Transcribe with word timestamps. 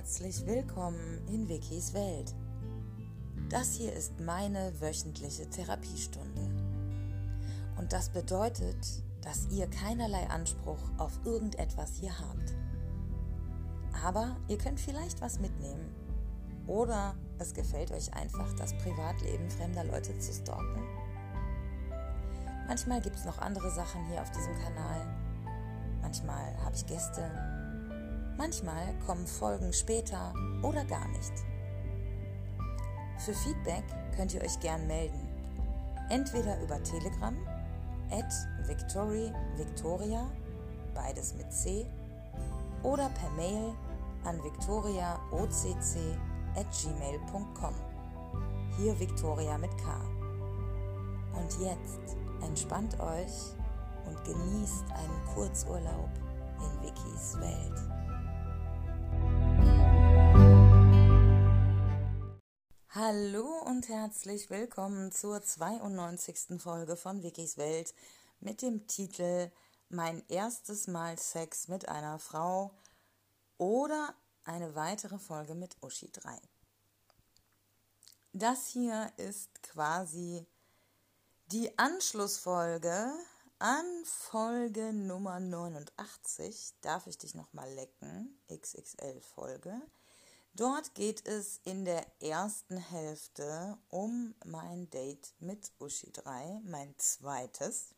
herzlich 0.00 0.46
willkommen 0.46 1.20
in 1.28 1.46
Wikis 1.46 1.92
Welt. 1.92 2.34
Das 3.50 3.74
hier 3.74 3.92
ist 3.92 4.18
meine 4.18 4.72
wöchentliche 4.80 5.46
Therapiestunde. 5.50 6.40
Und 7.76 7.92
das 7.92 8.08
bedeutet, 8.08 8.78
dass 9.20 9.46
ihr 9.50 9.66
keinerlei 9.66 10.26
Anspruch 10.30 10.78
auf 10.96 11.12
irgendetwas 11.26 11.96
hier 12.00 12.18
habt. 12.18 12.54
Aber 14.02 14.38
ihr 14.48 14.56
könnt 14.56 14.80
vielleicht 14.80 15.20
was 15.20 15.38
mitnehmen. 15.38 15.94
Oder 16.66 17.14
es 17.38 17.52
gefällt 17.52 17.92
euch 17.92 18.14
einfach, 18.14 18.50
das 18.54 18.72
Privatleben 18.78 19.50
fremder 19.50 19.84
Leute 19.84 20.18
zu 20.18 20.32
stalken. 20.32 20.82
Manchmal 22.66 23.02
gibt 23.02 23.16
es 23.16 23.26
noch 23.26 23.36
andere 23.36 23.70
Sachen 23.70 24.02
hier 24.06 24.22
auf 24.22 24.30
diesem 24.30 24.54
Kanal. 24.60 25.06
Manchmal 26.00 26.56
habe 26.64 26.74
ich 26.74 26.86
Gäste, 26.86 27.59
Manchmal 28.36 28.94
kommen 29.06 29.26
Folgen 29.26 29.72
später 29.72 30.32
oder 30.62 30.84
gar 30.84 31.08
nicht. 31.08 31.32
Für 33.18 33.34
Feedback 33.34 33.84
könnt 34.16 34.34
ihr 34.34 34.42
euch 34.42 34.58
gern 34.60 34.86
melden. 34.86 35.28
Entweder 36.08 36.60
über 36.62 36.82
Telegram 36.82 37.36
at 38.10 38.32
Victory 38.66 39.32
Victoria, 39.56 40.26
beides 40.94 41.34
mit 41.34 41.52
C, 41.52 41.86
oder 42.82 43.08
per 43.10 43.30
Mail 43.30 43.74
an 44.24 44.42
victoriaocc 44.42 45.96
at 46.56 46.66
gmail.com. 46.82 47.74
Hier 48.78 48.98
Victoria 48.98 49.58
mit 49.58 49.70
K. 49.78 50.00
Und 51.34 51.60
jetzt 51.60 52.16
entspannt 52.42 52.98
euch 53.00 53.54
und 54.06 54.24
genießt 54.24 54.84
einen 54.92 55.34
Kurzurlaub 55.34 56.10
in 56.58 56.82
Wikis 56.82 57.38
Welt. 57.38 57.89
Hallo 62.92 63.46
und 63.66 63.88
herzlich 63.88 64.50
willkommen 64.50 65.12
zur 65.12 65.40
92. 65.40 66.60
Folge 66.60 66.96
von 66.96 67.22
Wikis 67.22 67.56
Welt 67.56 67.94
mit 68.40 68.62
dem 68.62 68.88
Titel 68.88 69.52
Mein 69.90 70.24
erstes 70.26 70.88
Mal 70.88 71.16
Sex 71.16 71.68
mit 71.68 71.88
einer 71.88 72.18
Frau 72.18 72.74
oder 73.58 74.12
eine 74.42 74.74
weitere 74.74 75.20
Folge 75.20 75.54
mit 75.54 75.76
Uschi 75.82 76.10
3. 76.10 76.36
Das 78.32 78.66
hier 78.66 79.12
ist 79.18 79.62
quasi 79.62 80.44
die 81.52 81.78
Anschlussfolge 81.78 83.12
an 83.60 83.86
Folge 84.04 84.92
Nummer 84.92 85.38
89. 85.38 86.72
Darf 86.80 87.06
ich 87.06 87.18
dich 87.18 87.36
nochmal 87.36 87.72
lecken? 87.72 88.36
XXL 88.48 89.20
Folge. 89.20 89.80
Dort 90.54 90.94
geht 90.94 91.26
es 91.26 91.60
in 91.64 91.84
der 91.84 92.04
ersten 92.20 92.76
Hälfte 92.76 93.78
um 93.88 94.34
mein 94.44 94.90
Date 94.90 95.32
mit 95.38 95.72
Uschi 95.78 96.10
3, 96.12 96.60
mein 96.64 96.94
zweites. 96.98 97.94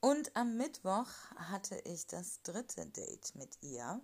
Und 0.00 0.34
am 0.36 0.56
Mittwoch 0.56 1.08
hatte 1.36 1.78
ich 1.84 2.06
das 2.06 2.42
dritte 2.42 2.86
Date 2.86 3.34
mit 3.34 3.62
ihr. 3.62 4.00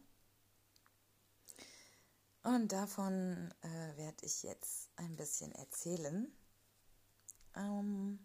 Und 2.45 2.73
davon 2.73 3.53
äh, 3.63 3.97
werde 3.97 4.27
ich 4.27 4.43
jetzt 4.43 4.91
ein 4.97 5.17
bisschen 5.17 5.51
erzählen. 5.53 6.33
Ähm, 7.57 8.19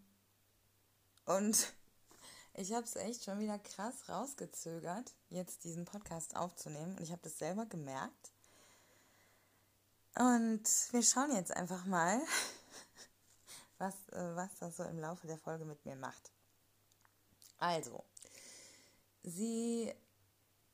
und 1.24 1.72
ich 2.54 2.72
habe 2.72 2.84
es 2.84 2.96
echt 2.96 3.24
schon 3.24 3.38
wieder 3.38 3.58
krass 3.58 4.08
rausgezögert, 4.08 5.14
jetzt 5.28 5.64
diesen 5.64 5.84
Podcast 5.84 6.36
aufzunehmen. 6.36 6.96
Und 6.96 7.02
ich 7.02 7.12
habe 7.12 7.22
das 7.22 7.38
selber 7.38 7.66
gemerkt. 7.66 8.32
Und 10.16 10.62
wir 10.90 11.02
schauen 11.02 11.34
jetzt 11.34 11.52
einfach 11.52 11.84
mal, 11.84 12.20
was, 13.78 13.94
äh, 14.12 14.36
was 14.36 14.50
das 14.58 14.76
so 14.76 14.84
im 14.84 14.98
Laufe 14.98 15.26
der 15.26 15.38
Folge 15.38 15.64
mit 15.64 15.84
mir 15.86 15.96
macht. 15.96 16.32
Also, 17.58 18.04
sie 19.22 19.94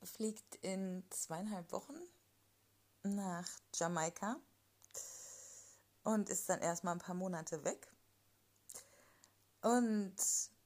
fliegt 0.03 0.56
in 0.56 1.05
zweieinhalb 1.10 1.71
Wochen 1.72 1.99
nach 3.03 3.49
Jamaika 3.75 4.37
und 6.05 6.28
ist 6.28 6.49
dann 6.49 6.60
erstmal 6.60 6.94
ein 6.94 7.00
paar 7.00 7.15
Monate 7.15 7.65
weg. 7.65 7.89
Und 9.62 10.16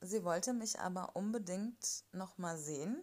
sie 0.00 0.25
wollte 0.25 0.53
mich 0.53 0.78
aber 0.78 1.17
unbedingt 1.17 2.05
nochmal 2.12 2.59
sehen. 2.59 3.03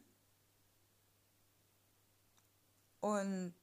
Und 2.99 3.55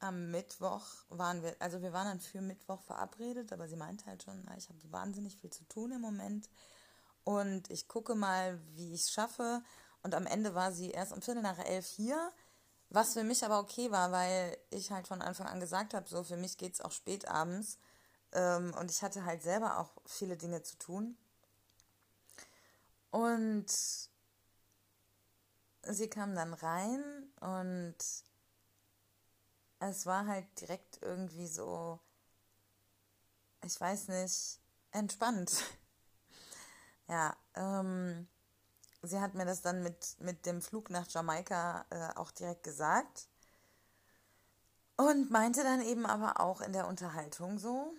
am 0.00 0.30
Mittwoch 0.30 0.84
waren 1.10 1.42
wir, 1.42 1.54
also 1.58 1.82
wir 1.82 1.92
waren 1.92 2.06
dann 2.06 2.20
für 2.20 2.40
Mittwoch 2.40 2.82
verabredet, 2.82 3.52
aber 3.52 3.68
sie 3.68 3.76
meinte 3.76 4.06
halt 4.06 4.22
schon, 4.22 4.40
ich 4.56 4.68
habe 4.68 4.78
wahnsinnig 4.90 5.36
viel 5.36 5.50
zu 5.50 5.64
tun 5.64 5.92
im 5.92 6.00
Moment 6.00 6.48
und 7.24 7.70
ich 7.70 7.86
gucke 7.86 8.14
mal, 8.14 8.58
wie 8.74 8.94
ich 8.94 9.02
es 9.02 9.12
schaffe. 9.12 9.62
Und 10.02 10.14
am 10.14 10.26
Ende 10.26 10.54
war 10.54 10.72
sie 10.72 10.90
erst 10.90 11.12
um 11.12 11.20
Viertel 11.20 11.42
nach 11.42 11.58
elf 11.58 11.86
hier, 11.86 12.32
was 12.88 13.12
für 13.12 13.22
mich 13.22 13.44
aber 13.44 13.60
okay 13.60 13.90
war, 13.90 14.10
weil 14.10 14.56
ich 14.70 14.90
halt 14.90 15.06
von 15.06 15.20
Anfang 15.20 15.46
an 15.46 15.60
gesagt 15.60 15.92
habe, 15.92 16.08
so 16.08 16.24
für 16.24 16.38
mich 16.38 16.56
geht 16.56 16.72
es 16.74 16.80
auch 16.80 16.92
spät 16.92 17.28
abends 17.28 17.78
ähm, 18.32 18.74
und 18.80 18.90
ich 18.90 19.02
hatte 19.02 19.24
halt 19.24 19.42
selber 19.42 19.78
auch 19.78 19.90
viele 20.06 20.36
Dinge 20.36 20.62
zu 20.62 20.78
tun. 20.78 21.16
Und 23.10 23.66
sie 25.82 26.08
kam 26.08 26.34
dann 26.34 26.54
rein 26.54 27.02
und 27.40 27.96
es 29.80 30.06
war 30.06 30.26
halt 30.26 30.46
direkt 30.60 31.02
irgendwie 31.02 31.46
so, 31.46 31.98
ich 33.64 33.80
weiß 33.80 34.08
nicht, 34.08 34.60
entspannt. 34.92 35.64
ja, 37.08 37.36
ähm, 37.54 38.28
sie 39.02 39.20
hat 39.20 39.34
mir 39.34 39.46
das 39.46 39.62
dann 39.62 39.82
mit, 39.82 40.16
mit 40.20 40.46
dem 40.46 40.60
Flug 40.62 40.90
nach 40.90 41.08
Jamaika 41.08 41.86
äh, 41.90 42.16
auch 42.16 42.30
direkt 42.30 42.62
gesagt. 42.62 43.28
Und 44.96 45.30
meinte 45.30 45.62
dann 45.62 45.80
eben 45.80 46.04
aber 46.04 46.40
auch 46.40 46.60
in 46.60 46.74
der 46.74 46.86
Unterhaltung 46.86 47.58
so, 47.58 47.94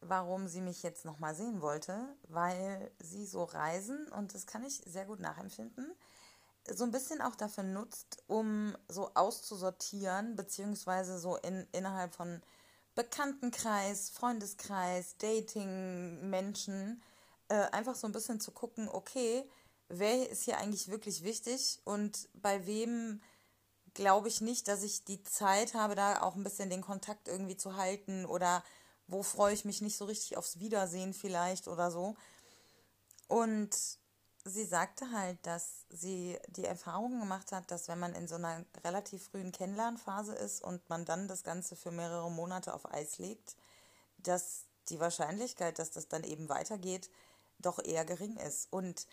warum 0.00 0.48
sie 0.48 0.60
mich 0.60 0.82
jetzt 0.82 1.04
nochmal 1.04 1.36
sehen 1.36 1.60
wollte, 1.60 2.16
weil 2.28 2.90
sie 2.98 3.24
so 3.24 3.44
reisen, 3.44 4.08
und 4.08 4.34
das 4.34 4.46
kann 4.46 4.64
ich 4.64 4.82
sehr 4.84 5.04
gut 5.04 5.20
nachempfinden, 5.20 5.94
so 6.68 6.84
ein 6.84 6.90
bisschen 6.90 7.20
auch 7.20 7.36
dafür 7.36 7.64
nutzt, 7.64 8.22
um 8.26 8.76
so 8.88 9.10
auszusortieren, 9.14 10.36
beziehungsweise 10.36 11.18
so 11.18 11.36
in, 11.36 11.66
innerhalb 11.72 12.14
von 12.14 12.42
Bekanntenkreis, 12.94 14.10
Freundeskreis, 14.10 15.16
Dating, 15.18 16.28
Menschen, 16.28 17.02
äh, 17.48 17.54
einfach 17.72 17.94
so 17.94 18.06
ein 18.06 18.12
bisschen 18.12 18.40
zu 18.40 18.52
gucken, 18.52 18.88
okay, 18.88 19.48
wer 19.88 20.28
ist 20.28 20.44
hier 20.44 20.58
eigentlich 20.58 20.88
wirklich 20.88 21.24
wichtig 21.24 21.80
und 21.84 22.28
bei 22.34 22.66
wem 22.66 23.20
glaube 23.94 24.28
ich 24.28 24.40
nicht, 24.40 24.68
dass 24.68 24.82
ich 24.82 25.04
die 25.04 25.22
Zeit 25.22 25.74
habe, 25.74 25.94
da 25.94 26.22
auch 26.22 26.36
ein 26.36 26.44
bisschen 26.44 26.70
den 26.70 26.82
Kontakt 26.82 27.26
irgendwie 27.26 27.56
zu 27.56 27.76
halten 27.76 28.24
oder 28.24 28.62
wo 29.08 29.22
freue 29.22 29.54
ich 29.54 29.64
mich 29.64 29.80
nicht 29.80 29.96
so 29.96 30.04
richtig 30.04 30.36
aufs 30.36 30.60
Wiedersehen 30.60 31.12
vielleicht 31.12 31.66
oder 31.66 31.90
so. 31.90 32.14
Und 33.26 33.70
sie 34.44 34.64
sagte 34.64 35.12
halt, 35.12 35.38
dass 35.46 35.84
sie 35.90 36.38
die 36.48 36.64
Erfahrung 36.64 37.20
gemacht 37.20 37.52
hat, 37.52 37.70
dass 37.70 37.88
wenn 37.88 37.98
man 37.98 38.14
in 38.14 38.28
so 38.28 38.36
einer 38.36 38.64
relativ 38.84 39.24
frühen 39.24 39.52
Kennenlernphase 39.52 40.34
ist 40.34 40.62
und 40.62 40.88
man 40.88 41.04
dann 41.04 41.28
das 41.28 41.42
Ganze 41.42 41.76
für 41.76 41.90
mehrere 41.90 42.30
Monate 42.30 42.74
auf 42.74 42.90
Eis 42.92 43.18
legt, 43.18 43.56
dass 44.18 44.64
die 44.88 45.00
Wahrscheinlichkeit, 45.00 45.78
dass 45.78 45.90
das 45.90 46.08
dann 46.08 46.24
eben 46.24 46.48
weitergeht, 46.48 47.10
doch 47.58 47.78
eher 47.78 48.04
gering 48.04 48.36
ist. 48.36 48.72
Und 48.72 49.06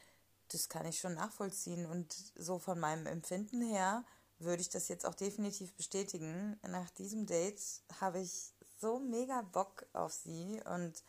das 0.50 0.70
kann 0.70 0.86
ich 0.86 1.00
schon 1.00 1.16
nachvollziehen. 1.16 1.86
Und 1.86 2.16
so 2.36 2.60
von 2.60 2.80
meinem 2.80 3.06
Empfinden 3.06 3.62
her 3.62 4.06
würde 4.40 4.62
ich 4.62 4.70
das 4.70 4.88
jetzt 4.88 5.06
auch 5.06 5.16
definitiv 5.16 5.74
bestätigen. 5.74 6.60
Nach 6.68 6.90
diesem 6.92 7.26
Date 7.26 7.62
habe 8.00 8.20
ich 8.20 8.54
so 8.80 9.00
mega 9.00 9.42
Bock 9.42 9.86
auf 9.94 10.14
sie 10.14 10.62
und 10.74 11.04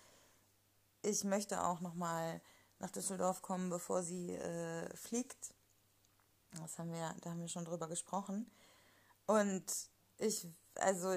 ich 1.02 1.24
möchte 1.24 1.62
auch 1.62 1.80
noch 1.80 1.94
mal 1.94 2.40
nach 2.78 2.90
Düsseldorf 2.90 3.42
kommen, 3.42 3.70
bevor 3.70 4.02
sie 4.02 4.34
äh, 4.34 4.96
fliegt. 4.96 5.54
Das 6.60 6.78
haben 6.78 6.92
wir, 6.92 7.14
da 7.20 7.30
haben 7.30 7.40
wir 7.40 7.48
schon 7.48 7.64
drüber 7.64 7.88
gesprochen. 7.88 8.50
Und 9.26 9.64
ich, 10.18 10.46
also 10.76 11.14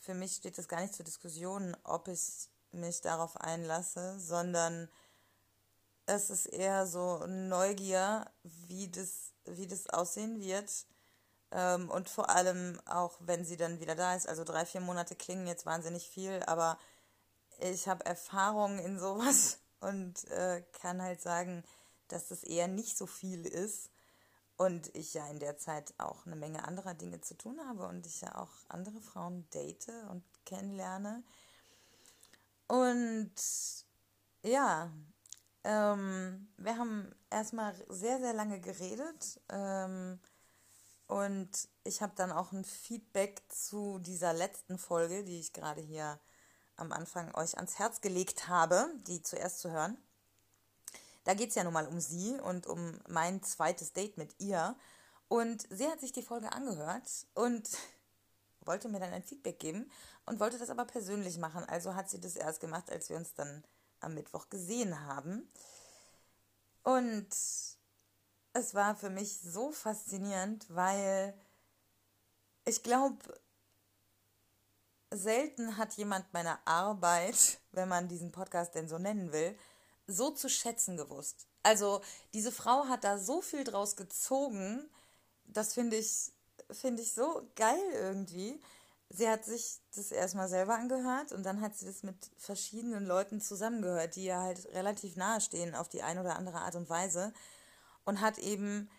für 0.00 0.14
mich 0.14 0.34
steht 0.34 0.58
das 0.58 0.68
gar 0.68 0.80
nicht 0.80 0.94
zur 0.94 1.04
Diskussion, 1.04 1.76
ob 1.84 2.08
ich 2.08 2.48
mich 2.72 3.00
darauf 3.00 3.36
einlasse, 3.36 4.18
sondern 4.18 4.88
es 6.06 6.30
ist 6.30 6.46
eher 6.46 6.86
so 6.86 7.24
Neugier, 7.26 8.30
wie 8.42 8.88
das, 8.88 9.32
wie 9.44 9.66
das 9.66 9.88
aussehen 9.88 10.40
wird. 10.40 10.86
Ähm, 11.52 11.90
und 11.90 12.08
vor 12.08 12.30
allem 12.30 12.80
auch, 12.86 13.18
wenn 13.20 13.44
sie 13.44 13.56
dann 13.56 13.78
wieder 13.78 13.94
da 13.94 14.14
ist. 14.14 14.28
Also 14.28 14.42
drei, 14.44 14.64
vier 14.66 14.80
Monate 14.80 15.14
klingen 15.14 15.46
jetzt 15.46 15.66
wahnsinnig 15.66 16.08
viel, 16.08 16.42
aber 16.44 16.78
ich 17.58 17.86
habe 17.86 18.04
Erfahrung 18.04 18.78
in 18.78 18.98
sowas 18.98 19.61
und 19.82 20.24
äh, 20.30 20.62
kann 20.80 21.02
halt 21.02 21.20
sagen, 21.20 21.64
dass 22.08 22.28
das 22.28 22.44
eher 22.44 22.68
nicht 22.68 22.96
so 22.96 23.06
viel 23.06 23.46
ist. 23.46 23.90
Und 24.56 24.94
ich 24.94 25.14
ja 25.14 25.26
in 25.28 25.40
der 25.40 25.58
Zeit 25.58 25.92
auch 25.98 26.24
eine 26.26 26.36
Menge 26.36 26.64
anderer 26.64 26.94
Dinge 26.94 27.20
zu 27.20 27.34
tun 27.36 27.58
habe 27.66 27.86
und 27.88 28.06
ich 28.06 28.20
ja 28.20 28.36
auch 28.36 28.52
andere 28.68 29.00
Frauen 29.00 29.48
date 29.50 29.88
und 30.10 30.22
kennenlerne. 30.44 31.24
Und 32.68 33.34
ja, 34.42 34.92
ähm, 35.64 36.48
wir 36.58 36.78
haben 36.78 37.12
erstmal 37.30 37.74
sehr, 37.88 38.20
sehr 38.20 38.34
lange 38.34 38.60
geredet. 38.60 39.40
Ähm, 39.48 40.20
und 41.06 41.68
ich 41.84 42.02
habe 42.02 42.12
dann 42.14 42.30
auch 42.30 42.52
ein 42.52 42.64
Feedback 42.64 43.42
zu 43.48 43.98
dieser 43.98 44.32
letzten 44.32 44.78
Folge, 44.78 45.24
die 45.24 45.40
ich 45.40 45.52
gerade 45.52 45.80
hier 45.80 46.20
am 46.82 46.92
Anfang 46.92 47.34
euch 47.34 47.56
ans 47.56 47.78
Herz 47.78 48.00
gelegt 48.00 48.48
habe, 48.48 48.86
die 49.06 49.22
zuerst 49.22 49.60
zu 49.60 49.70
hören. 49.70 49.96
Da 51.24 51.34
geht 51.34 51.50
es 51.50 51.54
ja 51.54 51.64
nun 51.64 51.72
mal 51.72 51.86
um 51.86 52.00
sie 52.00 52.38
und 52.40 52.66
um 52.66 53.00
mein 53.08 53.42
zweites 53.42 53.92
Date 53.92 54.18
mit 54.18 54.34
ihr. 54.38 54.76
Und 55.28 55.66
sie 55.70 55.86
hat 55.88 56.00
sich 56.00 56.12
die 56.12 56.22
Folge 56.22 56.52
angehört 56.52 57.08
und 57.34 57.68
wollte 58.60 58.88
mir 58.88 59.00
dann 59.00 59.12
ein 59.12 59.22
Feedback 59.22 59.58
geben 59.58 59.90
und 60.26 60.40
wollte 60.40 60.58
das 60.58 60.70
aber 60.70 60.84
persönlich 60.84 61.38
machen. 61.38 61.64
Also 61.64 61.94
hat 61.94 62.10
sie 62.10 62.20
das 62.20 62.36
erst 62.36 62.60
gemacht, 62.60 62.90
als 62.90 63.08
wir 63.08 63.16
uns 63.16 63.34
dann 63.34 63.64
am 64.00 64.14
Mittwoch 64.14 64.50
gesehen 64.50 65.06
haben. 65.06 65.48
Und 66.82 67.28
es 68.52 68.74
war 68.74 68.96
für 68.96 69.10
mich 69.10 69.40
so 69.40 69.72
faszinierend, 69.72 70.66
weil 70.68 71.34
ich 72.64 72.82
glaube, 72.82 73.16
selten 75.12 75.76
hat 75.76 75.94
jemand 75.94 76.32
meine 76.32 76.64
Arbeit, 76.66 77.58
wenn 77.72 77.88
man 77.88 78.08
diesen 78.08 78.32
Podcast 78.32 78.74
denn 78.74 78.88
so 78.88 78.98
nennen 78.98 79.32
will, 79.32 79.56
so 80.06 80.30
zu 80.30 80.48
schätzen 80.48 80.96
gewusst. 80.96 81.46
Also 81.62 82.00
diese 82.34 82.52
Frau 82.52 82.86
hat 82.86 83.04
da 83.04 83.18
so 83.18 83.40
viel 83.40 83.64
draus 83.64 83.96
gezogen, 83.96 84.88
das 85.44 85.74
finde 85.74 85.96
ich, 85.96 86.32
finde 86.70 87.02
ich 87.02 87.12
so 87.12 87.48
geil 87.56 87.82
irgendwie. 87.94 88.60
Sie 89.10 89.28
hat 89.28 89.44
sich 89.44 89.80
das 89.94 90.10
erstmal 90.10 90.48
selber 90.48 90.74
angehört 90.74 91.32
und 91.32 91.44
dann 91.44 91.60
hat 91.60 91.76
sie 91.76 91.84
das 91.84 92.02
mit 92.02 92.16
verschiedenen 92.38 93.04
Leuten 93.04 93.40
zusammengehört, 93.40 94.16
die 94.16 94.24
ihr 94.24 94.38
halt 94.38 94.66
relativ 94.72 95.16
nahe 95.16 95.40
stehen 95.40 95.74
auf 95.74 95.88
die 95.88 96.02
eine 96.02 96.20
oder 96.20 96.36
andere 96.36 96.62
Art 96.62 96.74
und 96.76 96.88
Weise 96.88 97.32
und 98.04 98.20
hat 98.20 98.38
eben 98.38 98.90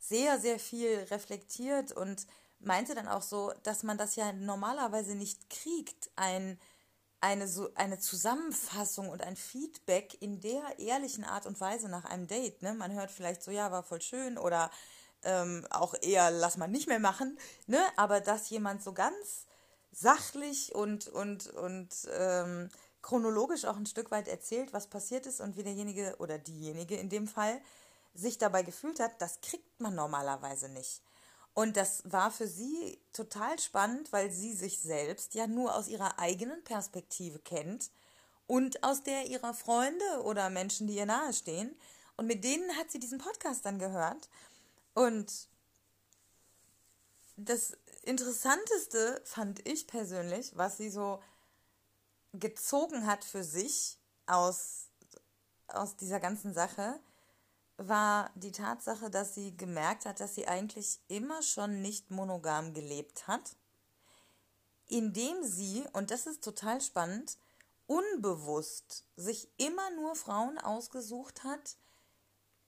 sehr, 0.00 0.40
sehr 0.40 0.58
viel 0.58 0.98
reflektiert 1.10 1.92
und 1.92 2.26
meinte 2.64 2.94
dann 2.94 3.08
auch 3.08 3.22
so, 3.22 3.52
dass 3.62 3.82
man 3.82 3.98
das 3.98 4.16
ja 4.16 4.32
normalerweise 4.32 5.14
nicht 5.14 5.50
kriegt, 5.50 6.10
ein, 6.16 6.58
eine, 7.20 7.48
so, 7.48 7.70
eine 7.74 7.98
Zusammenfassung 7.98 9.08
und 9.08 9.22
ein 9.22 9.36
Feedback 9.36 10.20
in 10.20 10.40
der 10.40 10.78
ehrlichen 10.78 11.24
Art 11.24 11.46
und 11.46 11.60
Weise 11.60 11.88
nach 11.88 12.04
einem 12.04 12.26
Date. 12.26 12.62
Ne? 12.62 12.74
Man 12.74 12.92
hört 12.92 13.10
vielleicht 13.10 13.42
so, 13.42 13.50
ja, 13.50 13.70
war 13.70 13.82
voll 13.82 14.02
schön 14.02 14.38
oder 14.38 14.70
ähm, 15.24 15.66
auch 15.70 15.94
eher, 16.00 16.30
lass 16.30 16.56
mal 16.56 16.68
nicht 16.68 16.88
mehr 16.88 16.98
machen. 16.98 17.38
Ne? 17.66 17.80
Aber 17.96 18.20
dass 18.20 18.50
jemand 18.50 18.82
so 18.82 18.92
ganz 18.92 19.46
sachlich 19.92 20.74
und, 20.74 21.08
und, 21.08 21.48
und 21.48 21.90
ähm, 22.12 22.70
chronologisch 23.02 23.64
auch 23.64 23.76
ein 23.76 23.86
Stück 23.86 24.10
weit 24.10 24.28
erzählt, 24.28 24.72
was 24.72 24.86
passiert 24.86 25.26
ist 25.26 25.40
und 25.40 25.56
wie 25.56 25.62
derjenige 25.62 26.16
oder 26.18 26.38
diejenige 26.38 26.96
in 26.96 27.08
dem 27.08 27.26
Fall 27.26 27.60
sich 28.14 28.38
dabei 28.38 28.62
gefühlt 28.62 29.00
hat, 29.00 29.20
das 29.20 29.40
kriegt 29.40 29.80
man 29.80 29.94
normalerweise 29.94 30.68
nicht. 30.68 31.02
Und 31.54 31.76
das 31.76 32.02
war 32.10 32.30
für 32.30 32.46
sie 32.46 32.98
total 33.12 33.58
spannend, 33.58 34.12
weil 34.12 34.30
sie 34.30 34.54
sich 34.54 34.80
selbst 34.80 35.34
ja 35.34 35.46
nur 35.46 35.74
aus 35.74 35.88
ihrer 35.88 36.18
eigenen 36.18 36.64
Perspektive 36.64 37.38
kennt 37.38 37.90
und 38.46 38.82
aus 38.82 39.02
der 39.02 39.26
ihrer 39.26 39.52
Freunde 39.52 40.22
oder 40.24 40.48
Menschen, 40.50 40.86
die 40.86 40.96
ihr 40.96 41.06
nahestehen. 41.06 41.76
Und 42.16 42.26
mit 42.26 42.44
denen 42.44 42.76
hat 42.76 42.90
sie 42.90 42.98
diesen 42.98 43.18
Podcast 43.18 43.66
dann 43.66 43.78
gehört. 43.78 44.28
Und 44.94 45.48
das 47.36 47.76
Interessanteste 48.02 49.22
fand 49.24 49.66
ich 49.66 49.86
persönlich, 49.86 50.56
was 50.56 50.76
sie 50.76 50.90
so 50.90 51.22
gezogen 52.32 53.06
hat 53.06 53.24
für 53.24 53.44
sich 53.44 53.98
aus, 54.26 54.88
aus 55.68 55.96
dieser 55.96 56.20
ganzen 56.20 56.54
Sache, 56.54 56.98
war 57.88 58.30
die 58.34 58.52
Tatsache, 58.52 59.10
dass 59.10 59.34
sie 59.34 59.56
gemerkt 59.56 60.06
hat, 60.06 60.20
dass 60.20 60.34
sie 60.34 60.48
eigentlich 60.48 61.00
immer 61.08 61.42
schon 61.42 61.82
nicht 61.82 62.10
monogam 62.10 62.74
gelebt 62.74 63.26
hat, 63.26 63.56
indem 64.88 65.42
sie, 65.42 65.84
und 65.92 66.10
das 66.10 66.26
ist 66.26 66.44
total 66.44 66.80
spannend, 66.80 67.36
unbewusst 67.86 69.04
sich 69.16 69.48
immer 69.56 69.90
nur 69.90 70.14
Frauen 70.14 70.58
ausgesucht 70.58 71.44
hat, 71.44 71.76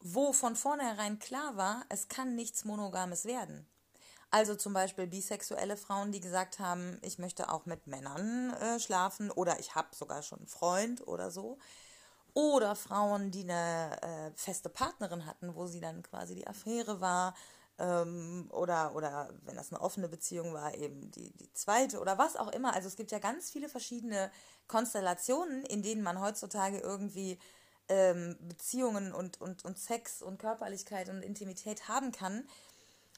wo 0.00 0.32
von 0.32 0.56
vornherein 0.56 1.19
klar 1.19 1.56
war, 1.56 1.84
es 1.88 2.08
kann 2.08 2.34
nichts 2.34 2.64
Monogames 2.64 3.25
werden. 3.25 3.66
Also 4.31 4.56
zum 4.56 4.72
Beispiel 4.72 5.06
bisexuelle 5.06 5.76
Frauen, 5.76 6.11
die 6.11 6.20
gesagt 6.20 6.58
haben, 6.58 6.99
ich 7.02 7.19
möchte 7.19 7.50
auch 7.50 7.66
mit 7.66 7.87
Männern 7.87 8.52
äh, 8.55 8.81
schlafen 8.81 9.31
oder 9.31 9.61
ich 9.61 9.76
habe 9.76 9.94
sogar 9.94 10.22
schon 10.22 10.40
einen 10.40 10.49
Freund 10.49 11.06
oder 11.06 11.31
so. 11.31 11.58
Oder 12.35 12.75
Frauen, 12.75 13.31
die 13.31 13.43
eine 13.43 14.03
äh, 14.03 14.31
feste 14.35 14.69
Partnerin 14.69 15.25
hatten, 15.25 15.55
wo 15.55 15.67
sie 15.67 15.81
dann 15.81 16.03
quasi 16.03 16.35
die 16.35 16.47
Affäre 16.47 17.01
war. 17.01 17.35
Ähm, 17.79 18.49
oder, 18.51 18.95
oder 18.95 19.31
wenn 19.43 19.57
das 19.57 19.73
eine 19.73 19.81
offene 19.81 20.09
Beziehung 20.09 20.53
war, 20.53 20.75
eben 20.75 21.11
die, 21.13 21.33
die 21.33 21.53
zweite 21.53 22.01
oder 22.01 22.19
was 22.19 22.37
auch 22.37 22.53
immer. 22.53 22.75
Also 22.75 22.89
es 22.89 22.97
gibt 22.97 23.13
ja 23.13 23.19
ganz 23.19 23.51
viele 23.51 23.69
verschiedene 23.69 24.31
Konstellationen, 24.69 25.65
in 25.65 25.83
denen 25.83 26.03
man 26.03 26.21
heutzutage 26.21 26.79
irgendwie 26.79 27.39
ähm, 27.89 28.37
Beziehungen 28.41 29.13
und, 29.13 29.41
und, 29.41 29.65
und 29.65 29.79
Sex 29.79 30.23
und 30.23 30.39
Körperlichkeit 30.39 31.09
und 31.09 31.23
Intimität 31.23 31.89
haben 31.89 32.13
kann. 32.13 32.49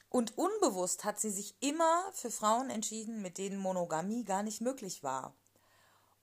Und 0.09 0.37
unbewusst 0.37 1.03
hat 1.03 1.19
sie 1.19 1.31
sich 1.31 1.55
immer 1.59 2.03
für 2.13 2.31
Frauen 2.31 2.69
entschieden, 2.69 3.21
mit 3.21 3.37
denen 3.37 3.57
Monogamie 3.57 4.23
gar 4.23 4.43
nicht 4.43 4.61
möglich 4.61 5.03
war. 5.03 5.33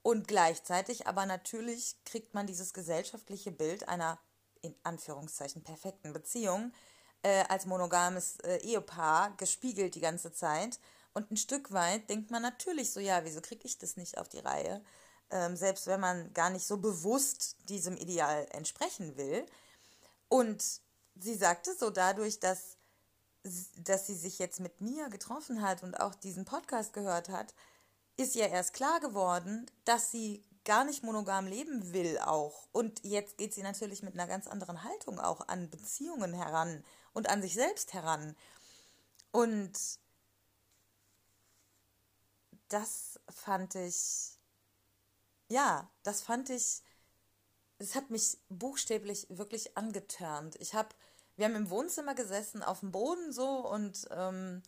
Und 0.05 0.29
gleichzeitig 0.29 1.07
aber 1.07 1.25
natürlich 1.25 1.97
kriegt 2.05 2.35
man 2.35 2.47
dieses 2.47 2.75
gesellschaftliche 2.75 3.51
Bild 3.51 3.89
einer 3.89 4.19
in 4.61 4.75
Anführungszeichen 4.83 5.65
perfekten 5.65 6.13
Beziehung 6.13 6.75
äh, 7.23 7.45
als 7.49 7.65
monogames 7.65 8.37
äh, 8.41 8.59
Ehepaar 8.59 9.35
gespiegelt 9.39 9.95
die 9.95 10.03
ganze 10.03 10.31
Zeit. 10.31 10.79
Und 11.15 11.31
ein 11.31 11.39
Stück 11.39 11.73
weit 11.73 12.11
denkt 12.11 12.31
man 12.31 12.43
natürlich 12.43 12.93
so, 12.93 13.01
ja, 13.01 13.25
wieso 13.25 13.41
kriege 13.41 13.65
ich 13.65 13.79
das 13.79 13.97
nicht 13.97 14.19
auf 14.19 14.29
die 14.29 14.41
Reihe? 14.41 14.85
Ähm, 15.31 15.57
selbst 15.57 15.87
wenn 15.87 16.01
man 16.01 16.35
gar 16.35 16.51
nicht 16.51 16.67
so 16.67 16.77
bewusst 16.77 17.57
diesem 17.71 17.97
Ideal 17.97 18.47
entsprechen 18.51 19.17
will. 19.17 19.47
Und 20.29 20.83
sie 21.19 21.35
sagte 21.35 21.75
so 21.75 21.89
dadurch, 21.89 22.41
dass, 22.41 22.77
dass 23.79 24.07
sie 24.07 24.17
sich 24.17 24.39
jetzt 24.39 24.61
mit 24.61 24.83
mir 24.83 25.09
getroffen 25.09 25.63
hat 25.63 25.83
und 25.83 25.99
auch 25.99 26.15
diesen 26.15 26.45
Podcast 26.45 26.93
gehört 26.93 27.31
hat, 27.31 27.55
ist 28.17 28.37
ihr 28.37 28.49
erst 28.49 28.73
klar 28.75 29.01
geworden, 29.01 29.67
dass 29.85 30.11
sie 30.11 30.45
gar 30.65 30.85
nicht 30.85 31.03
monogam 31.03 31.47
leben 31.47 31.93
will 31.93 32.19
auch. 32.19 32.69
Und 32.73 33.05
jetzt 33.05 33.37
geht 33.37 33.53
sie 33.53 33.63
natürlich 33.63 34.03
mit 34.03 34.15
einer 34.15 34.27
ganz 34.27 34.47
anderen 34.47 34.83
Haltung 34.83 35.21
auch 35.21 35.49
an 35.49 35.69
Beziehungen 35.71 36.33
heran 36.33 36.85
und 37.13 37.29
an 37.29 37.43
sich 37.43 37.55
selbst 37.55 37.93
heran. 37.93 38.35
Und 39.31 39.73
das 42.69 43.21
fand 43.29 43.75
ich, 43.75 44.39
ja, 45.49 45.91
das 46.03 46.23
fand 46.23 46.51
ich, 46.51 46.83
es 47.79 47.95
hat 47.95 48.11
mich 48.11 48.39
buchstäblich 48.49 49.27
wirklich 49.29 49.77
angetörnt. 49.77 50.57
Ich 50.61 50.75
habe, 50.75 50.89
wir 51.37 51.45
haben 51.45 51.57
im 51.57 51.71
Wohnzimmer 51.71 52.15
gesessen, 52.15 52.63
auf 52.63 52.81
dem 52.81 52.93
Boden 52.93 53.33
so 53.33 53.69
und 53.69 54.07
ähm, 54.11 54.63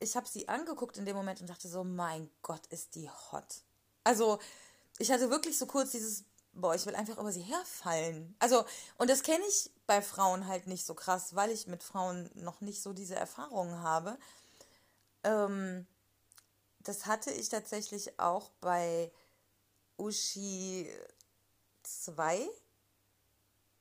ich 0.00 0.16
habe 0.16 0.26
sie 0.26 0.48
angeguckt 0.48 0.96
in 0.96 1.04
dem 1.04 1.16
Moment 1.16 1.40
und 1.40 1.50
dachte 1.50 1.68
so, 1.68 1.84
mein 1.84 2.30
Gott, 2.42 2.66
ist 2.68 2.94
die 2.94 3.08
hot. 3.08 3.62
Also, 4.02 4.40
ich 4.98 5.12
hatte 5.12 5.30
wirklich 5.30 5.58
so 5.58 5.66
kurz 5.66 5.92
dieses, 5.92 6.24
boah, 6.52 6.74
ich 6.74 6.86
will 6.86 6.94
einfach 6.94 7.18
über 7.18 7.32
sie 7.32 7.42
herfallen. 7.42 8.34
Also, 8.38 8.64
und 8.96 9.10
das 9.10 9.22
kenne 9.22 9.44
ich 9.46 9.70
bei 9.86 10.00
Frauen 10.02 10.46
halt 10.46 10.66
nicht 10.66 10.86
so 10.86 10.94
krass, 10.94 11.34
weil 11.36 11.50
ich 11.50 11.66
mit 11.66 11.82
Frauen 11.82 12.30
noch 12.34 12.62
nicht 12.62 12.82
so 12.82 12.94
diese 12.94 13.14
Erfahrungen 13.14 13.82
habe. 13.82 14.18
Ähm, 15.22 15.86
das 16.80 17.04
hatte 17.06 17.30
ich 17.30 17.50
tatsächlich 17.50 18.18
auch 18.18 18.50
bei 18.60 19.12
Uschi 19.98 20.90
2. 21.82 22.48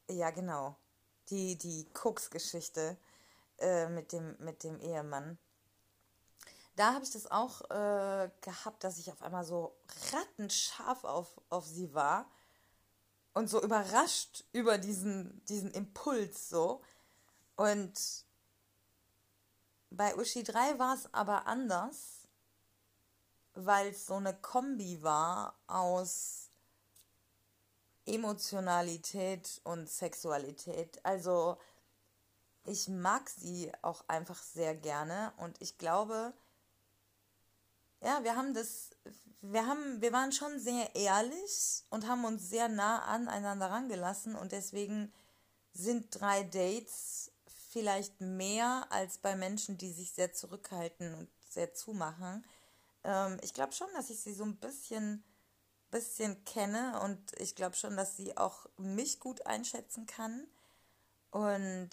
Ja, 0.09 0.31
genau. 0.31 0.75
Die, 1.29 1.57
die 1.57 1.87
Cooks-Geschichte 1.93 2.97
äh, 3.59 3.87
mit, 3.87 4.11
dem, 4.11 4.35
mit 4.39 4.63
dem 4.63 4.79
Ehemann 4.81 5.37
da 6.79 6.93
habe 6.93 7.03
ich 7.03 7.11
das 7.11 7.29
auch 7.29 7.69
äh, 7.69 8.29
gehabt, 8.39 8.85
dass 8.85 8.99
ich 8.99 9.11
auf 9.11 9.21
einmal 9.21 9.43
so 9.43 9.75
rattenscharf 10.13 11.03
auf, 11.03 11.41
auf 11.49 11.65
sie 11.65 11.93
war 11.93 12.31
und 13.33 13.49
so 13.49 13.61
überrascht 13.61 14.45
über 14.53 14.77
diesen, 14.77 15.43
diesen 15.45 15.71
Impuls 15.71 16.47
so. 16.49 16.81
Und 17.57 18.23
bei 19.89 20.15
Uschi 20.15 20.41
3 20.41 20.79
war 20.79 20.95
es 20.95 21.13
aber 21.13 21.47
anders, 21.47 22.27
weil 23.55 23.89
es 23.89 24.05
so 24.05 24.15
eine 24.15 24.33
Kombi 24.33 25.03
war 25.03 25.59
aus 25.67 26.49
Emotionalität 28.05 29.59
und 29.65 29.89
Sexualität. 29.89 31.03
Also 31.03 31.57
ich 32.63 32.87
mag 32.87 33.29
sie 33.29 33.69
auch 33.81 34.05
einfach 34.07 34.41
sehr 34.41 34.75
gerne 34.75 35.33
und 35.37 35.61
ich 35.61 35.77
glaube, 35.77 36.33
ja, 38.01 38.23
wir 38.23 38.35
haben 38.35 38.53
das, 38.53 38.91
wir 39.41 39.65
haben, 39.65 40.01
wir 40.01 40.11
waren 40.11 40.31
schon 40.31 40.59
sehr 40.59 40.95
ehrlich 40.95 41.83
und 41.89 42.07
haben 42.07 42.25
uns 42.25 42.49
sehr 42.49 42.69
nah 42.69 43.03
aneinander 43.03 43.69
rangelassen 43.69 44.35
und 44.35 44.51
deswegen 44.51 45.11
sind 45.73 46.07
drei 46.19 46.43
Dates 46.43 47.31
vielleicht 47.69 48.19
mehr 48.21 48.87
als 48.89 49.17
bei 49.19 49.35
Menschen, 49.35 49.77
die 49.77 49.91
sich 49.91 50.11
sehr 50.11 50.33
zurückhalten 50.33 51.13
und 51.13 51.29
sehr 51.47 51.73
zumachen. 51.73 52.43
Ähm, 53.03 53.37
ich 53.43 53.53
glaube 53.53 53.73
schon, 53.73 53.87
dass 53.93 54.09
ich 54.09 54.19
sie 54.19 54.33
so 54.33 54.43
ein 54.43 54.57
bisschen, 54.57 55.23
bisschen 55.91 56.43
kenne 56.45 56.99
und 57.01 57.19
ich 57.39 57.55
glaube 57.55 57.75
schon, 57.75 57.95
dass 57.95 58.17
sie 58.17 58.35
auch 58.37 58.65
mich 58.77 59.19
gut 59.19 59.45
einschätzen 59.45 60.05
kann. 60.05 60.47
Und 61.31 61.89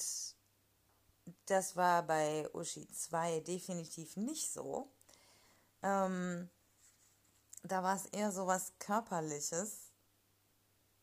das 1.46 1.76
war 1.76 2.02
bei 2.04 2.48
Uschi 2.54 2.88
2 2.88 3.40
definitiv 3.40 4.16
nicht 4.16 4.52
so. 4.52 4.90
Ähm, 5.86 6.50
da 7.62 7.82
war 7.82 7.94
es 7.94 8.06
eher 8.06 8.32
so 8.32 8.46
was 8.46 8.72
Körperliches. 8.80 9.92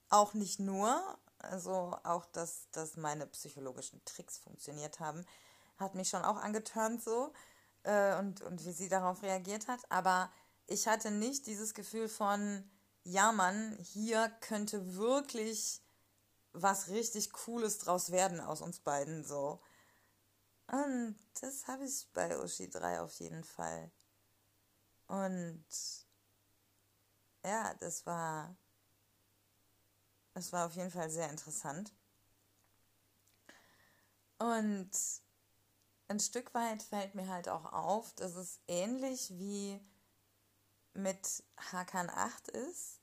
Auch 0.09 0.33
nicht 0.33 0.59
nur, 0.59 1.01
also 1.39 1.97
auch, 2.03 2.25
dass, 2.25 2.69
dass 2.71 2.97
meine 2.97 3.25
psychologischen 3.27 4.03
Tricks 4.03 4.37
funktioniert 4.37 4.99
haben, 4.99 5.25
hat 5.77 5.95
mich 5.95 6.09
schon 6.09 6.23
auch 6.23 6.37
angeturnt 6.37 7.01
so 7.01 7.33
äh, 7.83 8.17
und, 8.19 8.41
und 8.41 8.65
wie 8.65 8.73
sie 8.73 8.89
darauf 8.89 9.23
reagiert 9.23 9.67
hat. 9.67 9.79
Aber 9.89 10.31
ich 10.67 10.87
hatte 10.87 11.11
nicht 11.11 11.47
dieses 11.47 11.73
Gefühl 11.73 12.09
von, 12.09 12.69
ja 13.03 13.31
Mann, 13.31 13.77
hier 13.79 14.29
könnte 14.41 14.95
wirklich 14.95 15.81
was 16.51 16.89
richtig 16.89 17.31
Cooles 17.31 17.79
draus 17.79 18.11
werden 18.11 18.39
aus 18.39 18.61
uns 18.61 18.79
beiden 18.79 19.23
so. 19.23 19.61
Und 20.67 21.17
das 21.41 21.67
habe 21.67 21.85
ich 21.85 22.07
bei 22.13 22.37
Uschi 22.39 22.69
3 22.69 23.01
auf 23.01 23.19
jeden 23.19 23.43
Fall. 23.43 23.91
Und 25.13 25.63
ja, 27.45 27.75
das 27.75 28.03
war, 28.07 28.57
das 30.33 30.51
war 30.51 30.65
auf 30.65 30.75
jeden 30.75 30.89
Fall 30.89 31.11
sehr 31.11 31.29
interessant. 31.29 31.93
Und 34.39 34.89
ein 36.07 36.19
Stück 36.19 36.55
weit 36.55 36.81
fällt 36.81 37.13
mir 37.13 37.27
halt 37.27 37.47
auch 37.47 37.73
auf, 37.73 38.11
dass 38.15 38.33
es 38.33 38.59
ähnlich 38.67 39.29
wie 39.37 39.79
mit 40.95 41.43
Hakan 41.57 42.09
8 42.09 42.47
ist. 42.47 42.99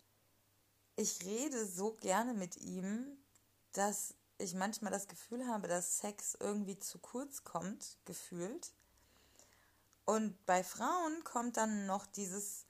Ich 0.97 1.25
rede 1.25 1.65
so 1.65 1.93
gerne 1.95 2.35
mit 2.35 2.57
ihm, 2.57 3.25
dass 3.71 4.17
ich 4.39 4.55
manchmal 4.55 4.91
das 4.91 5.07
Gefühl 5.07 5.47
habe, 5.47 5.69
dass 5.69 5.99
Sex 5.99 6.37
irgendwie 6.41 6.77
zu 6.81 6.99
kurz 6.99 7.45
kommt, 7.45 8.01
gefühlt. 8.05 8.73
Und 10.11 10.45
bei 10.45 10.65
Frauen 10.65 11.23
kommt 11.23 11.57
dann 11.57 11.87
noch 11.87 12.05
dieses 12.05 12.67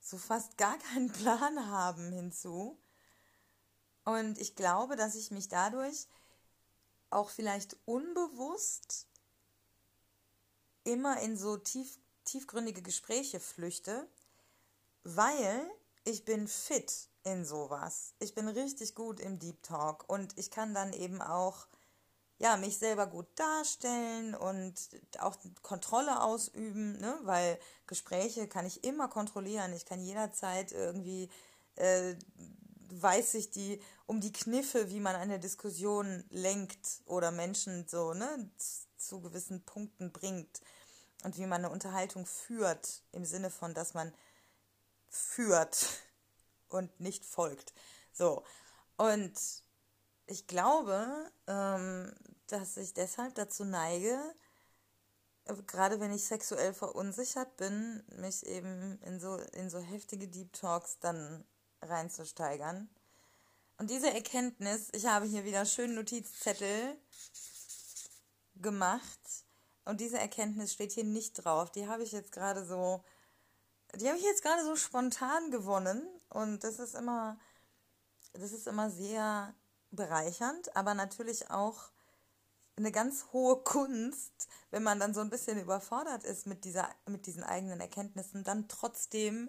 so 0.00 0.16
fast 0.16 0.56
gar 0.56 0.78
keinen 0.78 1.10
Plan 1.10 1.68
haben 1.68 2.12
hinzu. 2.12 2.78
Und 4.04 4.38
ich 4.38 4.54
glaube, 4.54 4.94
dass 4.94 5.16
ich 5.16 5.32
mich 5.32 5.48
dadurch 5.48 6.06
auch 7.10 7.30
vielleicht 7.30 7.76
unbewusst 7.84 9.08
immer 10.84 11.18
in 11.18 11.36
so 11.36 11.56
tief, 11.56 11.98
tiefgründige 12.26 12.80
Gespräche 12.80 13.40
flüchte, 13.40 14.08
weil 15.02 15.68
ich 16.04 16.24
bin 16.24 16.46
fit 16.46 17.08
in 17.24 17.44
sowas. 17.44 18.14
Ich 18.20 18.36
bin 18.36 18.46
richtig 18.46 18.94
gut 18.94 19.18
im 19.18 19.40
Deep 19.40 19.64
Talk 19.64 20.08
und 20.08 20.38
ich 20.38 20.52
kann 20.52 20.74
dann 20.74 20.92
eben 20.92 21.20
auch 21.20 21.66
ja, 22.38 22.56
mich 22.56 22.78
selber 22.78 23.06
gut 23.06 23.26
darstellen 23.36 24.34
und 24.34 24.74
auch 25.20 25.36
Kontrolle 25.62 26.22
ausüben, 26.22 26.98
ne? 26.98 27.18
weil 27.22 27.58
Gespräche 27.86 28.48
kann 28.48 28.66
ich 28.66 28.84
immer 28.84 29.08
kontrollieren. 29.08 29.72
Ich 29.72 29.86
kann 29.86 30.00
jederzeit 30.00 30.72
irgendwie, 30.72 31.30
äh, 31.76 32.16
weiß 32.90 33.34
ich 33.34 33.50
die, 33.50 33.80
um 34.06 34.20
die 34.20 34.32
Kniffe, 34.32 34.90
wie 34.90 35.00
man 35.00 35.14
eine 35.14 35.38
Diskussion 35.38 36.24
lenkt 36.30 37.02
oder 37.06 37.30
Menschen 37.30 37.86
so, 37.88 38.14
ne, 38.14 38.50
zu 38.96 39.20
gewissen 39.20 39.64
Punkten 39.64 40.12
bringt 40.12 40.60
und 41.22 41.38
wie 41.38 41.46
man 41.46 41.64
eine 41.64 41.70
Unterhaltung 41.70 42.26
führt, 42.26 43.02
im 43.12 43.24
Sinne 43.24 43.50
von, 43.50 43.74
dass 43.74 43.94
man 43.94 44.12
führt 45.08 45.86
und 46.68 47.00
nicht 47.00 47.24
folgt. 47.24 47.72
So. 48.12 48.42
Und 48.96 49.32
ich 50.26 50.46
glaube, 50.46 51.30
ähm, 51.46 52.12
dass 52.46 52.76
ich 52.76 52.94
deshalb 52.94 53.34
dazu 53.34 53.64
neige, 53.64 54.18
gerade 55.66 56.00
wenn 56.00 56.12
ich 56.12 56.24
sexuell 56.24 56.72
verunsichert 56.72 57.56
bin, 57.56 58.02
mich 58.16 58.46
eben 58.46 58.98
in 59.02 59.20
so, 59.20 59.36
in 59.52 59.68
so 59.68 59.78
heftige 59.78 60.28
Deep 60.28 60.52
Talks 60.52 60.98
dann 61.00 61.44
reinzusteigern. 61.82 62.88
Und 63.76 63.90
diese 63.90 64.10
Erkenntnis, 64.10 64.88
ich 64.92 65.06
habe 65.06 65.26
hier 65.26 65.44
wieder 65.44 65.66
schön 65.66 65.94
Notizzettel 65.94 66.96
gemacht 68.56 69.18
und 69.84 70.00
diese 70.00 70.18
Erkenntnis 70.18 70.72
steht 70.72 70.92
hier 70.92 71.04
nicht 71.04 71.44
drauf. 71.44 71.70
Die 71.70 71.88
habe 71.88 72.02
ich 72.02 72.12
jetzt 72.12 72.32
gerade 72.32 72.64
so, 72.64 73.02
die 73.96 74.08
habe 74.08 74.16
ich 74.16 74.24
jetzt 74.24 74.42
gerade 74.42 74.64
so 74.64 74.76
spontan 74.76 75.50
gewonnen 75.50 76.06
und 76.30 76.64
das 76.64 76.78
ist 76.78 76.94
immer, 76.94 77.38
das 78.32 78.52
ist 78.52 78.66
immer 78.66 78.90
sehr 78.90 79.54
bereichernd, 79.96 80.76
aber 80.76 80.94
natürlich 80.94 81.50
auch 81.50 81.90
eine 82.76 82.90
ganz 82.90 83.26
hohe 83.32 83.56
Kunst, 83.62 84.48
wenn 84.70 84.82
man 84.82 84.98
dann 84.98 85.14
so 85.14 85.20
ein 85.20 85.30
bisschen 85.30 85.60
überfordert 85.60 86.24
ist 86.24 86.46
mit, 86.46 86.64
dieser, 86.64 86.88
mit 87.06 87.26
diesen 87.26 87.44
eigenen 87.44 87.80
Erkenntnissen, 87.80 88.42
dann 88.44 88.68
trotzdem 88.68 89.48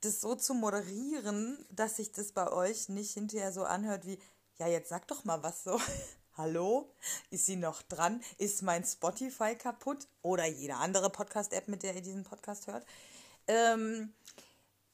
das 0.00 0.20
so 0.20 0.34
zu 0.34 0.54
moderieren, 0.54 1.64
dass 1.70 1.96
sich 1.96 2.12
das 2.12 2.32
bei 2.32 2.50
euch 2.50 2.88
nicht 2.88 3.12
hinterher 3.12 3.52
so 3.52 3.64
anhört 3.64 4.06
wie, 4.06 4.18
ja, 4.56 4.66
jetzt 4.66 4.88
sag 4.88 5.06
doch 5.08 5.24
mal 5.24 5.42
was 5.42 5.64
so. 5.64 5.80
Hallo? 6.36 6.92
Ist 7.30 7.46
sie 7.46 7.56
noch 7.56 7.82
dran? 7.82 8.22
Ist 8.38 8.62
mein 8.62 8.84
Spotify 8.84 9.54
kaputt? 9.54 10.08
Oder 10.22 10.46
jede 10.46 10.74
andere 10.76 11.08
Podcast-App, 11.08 11.68
mit 11.68 11.82
der 11.82 11.94
ihr 11.94 12.02
diesen 12.02 12.24
Podcast 12.24 12.66
hört? 12.66 12.84
Ähm, 13.46 14.12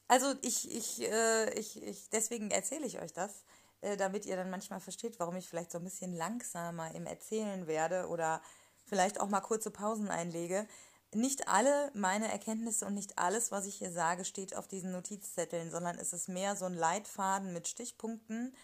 also 0.07 0.33
ich, 0.41 0.69
ich, 0.69 1.01
äh, 1.01 1.51
ich, 1.57 1.81
ich, 1.81 2.09
deswegen 2.09 2.51
erzähle 2.51 2.85
ich 2.85 3.01
euch 3.01 3.13
das, 3.13 3.43
äh, 3.81 3.97
damit 3.97 4.25
ihr 4.25 4.35
dann 4.35 4.49
manchmal 4.49 4.79
versteht, 4.79 5.19
warum 5.19 5.35
ich 5.35 5.49
vielleicht 5.49 5.71
so 5.71 5.79
ein 5.79 5.83
bisschen 5.83 6.13
langsamer 6.13 6.93
im 6.93 7.05
Erzählen 7.05 7.67
werde 7.67 8.07
oder 8.07 8.41
vielleicht 8.85 9.19
auch 9.19 9.27
mal 9.27 9.41
kurze 9.41 9.71
Pausen 9.71 10.09
einlege. 10.09 10.67
Nicht 11.13 11.47
alle 11.47 11.91
meine 11.93 12.31
Erkenntnisse 12.31 12.85
und 12.85 12.93
nicht 12.93 13.17
alles, 13.17 13.51
was 13.51 13.65
ich 13.65 13.75
hier 13.75 13.91
sage, 13.91 14.23
steht 14.23 14.55
auf 14.55 14.67
diesen 14.67 14.91
Notizzetteln, 14.91 15.69
sondern 15.69 15.97
es 15.97 16.13
ist 16.13 16.29
mehr 16.29 16.55
so 16.55 16.65
ein 16.65 16.75
Leitfaden 16.75 17.53
mit 17.53 17.67
Stichpunkten 17.67 18.55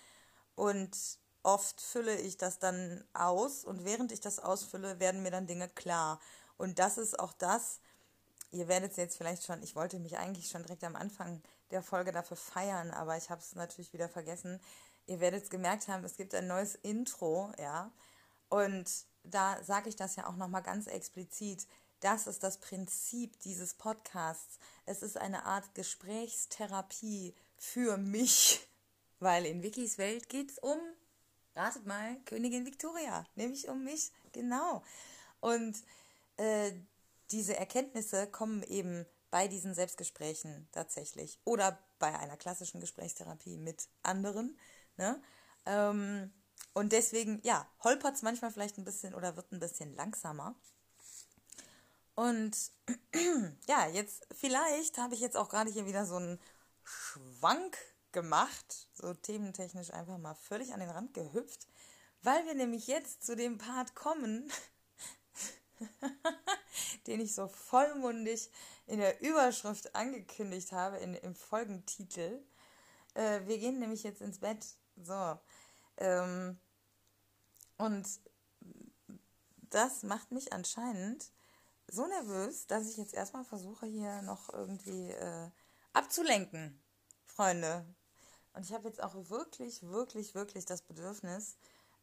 und 0.55 1.19
oft 1.43 1.81
fülle 1.81 2.15
ich 2.19 2.38
das 2.38 2.59
dann 2.59 3.03
aus 3.13 3.65
und 3.65 3.86
während 3.86 4.12
ich 4.12 4.19
das 4.21 4.39
ausfülle, 4.39 5.00
werden 5.00 5.24
mir 5.24 5.31
dann 5.31 5.47
Dinge 5.47 5.67
klar. 5.67 6.19
Und 6.57 6.79
das 6.79 6.97
ist 6.97 7.19
auch 7.19 7.33
das, 7.33 7.79
ihr 8.51 8.67
werdet 8.67 8.91
es 8.91 8.97
jetzt 8.97 9.17
vielleicht 9.17 9.45
schon, 9.45 9.62
ich 9.63 9.75
wollte 9.75 10.00
mich 10.00 10.17
eigentlich 10.17 10.50
schon 10.50 10.63
direkt 10.63 10.83
am 10.83 10.95
Anfang 10.95 11.41
der 11.71 11.81
Folge 11.81 12.12
dafür 12.12 12.38
feiern, 12.38 12.91
aber 12.91 13.17
ich 13.17 13.29
habe 13.29 13.41
es 13.41 13.55
natürlich 13.55 13.93
wieder 13.93 14.09
vergessen 14.09 14.59
ihr 15.07 15.19
werdet 15.19 15.43
es 15.43 15.49
gemerkt 15.49 15.87
haben, 15.87 16.03
es 16.03 16.17
gibt 16.17 16.35
ein 16.35 16.47
neues 16.47 16.75
Intro, 16.75 17.51
ja. 17.57 17.91
Und 18.49 18.89
da 19.23 19.61
sage 19.63 19.89
ich 19.89 19.95
das 19.95 20.15
ja 20.15 20.27
auch 20.27 20.35
nochmal 20.35 20.61
ganz 20.61 20.87
explizit. 20.87 21.67
Das 21.99 22.27
ist 22.27 22.43
das 22.43 22.59
Prinzip 22.59 23.39
dieses 23.39 23.73
Podcasts. 23.73 24.59
Es 24.85 25.01
ist 25.01 25.17
eine 25.17 25.45
Art 25.45 25.73
Gesprächstherapie 25.73 27.33
für 27.57 27.97
mich, 27.97 28.67
weil 29.19 29.45
in 29.45 29.63
Wikis 29.63 29.97
Welt 29.97 30.29
geht 30.29 30.51
es 30.51 30.59
um, 30.59 30.77
ratet 31.55 31.85
mal, 31.85 32.17
Königin 32.25 32.65
Victoria, 32.65 33.25
nämlich 33.35 33.67
um 33.67 33.83
mich, 33.83 34.11
genau. 34.31 34.83
Und 35.39 35.77
äh, 36.37 36.71
diese 37.31 37.57
Erkenntnisse 37.57 38.27
kommen 38.27 38.63
eben 38.63 39.05
bei 39.31 39.47
diesen 39.47 39.73
Selbstgesprächen 39.73 40.67
tatsächlich 40.71 41.39
oder 41.43 41.79
bei 41.99 42.17
einer 42.17 42.37
klassischen 42.37 42.79
Gesprächstherapie 42.79 43.57
mit 43.57 43.87
anderen 44.03 44.57
Ne? 44.97 45.21
Ähm, 45.65 46.33
und 46.73 46.91
deswegen, 46.91 47.41
ja, 47.43 47.67
holpert 47.83 48.15
es 48.15 48.21
manchmal 48.21 48.51
vielleicht 48.51 48.77
ein 48.77 48.85
bisschen 48.85 49.15
oder 49.15 49.35
wird 49.35 49.51
ein 49.51 49.59
bisschen 49.59 49.95
langsamer. 49.95 50.55
Und 52.15 52.55
ja, 53.67 53.87
jetzt, 53.87 54.27
vielleicht 54.31 54.97
habe 54.97 55.13
ich 55.13 55.19
jetzt 55.19 55.37
auch 55.37 55.49
gerade 55.49 55.71
hier 55.71 55.85
wieder 55.85 56.05
so 56.05 56.15
einen 56.15 56.39
Schwank 56.83 57.77
gemacht, 58.11 58.87
so 58.93 59.13
thementechnisch 59.13 59.91
einfach 59.91 60.17
mal 60.17 60.33
völlig 60.33 60.73
an 60.73 60.79
den 60.79 60.89
Rand 60.89 61.13
gehüpft, 61.13 61.67
weil 62.23 62.45
wir 62.45 62.55
nämlich 62.55 62.87
jetzt 62.87 63.23
zu 63.23 63.35
dem 63.35 63.57
Part 63.57 63.93
kommen, 63.93 64.51
den 67.07 67.19
ich 67.19 67.35
so 67.35 67.47
vollmundig 67.47 68.49
in 68.87 68.99
der 68.99 69.21
Überschrift 69.21 69.95
angekündigt 69.95 70.71
habe, 70.71 70.97
in, 70.97 71.13
im 71.13 71.35
Folgentitel. 71.35 72.41
Äh, 73.13 73.41
wir 73.45 73.59
gehen 73.59 73.79
nämlich 73.79 74.03
jetzt 74.03 74.21
ins 74.21 74.39
Bett 74.39 74.65
so. 75.03 75.39
Ähm, 75.97 76.59
und 77.77 78.07
das 79.69 80.03
macht 80.03 80.31
mich 80.31 80.53
anscheinend 80.53 81.31
so 81.89 82.05
nervös, 82.07 82.67
dass 82.67 82.89
ich 82.89 82.97
jetzt 82.97 83.13
erstmal 83.13 83.45
versuche, 83.45 83.85
hier 83.85 84.21
noch 84.21 84.51
irgendwie 84.53 85.11
äh, 85.11 85.49
abzulenken, 85.93 86.81
Freunde. 87.25 87.85
Und 88.53 88.63
ich 88.63 88.73
habe 88.73 88.87
jetzt 88.87 89.01
auch 89.01 89.13
wirklich, 89.29 89.83
wirklich, 89.83 90.35
wirklich 90.35 90.65
das 90.65 90.81
Bedürfnis, 90.81 91.57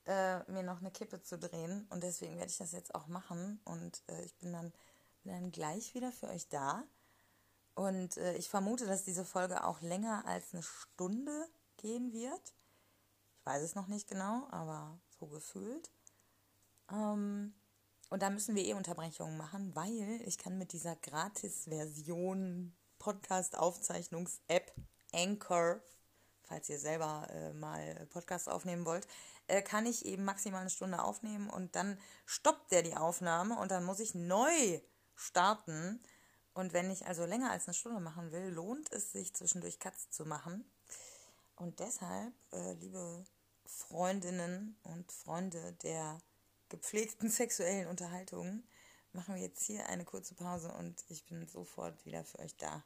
äh, 0.06 0.38
mir 0.50 0.62
noch 0.62 0.80
eine 0.80 0.90
Kippe 0.90 1.20
zu 1.20 1.38
drehen. 1.38 1.86
Und 1.90 2.02
deswegen 2.02 2.36
werde 2.36 2.50
ich 2.50 2.58
das 2.58 2.72
jetzt 2.72 2.94
auch 2.94 3.06
machen. 3.08 3.60
Und 3.64 4.02
äh, 4.08 4.22
ich 4.24 4.34
bin 4.36 4.52
dann, 4.52 4.72
bin 5.22 5.32
dann 5.32 5.52
gleich 5.52 5.94
wieder 5.94 6.12
für 6.12 6.28
euch 6.28 6.48
da. 6.48 6.84
Und 7.74 8.16
äh, 8.18 8.36
ich 8.36 8.48
vermute, 8.48 8.86
dass 8.86 9.04
diese 9.04 9.24
Folge 9.24 9.64
auch 9.64 9.80
länger 9.80 10.24
als 10.26 10.52
eine 10.52 10.62
Stunde 10.62 11.48
gehen 11.76 12.12
wird. 12.12 12.54
Weiß 13.44 13.62
es 13.62 13.74
noch 13.74 13.88
nicht 13.88 14.08
genau, 14.08 14.46
aber 14.50 14.98
so 15.18 15.26
gefühlt. 15.26 15.90
Ähm, 16.90 17.54
und 18.10 18.22
da 18.22 18.30
müssen 18.30 18.54
wir 18.54 18.64
eh 18.64 18.74
Unterbrechungen 18.74 19.36
machen, 19.36 19.74
weil 19.74 20.20
ich 20.26 20.38
kann 20.38 20.58
mit 20.58 20.72
dieser 20.72 20.96
Gratis-Version 20.96 22.74
Podcast-Aufzeichnungs-App 22.98 24.72
Anchor, 25.12 25.80
falls 26.42 26.68
ihr 26.68 26.78
selber 26.78 27.26
äh, 27.30 27.52
mal 27.52 28.06
Podcast 28.10 28.48
aufnehmen 28.48 28.86
wollt, 28.86 29.06
äh, 29.46 29.62
kann 29.62 29.86
ich 29.86 30.06
eben 30.06 30.24
maximal 30.24 30.60
eine 30.60 30.70
Stunde 30.70 31.02
aufnehmen 31.02 31.50
und 31.50 31.76
dann 31.76 31.98
stoppt 32.24 32.72
der 32.72 32.82
die 32.82 32.96
Aufnahme 32.96 33.58
und 33.58 33.70
dann 33.70 33.84
muss 33.84 34.00
ich 34.00 34.14
neu 34.14 34.80
starten. 35.14 36.02
Und 36.54 36.72
wenn 36.72 36.90
ich 36.90 37.06
also 37.06 37.24
länger 37.24 37.50
als 37.50 37.66
eine 37.66 37.74
Stunde 37.74 38.00
machen 38.00 38.32
will, 38.32 38.48
lohnt 38.50 38.92
es 38.92 39.12
sich 39.12 39.34
zwischendurch 39.34 39.80
Cuts 39.80 40.10
zu 40.10 40.24
machen. 40.24 40.64
Und 41.56 41.80
deshalb, 41.80 42.32
äh, 42.52 42.74
liebe 42.74 43.24
Freundinnen 43.75 44.76
und 44.83 45.11
Freunde 45.11 45.73
der 45.83 46.21
gepflegten 46.69 47.31
sexuellen 47.31 47.88
Unterhaltungen, 47.88 48.66
machen 49.12 49.35
wir 49.35 49.43
jetzt 49.43 49.64
hier 49.64 49.88
eine 49.88 50.04
kurze 50.04 50.35
Pause 50.35 50.73
und 50.73 51.04
ich 51.09 51.25
bin 51.26 51.47
sofort 51.47 52.04
wieder 52.04 52.25
für 52.25 52.38
euch 52.38 52.57
da. 52.57 52.85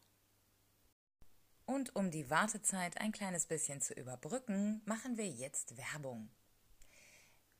Und 1.66 1.94
um 1.96 2.10
die 2.10 2.30
Wartezeit 2.30 2.98
ein 3.00 3.12
kleines 3.12 3.46
bisschen 3.46 3.80
zu 3.82 3.92
überbrücken, 3.92 4.80
machen 4.86 5.18
wir 5.18 5.28
jetzt 5.28 5.76
Werbung. 5.76 6.30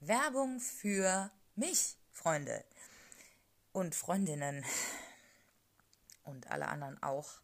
Werbung 0.00 0.60
für 0.60 1.30
mich, 1.56 1.96
Freunde 2.12 2.64
und 3.72 3.94
Freundinnen 3.94 4.64
und 6.24 6.50
alle 6.50 6.68
anderen 6.68 7.02
auch. 7.02 7.40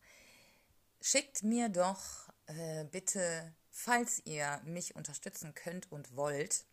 Schickt 1.01 1.43
mir 1.43 1.69
doch 1.69 2.29
äh, 2.47 2.85
bitte, 2.85 3.55
falls 3.75 4.23
ihr 4.25 4.61
mich 4.65 4.95
unterstützen 4.95 5.53
könnt 5.55 5.91
und 5.91 6.15
wollt, 6.17 6.65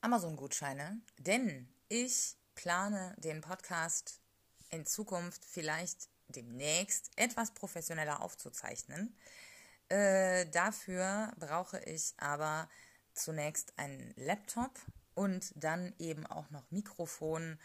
Amazon-Gutscheine, 0.00 1.00
denn 1.18 1.68
ich 1.88 2.36
plane 2.54 3.16
den 3.18 3.40
Podcast 3.40 4.20
in 4.70 4.86
Zukunft 4.86 5.44
vielleicht 5.44 6.08
demnächst 6.28 7.10
etwas 7.16 7.52
professioneller 7.52 8.22
aufzuzeichnen. 8.22 9.16
Äh, 9.88 10.46
dafür 10.50 11.32
brauche 11.36 11.80
ich 11.80 12.14
aber 12.18 12.70
zunächst 13.12 13.76
einen 13.76 14.14
Laptop 14.16 14.78
und 15.14 15.52
dann 15.56 15.94
eben 15.98 16.26
auch 16.26 16.48
noch 16.50 16.70
Mikrofon 16.70 17.58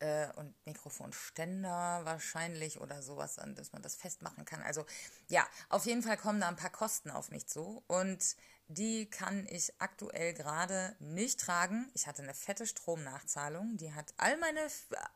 äh, 0.00 0.28
und 0.36 0.54
Mikrofonständer 0.66 2.00
wahrscheinlich 2.04 2.80
oder 2.80 3.02
sowas, 3.02 3.38
an 3.38 3.54
dass 3.54 3.72
man 3.72 3.82
das 3.82 3.96
festmachen 3.96 4.44
kann. 4.44 4.62
Also 4.62 4.84
ja, 5.28 5.46
auf 5.68 5.86
jeden 5.86 6.02
Fall 6.02 6.16
kommen 6.16 6.40
da 6.40 6.48
ein 6.48 6.56
paar 6.56 6.70
Kosten 6.70 7.10
auf 7.10 7.30
mich 7.30 7.46
zu 7.46 7.82
und 7.86 8.36
die 8.68 9.08
kann 9.08 9.46
ich 9.50 9.72
aktuell 9.80 10.34
gerade 10.34 10.94
nicht 10.98 11.40
tragen. 11.40 11.90
Ich 11.94 12.06
hatte 12.06 12.22
eine 12.22 12.34
fette 12.34 12.66
Stromnachzahlung, 12.66 13.78
die 13.78 13.94
hat 13.94 14.12
all 14.18 14.36
meine, 14.36 14.60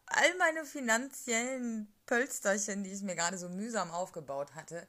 all 0.07 0.37
meine 0.39 0.65
finanziellen 0.65 1.93
Pölsterchen, 2.07 2.83
die 2.83 2.93
ich 2.93 3.03
mir 3.03 3.15
gerade 3.15 3.37
so 3.37 3.51
mühsam 3.51 3.91
aufgebaut 3.91 4.55
hatte, 4.55 4.87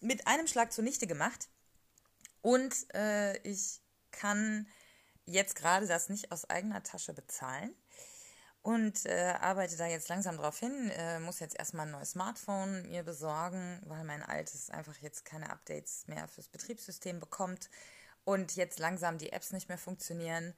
mit 0.00 0.28
einem 0.28 0.46
Schlag 0.46 0.72
zunichte 0.72 1.08
gemacht. 1.08 1.48
Und 2.42 2.94
äh, 2.94 3.36
ich 3.38 3.80
kann 4.12 4.68
jetzt 5.26 5.56
gerade 5.56 5.88
das 5.88 6.08
nicht 6.08 6.30
aus 6.30 6.48
eigener 6.48 6.84
Tasche 6.84 7.12
bezahlen 7.12 7.74
und 8.68 9.06
äh, 9.06 9.34
arbeite 9.40 9.78
da 9.78 9.86
jetzt 9.86 10.10
langsam 10.10 10.36
drauf 10.36 10.58
hin. 10.58 10.90
Äh, 10.90 11.20
muss 11.20 11.40
jetzt 11.40 11.58
erstmal 11.58 11.86
ein 11.86 11.92
neues 11.92 12.10
Smartphone 12.10 12.86
mir 12.90 13.02
besorgen, 13.02 13.80
weil 13.86 14.04
mein 14.04 14.22
altes 14.22 14.68
einfach 14.68 14.96
jetzt 14.98 15.24
keine 15.24 15.48
Updates 15.48 16.06
mehr 16.06 16.28
fürs 16.28 16.48
Betriebssystem 16.48 17.18
bekommt 17.18 17.70
und 18.24 18.56
jetzt 18.56 18.78
langsam 18.78 19.16
die 19.16 19.32
Apps 19.32 19.52
nicht 19.52 19.70
mehr 19.70 19.78
funktionieren 19.78 20.52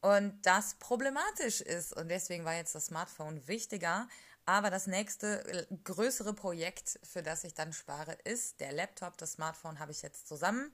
und 0.00 0.34
das 0.42 0.74
problematisch 0.80 1.60
ist. 1.60 1.92
Und 1.92 2.08
deswegen 2.08 2.44
war 2.44 2.54
jetzt 2.54 2.74
das 2.74 2.86
Smartphone 2.86 3.46
wichtiger. 3.46 4.08
Aber 4.44 4.70
das 4.70 4.88
nächste 4.88 5.44
äh, 5.46 5.66
größere 5.84 6.34
Projekt, 6.34 6.98
für 7.04 7.22
das 7.22 7.44
ich 7.44 7.54
dann 7.54 7.72
spare, 7.72 8.18
ist 8.24 8.58
der 8.58 8.72
Laptop. 8.72 9.16
Das 9.16 9.32
Smartphone 9.34 9.78
habe 9.78 9.92
ich 9.92 10.02
jetzt 10.02 10.26
zusammen. 10.26 10.72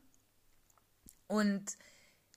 Und 1.27 1.77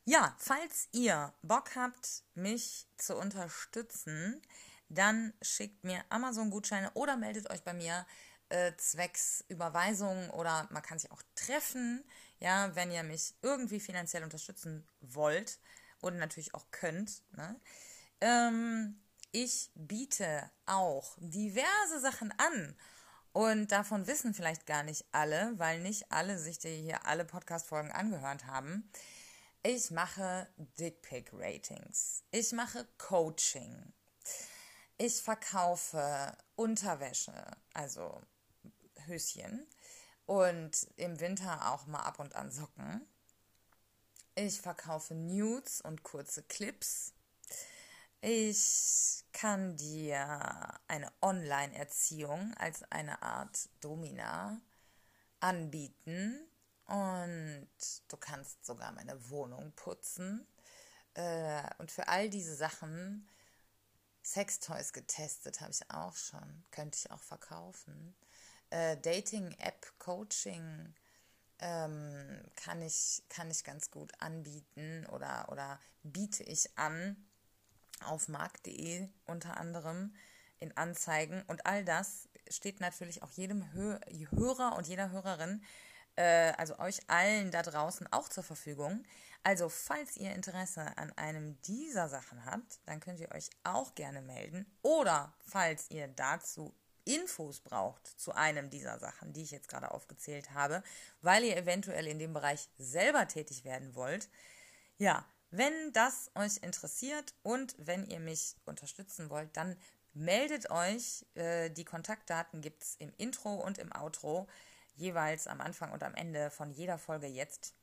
ja, 0.08 0.34
falls 0.40 0.88
ihr 0.94 1.34
Bock 1.42 1.76
habt, 1.76 2.24
mich 2.34 2.88
zu 2.98 3.18
unterstützen, 3.18 4.42
dann 4.88 5.34
schickt 5.42 5.84
mir 5.84 6.02
Amazon-Gutscheine 6.08 6.92
oder 6.94 7.18
meldet 7.18 7.50
euch 7.50 7.62
bei 7.62 7.74
mir 7.74 8.08
äh, 8.48 8.72
zwecks 8.78 9.44
Überweisung 9.50 10.30
oder 10.30 10.66
man 10.72 10.82
kann 10.82 10.98
sich 10.98 11.12
auch 11.12 11.22
treffen, 11.36 12.06
ja, 12.40 12.74
wenn 12.74 12.90
ihr 12.90 13.04
mich 13.04 13.36
irgendwie 13.42 13.82
finanziell 13.82 14.24
unterstützen 14.24 14.88
wollt 15.02 15.60
und 16.00 16.18
natürlich 16.18 16.54
auch 16.54 16.72
könnt. 16.72 17.22
Ne? 17.32 17.60
Ähm, 18.22 19.02
ich 19.34 19.72
biete 19.76 20.50
auch 20.68 21.18
diverse 21.20 22.00
Sachen 22.00 22.34
an. 22.38 22.78
Und 23.34 23.74
davon 23.74 24.08
wissen 24.08 24.34
vielleicht 24.34 24.66
gar 24.66 24.84
nicht 24.84 25.06
alle, 25.12 25.54
weil 25.60 25.82
nicht 25.82 26.12
alle 26.14 26.40
sich 26.40 26.60
hier 26.62 27.06
alle 27.06 27.26
Podcast-Folgen 27.26 27.92
angehört 27.92 28.46
haben. 28.48 28.90
Ich 29.70 29.92
mache 29.92 30.48
Dickpick-Ratings. 30.80 32.24
Ich 32.32 32.54
mache 32.54 32.88
Coaching. 32.98 33.92
Ich 34.98 35.22
verkaufe 35.22 36.38
Unterwäsche, 36.56 37.34
also 37.74 38.22
Höschen. 39.08 39.68
Und 40.26 40.88
im 40.96 41.20
Winter 41.20 41.74
auch 41.74 41.86
mal 41.86 42.00
ab 42.00 42.20
und 42.20 42.34
an 42.34 42.50
Socken. 42.50 43.06
Ich 44.36 44.62
verkaufe 44.62 45.14
Nudes 45.16 45.82
und 45.82 46.02
kurze 46.02 46.44
Clips. 46.44 47.12
Ich 48.22 49.26
kann 49.34 49.76
dir 49.76 50.80
eine 50.88 51.12
Online-Erziehung 51.22 52.54
als 52.54 52.90
eine 52.90 53.22
Art 53.22 53.68
Domina 53.82 54.62
anbieten 55.42 56.48
und 56.88 57.68
du 58.08 58.18
kannst 58.18 58.66
sogar 58.66 58.92
meine 58.94 59.30
Wohnung 59.30 59.74
putzen. 59.74 60.48
Äh, 61.14 61.64
und 61.80 61.92
für 61.92 62.08
all 62.08 62.30
diese 62.30 62.56
Sachen, 62.56 63.28
Sextoys 64.24 64.94
getestet 64.94 65.62
habe 65.62 65.72
ich 65.72 65.90
auch 65.92 66.16
schon, 66.16 66.64
könnte 66.72 66.98
ich 66.98 67.12
auch 67.12 67.22
verkaufen. 67.22 68.16
Äh, 68.70 68.98
Dating-App-Coaching 68.98 70.94
ähm, 71.60 72.44
kann, 72.56 72.82
ich, 72.82 73.24
kann 73.30 73.50
ich 73.50 73.64
ganz 73.64 73.90
gut 73.92 74.12
anbieten 74.20 75.06
oder, 75.08 75.50
oder 75.50 75.80
biete 76.04 76.44
ich 76.44 76.78
an 76.78 77.16
auf 78.02 78.28
markt.de 78.28 79.10
unter 79.26 79.58
anderem 79.58 80.14
in 80.60 80.76
Anzeigen. 80.76 81.42
Und 81.48 81.66
all 81.66 81.84
das 81.84 82.30
steht 82.50 82.80
natürlich 82.80 83.24
auch 83.24 83.32
jedem 83.32 83.72
Hörer 83.74 84.76
und 84.76 84.88
jeder 84.88 85.12
Hörerin 85.12 85.64
äh, 86.18 86.54
also 86.58 86.78
euch 86.80 87.00
allen 87.08 87.52
da 87.52 87.62
draußen 87.62 88.12
auch 88.12 88.28
zur 88.28 88.44
Verfügung. 88.44 89.04
Also 89.44 89.70
falls 89.70 90.18
ihr 90.18 90.34
Interesse 90.34 90.98
an 90.98 91.14
einem 91.16 91.62
dieser 91.62 92.10
Sachen 92.10 92.44
habt, 92.46 92.80
dann 92.86 93.00
könnt 93.00 93.20
ihr 93.20 93.32
euch 93.32 93.50
auch 93.64 93.96
gerne 93.96 94.22
melden. 94.22 94.66
Oder 94.82 95.34
falls 95.40 95.90
ihr 95.90 96.08
dazu 96.10 96.76
Infos 97.06 97.62
braucht 97.62 98.06
zu 98.06 98.34
einem 98.34 98.70
dieser 98.70 99.00
Sachen, 99.00 99.32
die 99.32 99.44
ich 99.44 99.52
jetzt 99.52 99.70
gerade 99.70 99.92
aufgezählt 99.92 100.54
habe, 100.54 100.84
weil 101.22 101.46
ihr 101.46 101.56
eventuell 101.56 102.08
in 102.08 102.20
dem 102.20 102.34
Bereich 102.34 102.70
selber 102.78 103.28
tätig 103.28 103.64
werden 103.64 103.96
wollt. 103.96 104.28
Ja, 104.98 105.26
wenn 105.50 105.94
das 105.94 106.30
euch 106.36 106.58
interessiert 106.58 107.34
und 107.44 107.76
wenn 107.78 108.06
ihr 108.06 108.20
mich 108.20 108.58
unterstützen 108.66 109.30
wollt, 109.30 109.56
dann 109.56 109.78
meldet 110.14 110.70
euch. 110.70 111.26
Äh, 111.36 111.70
die 111.70 111.86
Kontaktdaten 111.86 112.62
gibt 112.62 112.84
es 112.84 112.96
im 112.96 113.14
Intro 113.18 113.56
und 113.56 113.78
im 113.78 113.94
Outro 113.96 114.48
jeweils 114.98 115.48
am 115.48 115.62
Anfang 115.62 115.92
und 115.92 116.04
am 116.04 116.16
Ende 116.16 116.50
von 116.52 116.72
jeder 116.72 116.98
Folge 116.98 117.28
jetzt. 117.28 117.74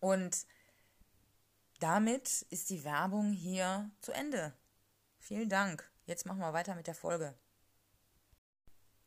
Und 0.00 0.46
damit 1.80 2.42
ist 2.50 2.70
die 2.70 2.84
Werbung 2.84 3.32
hier 3.32 3.90
zu 4.00 4.12
Ende. 4.12 4.52
Vielen 5.18 5.48
Dank. 5.48 5.90
Jetzt 6.06 6.26
machen 6.26 6.40
wir 6.40 6.52
weiter 6.52 6.74
mit 6.74 6.86
der 6.86 6.94
Folge. 6.94 7.34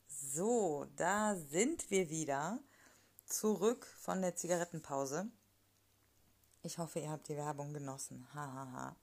So, 0.08 0.86
da 0.96 1.34
sind 1.36 1.90
wir 1.90 2.10
wieder 2.10 2.58
zurück 3.26 3.86
von 3.86 4.22
der 4.22 4.36
Zigarettenpause. 4.36 5.30
Ich 6.62 6.78
hoffe, 6.78 7.00
ihr 7.00 7.10
habt 7.10 7.28
die 7.28 7.36
Werbung 7.36 7.72
genossen. 7.72 8.26
Hahaha. 8.34 8.72
Ha, 8.72 8.72
ha. 8.72 8.96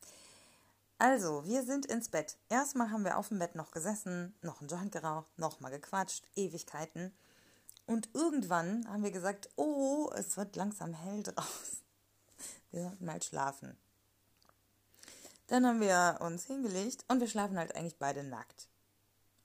Also, 0.97 1.43
wir 1.45 1.63
sind 1.63 1.85
ins 1.85 2.07
Bett. 2.09 2.37
Erstmal 2.49 2.89
haben 2.89 3.03
wir 3.03 3.17
auf 3.17 3.27
dem 3.27 3.39
Bett 3.39 3.55
noch 3.55 3.71
gesessen, 3.71 4.33
noch 4.41 4.61
einen 4.61 4.69
Joint 4.69 4.91
geraucht, 4.91 5.37
nochmal 5.37 5.71
gequatscht, 5.71 6.25
Ewigkeiten. 6.35 7.13
Und 7.85 8.09
irgendwann 8.13 8.87
haben 8.87 9.03
wir 9.03 9.11
gesagt, 9.11 9.49
oh, 9.55 10.09
es 10.15 10.37
wird 10.37 10.55
langsam 10.55 10.93
hell 10.93 11.23
draußen. 11.23 11.79
Wir 12.71 12.83
sollten 12.83 13.05
mal 13.05 13.21
schlafen. 13.21 13.77
Dann 15.47 15.67
haben 15.67 15.81
wir 15.81 16.17
uns 16.21 16.45
hingelegt 16.45 17.05
und 17.07 17.19
wir 17.19 17.27
schlafen 17.27 17.59
halt 17.59 17.75
eigentlich 17.75 17.99
beide 17.99 18.23
nackt. 18.23 18.67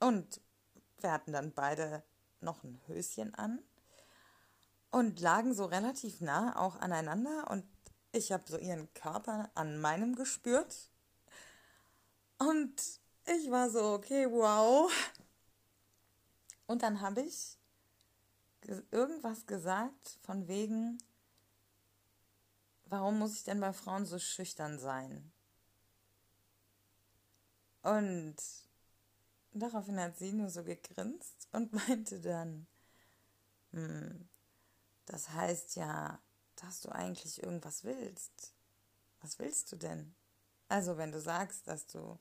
Und 0.01 0.41
wir 1.01 1.13
hatten 1.13 1.33
dann 1.33 1.53
beide 1.53 2.03
noch 2.41 2.65
ein 2.65 2.81
Höschen 2.87 3.35
an 3.35 3.59
und 4.91 5.21
lagen 5.21 5.53
so 5.53 5.67
relativ 5.67 6.21
nah 6.21 6.57
auch 6.57 6.77
aneinander 6.77 7.51
und 7.51 7.65
ich 8.13 8.33
habe 8.33 8.45
so 8.47 8.57
ihren 8.57 8.93
Körper 8.95 9.51
an 9.55 9.81
meinem 9.81 10.15
gespürt. 10.15 10.91
Und 12.39 12.81
ich 13.27 13.51
war 13.51 13.69
so, 13.69 13.93
okay, 13.93 14.31
wow. 14.31 14.91
Und 16.67 16.83
dann 16.83 17.01
habe 17.01 17.21
ich 17.21 17.58
irgendwas 18.91 19.47
gesagt 19.47 20.19
von 20.23 20.49
wegen, 20.49 20.99
warum 22.87 23.19
muss 23.19 23.35
ich 23.35 23.45
denn 23.45 23.61
bei 23.61 23.73
Frauen 23.73 24.07
so 24.07 24.19
schüchtern 24.19 24.79
sein? 24.79 25.33
Und 27.83 28.37
daraufhin 29.53 30.01
hat 30.01 30.19
sie 30.19 30.33
nur 30.33 30.51
so 30.51 30.65
gegrinst 30.65 31.49
und 31.53 31.73
meinte 31.89 32.21
dann, 32.21 32.67
hm, 33.73 34.29
das 35.07 35.31
heißt 35.31 35.77
ja, 35.77 36.21
dass 36.57 36.81
du 36.81 36.91
eigentlich 36.91 37.43
irgendwas 37.43 37.85
willst. 37.85 38.53
Was 39.21 39.39
willst 39.39 39.73
du 39.73 39.77
denn? 39.77 40.15
Also 40.69 40.97
wenn 40.97 41.13
du 41.13 41.21
sagst, 41.21 41.67
dass 41.67 41.87
du 41.87 42.19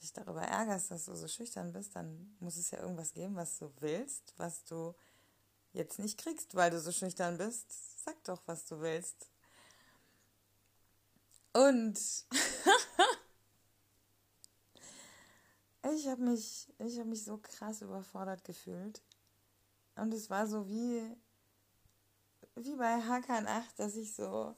dich 0.00 0.12
darüber 0.12 0.42
ärgerst, 0.42 0.90
dass 0.90 1.06
du 1.06 1.14
so 1.14 1.26
schüchtern 1.26 1.72
bist, 1.72 1.96
dann 1.96 2.36
muss 2.38 2.56
es 2.56 2.70
ja 2.70 2.80
irgendwas 2.80 3.12
geben, 3.12 3.34
was 3.34 3.58
du 3.58 3.72
willst, 3.80 4.34
was 4.36 4.64
du 4.64 4.94
jetzt 5.78 5.98
nicht 5.98 6.18
kriegst, 6.18 6.54
weil 6.54 6.70
du 6.70 6.80
so 6.80 6.92
schüchtern 6.92 7.38
bist. 7.38 7.66
Sag 8.04 8.22
doch, 8.24 8.42
was 8.46 8.66
du 8.66 8.80
willst. 8.80 9.30
Und 11.52 11.98
ich 15.94 16.06
habe 16.06 16.22
mich, 16.22 16.68
ich 16.78 16.98
habe 16.98 17.08
mich 17.08 17.24
so 17.24 17.38
krass 17.38 17.80
überfordert 17.80 18.44
gefühlt. 18.44 19.00
Und 19.96 20.12
es 20.12 20.28
war 20.30 20.46
so 20.46 20.68
wie, 20.68 21.16
wie 22.56 22.76
bei 22.76 23.02
Hakan 23.02 23.46
8, 23.46 23.78
dass 23.78 23.96
ich 23.96 24.14
so 24.14 24.54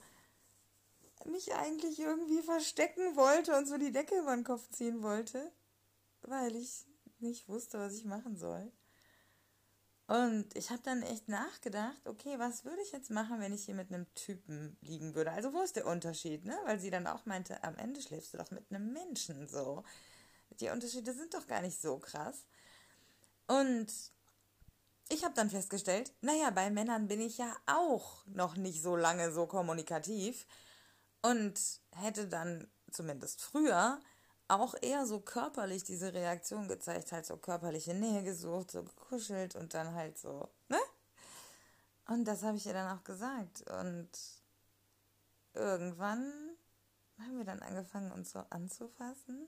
mich 1.25 1.55
eigentlich 1.55 2.01
irgendwie 2.01 2.43
verstecken 2.43 3.17
wollte 3.17 3.57
und 3.57 3.67
so 3.67 3.79
die 3.79 3.93
Decke 3.93 4.19
über 4.19 4.35
den 4.35 4.45
Kopf 4.45 4.69
ziehen 4.71 5.03
wollte, 5.03 5.53
weil 6.23 6.57
ich 6.57 6.87
nicht 7.19 7.49
wusste, 7.49 7.79
was 7.79 7.95
ich 7.95 8.05
machen 8.05 8.37
soll. 8.37 8.73
Und 10.11 10.57
ich 10.57 10.70
habe 10.70 10.83
dann 10.83 11.03
echt 11.03 11.29
nachgedacht, 11.29 12.01
okay, 12.05 12.37
was 12.37 12.64
würde 12.64 12.83
ich 12.83 12.90
jetzt 12.90 13.12
machen, 13.12 13.38
wenn 13.38 13.53
ich 13.53 13.66
hier 13.66 13.77
mit 13.77 13.92
einem 13.92 14.12
Typen 14.16 14.77
liegen 14.81 15.14
würde? 15.14 15.31
Also 15.31 15.53
wo 15.53 15.62
ist 15.62 15.77
der 15.77 15.87
Unterschied, 15.87 16.44
ne? 16.44 16.59
Weil 16.64 16.81
sie 16.81 16.90
dann 16.90 17.07
auch 17.07 17.27
meinte, 17.27 17.62
am 17.62 17.77
Ende 17.77 18.03
schläfst 18.03 18.35
du 18.35 18.38
doch 18.38 18.51
mit 18.51 18.64
einem 18.70 18.92
Menschen 18.92 19.46
so. 19.46 19.85
Die 20.59 20.68
Unterschiede 20.68 21.12
sind 21.12 21.33
doch 21.33 21.46
gar 21.46 21.61
nicht 21.61 21.81
so 21.81 22.01
krass. 22.01 22.44
Und 23.46 23.87
ich 25.11 25.23
habe 25.23 25.35
dann 25.35 25.49
festgestellt, 25.49 26.12
naja, 26.23 26.51
bei 26.51 26.70
Männern 26.70 27.07
bin 27.07 27.20
ich 27.20 27.38
ja 27.38 27.55
auch 27.66 28.27
noch 28.27 28.57
nicht 28.57 28.83
so 28.83 28.96
lange 28.96 29.31
so 29.31 29.46
kommunikativ 29.46 30.44
und 31.23 31.55
hätte 31.92 32.27
dann 32.27 32.68
zumindest 32.90 33.42
früher 33.42 34.01
auch 34.51 34.75
eher 34.81 35.07
so 35.07 35.21
körperlich 35.21 35.85
diese 35.85 36.13
Reaktion 36.13 36.69
gezeigt, 36.69 37.13
halt 37.13 37.27
so 37.27 37.37
körperliche 37.37 37.95
Nähe 37.95 38.23
gesucht, 38.23 38.73
so 38.73 38.83
gekuschelt 38.83 39.57
und 39.57 39.75
dann 39.75 39.95
halt 39.95 40.19
so, 40.19 40.49
ne? 40.69 40.79
Und 42.09 42.25
das 42.25 42.43
habe 42.43 42.57
ich 42.57 42.67
ihr 42.67 42.73
dann 42.73 42.99
auch 42.99 43.05
gesagt. 43.05 43.63
Und 43.71 44.11
irgendwann 45.55 46.33
haben 47.19 47.37
wir 47.37 47.45
dann 47.45 47.61
angefangen, 47.61 48.11
uns 48.11 48.33
so 48.33 48.41
anzufassen. 48.51 49.47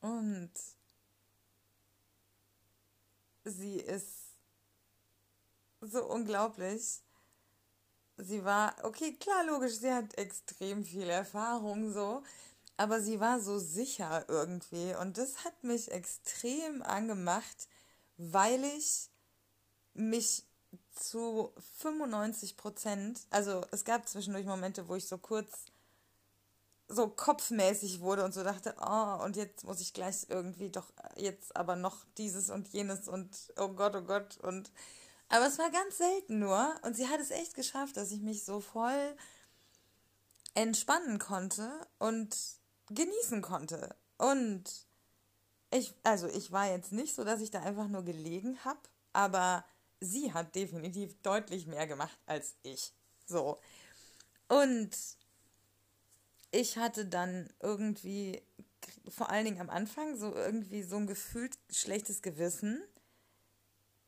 Und 0.00 0.52
sie 3.44 3.80
ist 3.80 4.36
so 5.80 6.04
unglaublich. 6.04 7.02
Sie 8.18 8.44
war, 8.44 8.76
okay, 8.84 9.14
klar, 9.14 9.44
logisch, 9.44 9.78
sie 9.78 9.92
hat 9.92 10.16
extrem 10.16 10.84
viel 10.84 11.10
Erfahrung 11.10 11.92
so, 11.92 12.22
aber 12.76 13.00
sie 13.00 13.20
war 13.20 13.40
so 13.40 13.58
sicher 13.58 14.24
irgendwie. 14.28 14.94
Und 14.94 15.18
das 15.18 15.44
hat 15.44 15.64
mich 15.64 15.90
extrem 15.90 16.82
angemacht, 16.82 17.68
weil 18.16 18.62
ich 18.64 19.10
mich 19.94 20.44
zu 20.92 21.52
95 21.78 22.56
Prozent, 22.56 23.26
also 23.30 23.64
es 23.70 23.84
gab 23.84 24.08
zwischendurch 24.08 24.46
Momente, 24.46 24.88
wo 24.88 24.94
ich 24.94 25.06
so 25.06 25.18
kurz 25.18 25.66
so 26.88 27.08
kopfmäßig 27.08 28.00
wurde 28.00 28.24
und 28.24 28.32
so 28.32 28.44
dachte, 28.44 28.74
oh, 28.80 29.24
und 29.24 29.36
jetzt 29.36 29.64
muss 29.64 29.80
ich 29.80 29.92
gleich 29.92 30.26
irgendwie 30.28 30.70
doch 30.70 30.92
jetzt 31.16 31.56
aber 31.56 31.74
noch 31.74 32.04
dieses 32.16 32.48
und 32.48 32.68
jenes 32.68 33.08
und 33.08 33.52
oh 33.56 33.68
Gott, 33.68 33.96
oh 33.96 34.02
Gott. 34.02 34.36
Und 34.38 34.70
aber 35.28 35.46
es 35.46 35.58
war 35.58 35.70
ganz 35.70 35.98
selten 35.98 36.38
nur. 36.38 36.74
Und 36.82 36.96
sie 36.96 37.08
hat 37.08 37.20
es 37.20 37.30
echt 37.30 37.54
geschafft, 37.54 37.96
dass 37.96 38.12
ich 38.12 38.20
mich 38.20 38.44
so 38.44 38.60
voll 38.60 39.16
entspannen 40.54 41.18
konnte. 41.18 41.70
Und 41.98 42.36
genießen 42.88 43.42
konnte. 43.42 43.94
Und 44.18 44.64
ich, 45.70 45.94
also 46.02 46.26
ich 46.28 46.52
war 46.52 46.70
jetzt 46.70 46.92
nicht 46.92 47.14
so, 47.14 47.24
dass 47.24 47.40
ich 47.40 47.50
da 47.50 47.62
einfach 47.62 47.88
nur 47.88 48.04
gelegen 48.04 48.58
habe, 48.64 48.80
aber 49.12 49.64
sie 50.00 50.32
hat 50.32 50.54
definitiv 50.54 51.20
deutlich 51.22 51.66
mehr 51.66 51.86
gemacht 51.86 52.18
als 52.26 52.54
ich. 52.62 52.92
So. 53.26 53.58
Und 54.48 54.90
ich 56.50 56.78
hatte 56.78 57.06
dann 57.06 57.52
irgendwie, 57.60 58.42
vor 59.08 59.30
allen 59.30 59.44
Dingen 59.44 59.60
am 59.60 59.70
Anfang, 59.70 60.16
so 60.16 60.34
irgendwie 60.34 60.82
so 60.82 60.96
ein 60.96 61.06
gefühlt 61.06 61.58
schlechtes 61.70 62.22
Gewissen, 62.22 62.82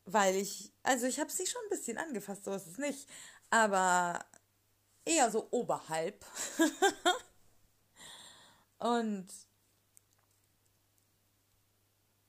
weil 0.05 0.37
ich, 0.37 0.73
also 0.83 1.07
ich 1.07 1.19
habe 1.19 1.31
sie 1.31 1.47
schon 1.47 1.61
ein 1.64 1.71
bisschen 1.71 1.99
angefasst, 1.99 2.45
so 2.45 2.53
ist 2.55 2.67
es 2.67 2.79
nicht, 2.79 3.09
aber 3.51 4.25
eher 5.05 5.31
so 5.31 5.49
oberhalb. 5.51 6.25
Und 8.79 9.27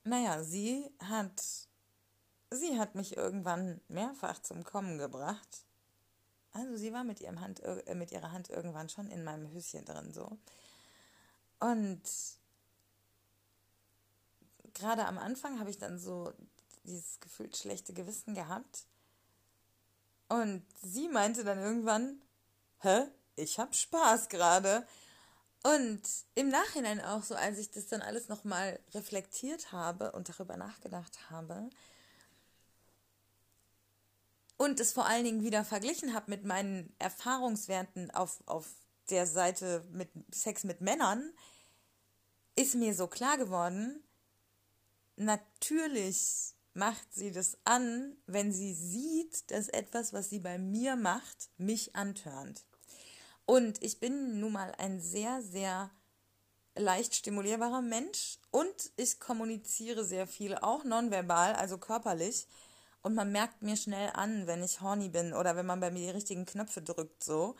naja, 0.04 0.42
sie 0.42 0.90
hat, 0.98 1.42
sie 2.50 2.78
hat 2.78 2.94
mich 2.94 3.16
irgendwann 3.16 3.80
mehrfach 3.88 4.40
zum 4.42 4.64
Kommen 4.64 4.98
gebracht. 4.98 5.64
Also 6.52 6.76
sie 6.76 6.92
war 6.92 7.04
mit, 7.04 7.20
ihrem 7.20 7.40
Hand, 7.40 7.60
äh, 7.60 7.94
mit 7.94 8.10
ihrer 8.10 8.32
Hand 8.32 8.50
irgendwann 8.50 8.88
schon 8.88 9.08
in 9.08 9.22
meinem 9.22 9.52
Höschen 9.52 9.84
drin 9.84 10.12
so. 10.12 10.36
Und 11.60 12.02
gerade 14.74 15.06
am 15.06 15.18
Anfang 15.18 15.60
habe 15.60 15.70
ich 15.70 15.78
dann 15.78 15.98
so 15.98 16.32
dieses 16.84 17.20
gefühlt 17.20 17.56
schlechte 17.56 17.92
Gewissen 17.92 18.34
gehabt. 18.34 18.86
Und 20.28 20.64
sie 20.82 21.08
meinte 21.08 21.44
dann 21.44 21.58
irgendwann, 21.58 22.20
hä, 22.80 23.06
ich 23.36 23.58
hab 23.58 23.74
Spaß 23.74 24.28
gerade. 24.28 24.86
Und 25.62 26.00
im 26.34 26.48
Nachhinein 26.48 27.00
auch 27.00 27.22
so, 27.22 27.34
als 27.34 27.58
ich 27.58 27.70
das 27.70 27.86
dann 27.86 28.00
alles 28.00 28.28
nochmal 28.28 28.80
reflektiert 28.94 29.72
habe 29.72 30.12
und 30.12 30.28
darüber 30.28 30.56
nachgedacht 30.56 31.30
habe 31.30 31.68
und 34.60 34.78
es 34.78 34.92
vor 34.92 35.06
allen 35.06 35.24
Dingen 35.24 35.42
wieder 35.42 35.64
verglichen 35.64 36.12
habe 36.12 36.30
mit 36.30 36.44
meinen 36.44 36.94
Erfahrungswerten 36.98 38.10
auf, 38.10 38.42
auf 38.44 38.66
der 39.08 39.26
Seite 39.26 39.82
mit 39.90 40.10
Sex 40.34 40.64
mit 40.64 40.82
Männern, 40.82 41.32
ist 42.56 42.74
mir 42.74 42.94
so 42.94 43.06
klar 43.06 43.38
geworden, 43.38 44.02
natürlich 45.16 46.54
macht 46.74 47.12
sie 47.14 47.32
das 47.32 47.56
an, 47.64 48.16
wenn 48.26 48.52
sie 48.52 48.74
sieht, 48.74 49.50
dass 49.50 49.68
etwas, 49.68 50.12
was 50.12 50.28
sie 50.28 50.40
bei 50.40 50.58
mir 50.58 50.94
macht, 50.96 51.48
mich 51.56 51.96
antörnt. 51.96 52.64
Und 53.50 53.82
ich 53.82 53.98
bin 53.98 54.38
nun 54.38 54.52
mal 54.52 54.72
ein 54.78 55.00
sehr, 55.00 55.42
sehr 55.42 55.90
leicht 56.76 57.16
stimulierbarer 57.16 57.82
Mensch 57.82 58.38
und 58.52 58.92
ich 58.94 59.18
kommuniziere 59.18 60.04
sehr 60.04 60.28
viel, 60.28 60.54
auch 60.54 60.84
nonverbal, 60.84 61.54
also 61.54 61.76
körperlich. 61.76 62.46
Und 63.02 63.16
man 63.16 63.32
merkt 63.32 63.60
mir 63.60 63.74
schnell 63.74 64.10
an, 64.14 64.46
wenn 64.46 64.62
ich 64.62 64.80
horny 64.82 65.08
bin 65.08 65.34
oder 65.34 65.56
wenn 65.56 65.66
man 65.66 65.80
bei 65.80 65.90
mir 65.90 65.98
die 65.98 66.10
richtigen 66.10 66.46
Knöpfe 66.46 66.80
drückt, 66.80 67.24
so. 67.24 67.56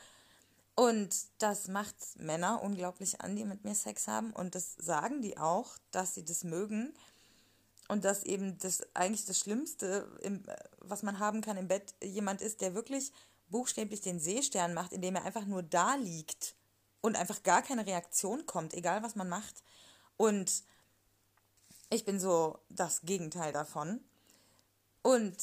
Und 0.76 1.12
das 1.38 1.66
macht 1.66 1.96
Männer 2.14 2.62
unglaublich 2.62 3.20
an, 3.20 3.34
die 3.34 3.44
mit 3.44 3.64
mir 3.64 3.74
Sex 3.74 4.06
haben. 4.06 4.32
Und 4.32 4.54
das 4.54 4.76
sagen 4.78 5.22
die 5.22 5.38
auch, 5.38 5.76
dass 5.90 6.14
sie 6.14 6.24
das 6.24 6.44
mögen. 6.44 6.94
Und 7.88 8.04
dass 8.04 8.22
eben 8.22 8.58
das 8.58 8.82
eigentlich 8.94 9.24
das 9.24 9.40
Schlimmste, 9.40 10.08
im, 10.22 10.44
was 10.78 11.02
man 11.02 11.18
haben 11.18 11.40
kann 11.40 11.56
im 11.56 11.66
Bett, 11.66 11.96
jemand 12.00 12.42
ist, 12.42 12.60
der 12.60 12.76
wirklich 12.76 13.10
buchstäblich 13.50 14.00
den 14.00 14.20
Seestern 14.20 14.74
macht, 14.74 14.92
indem 14.92 15.16
er 15.16 15.24
einfach 15.24 15.46
nur 15.46 15.62
da 15.62 15.94
liegt. 15.96 16.56
und 17.02 17.16
einfach 17.16 17.42
gar 17.42 17.62
keine 17.62 17.86
Reaktion 17.86 18.44
kommt, 18.44 18.74
egal 18.74 19.02
was 19.02 19.14
man 19.16 19.28
macht. 19.28 19.62
Und 20.18 20.64
ich 21.88 22.04
bin 22.04 22.20
so 22.20 22.58
das 22.68 23.00
Gegenteil 23.02 23.52
davon. 23.52 24.04
Und 25.02 25.36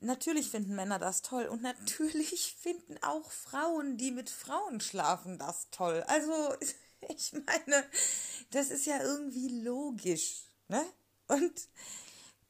natürlich 0.00 0.50
finden 0.50 0.74
Männer 0.74 0.98
das 0.98 1.22
toll 1.22 1.46
und 1.46 1.62
natürlich 1.62 2.56
finden 2.60 2.96
auch 3.02 3.30
Frauen, 3.30 3.96
die 3.96 4.10
mit 4.10 4.30
Frauen 4.30 4.80
schlafen, 4.80 5.38
das 5.38 5.68
toll. 5.70 6.04
Also, 6.08 6.32
ich 7.08 7.32
meine, 7.32 7.84
das 8.50 8.70
ist 8.70 8.86
ja 8.86 9.00
irgendwie 9.02 9.62
logisch, 9.62 10.50
ne? 10.68 10.84
Und 11.28 11.68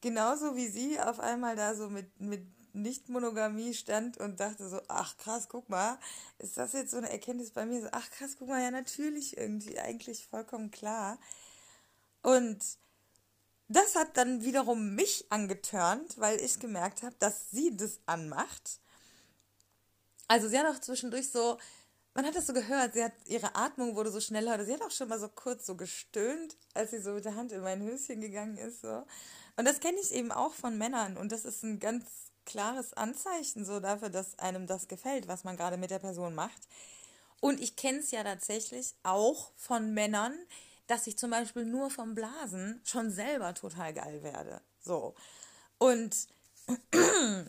genauso 0.01 0.55
wie 0.57 0.69
sie 0.69 1.01
auf 1.01 1.21
einmal 1.21 1.57
da 1.57 1.75
so 1.75 1.89
mit, 1.89 2.21
mit 2.21 2.47
Nicht-Monogamie 2.83 3.75
stand 3.75 4.19
und 4.19 4.41
dachte 4.41 4.69
so, 4.69 4.81
ach 4.89 5.17
krass, 5.17 5.49
guck 5.49 5.69
mal, 5.69 5.99
ist 6.39 6.57
das 6.57 6.73
jetzt 6.73 6.91
so 6.91 6.99
eine 6.99 7.11
Erkenntnis 7.11 7.51
bei 7.51 7.67
mir? 7.67 7.83
So, 7.83 7.89
ach 7.93 8.11
krass, 8.11 8.37
guck 8.39 8.49
mal, 8.49 8.63
ja 8.63 8.71
natürlich 8.71 9.37
irgendwie, 9.37 9.79
eigentlich 9.79 10.27
vollkommen 10.27 10.71
klar. 10.71 11.19
Und 12.23 12.63
das 13.69 13.97
hat 13.97 14.17
dann 14.17 14.45
wiederum 14.45 14.95
mich 14.95 15.27
angetörnt, 15.31 16.19
weil 16.19 16.41
ich 16.41 16.61
gemerkt 16.61 17.03
habe, 17.03 17.17
dass 17.19 17.51
sie 17.51 17.77
das 17.77 17.99
anmacht. 18.07 18.81
Also 20.29 20.49
sie 20.49 20.59
hat 20.59 20.67
auch 20.67 20.81
zwischendurch 20.81 21.31
so, 21.31 21.59
man 22.15 22.25
hat 22.25 22.35
das 22.35 22.47
so 22.47 22.53
gehört, 22.53 22.95
sie 22.95 23.05
hat, 23.05 23.13
ihre 23.27 23.55
Atmung 23.57 23.95
wurde 23.95 24.11
so 24.11 24.21
schneller, 24.21 24.65
sie 24.65 24.73
hat 24.73 24.83
auch 24.83 24.91
schon 24.91 25.09
mal 25.09 25.21
so 25.21 25.29
kurz 25.29 25.67
so 25.67 25.77
gestöhnt, 25.77 26.57
als 26.75 26.91
sie 26.93 27.01
so 27.01 27.13
mit 27.13 27.25
der 27.25 27.35
Hand 27.35 27.53
in 27.53 27.61
mein 27.61 27.83
Höschen 27.83 28.21
gegangen 28.21 28.57
ist. 28.57 28.81
So. 28.81 29.05
Und 29.57 29.65
das 29.65 29.81
kenne 29.81 29.99
ich 30.01 30.13
eben 30.13 30.33
auch 30.33 30.53
von 30.53 30.77
Männern 30.77 31.17
und 31.17 31.33
das 31.33 31.45
ist 31.45 31.63
ein 31.63 31.81
ganz 31.81 32.05
klares 32.45 32.93
Anzeichen 32.93 33.65
so 33.65 33.81
dafür, 33.81 34.11
dass 34.11 34.39
einem 34.39 34.67
das 34.67 34.89
gefällt, 34.89 35.29
was 35.29 35.45
man 35.45 35.57
gerade 35.57 35.77
mit 35.77 35.91
der 35.91 35.99
Person 35.99 36.35
macht. 36.35 36.69
Und 37.41 37.61
ich 37.61 37.77
kenne 37.77 37.99
es 37.99 38.11
ja 38.11 38.23
tatsächlich 38.23 38.95
auch 39.03 39.53
von 39.57 39.93
Männern, 39.93 40.35
dass 40.87 41.07
ich 41.07 41.19
zum 41.19 41.31
Beispiel 41.31 41.65
nur 41.65 41.91
vom 41.91 42.15
Blasen 42.15 42.81
schon 42.85 43.11
selber 43.11 43.55
total 43.55 43.93
geil 43.93 44.23
werde. 44.23 44.61
So. 44.81 45.15
Und 45.79 46.15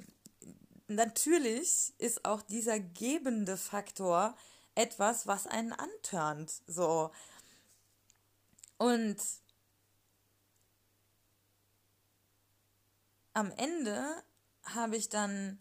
natürlich 0.87 1.93
ist 1.97 2.25
auch 2.25 2.41
dieser 2.41 2.79
gebende 2.79 3.57
Faktor 3.57 4.35
etwas, 4.75 5.27
was 5.27 5.47
einen 5.47 5.73
antörnt. 5.73 6.51
So. 6.67 7.11
Und 8.77 9.17
am 13.37 13.51
Ende 13.51 14.03
habe 14.63 14.97
ich 14.97 15.09
dann 15.09 15.59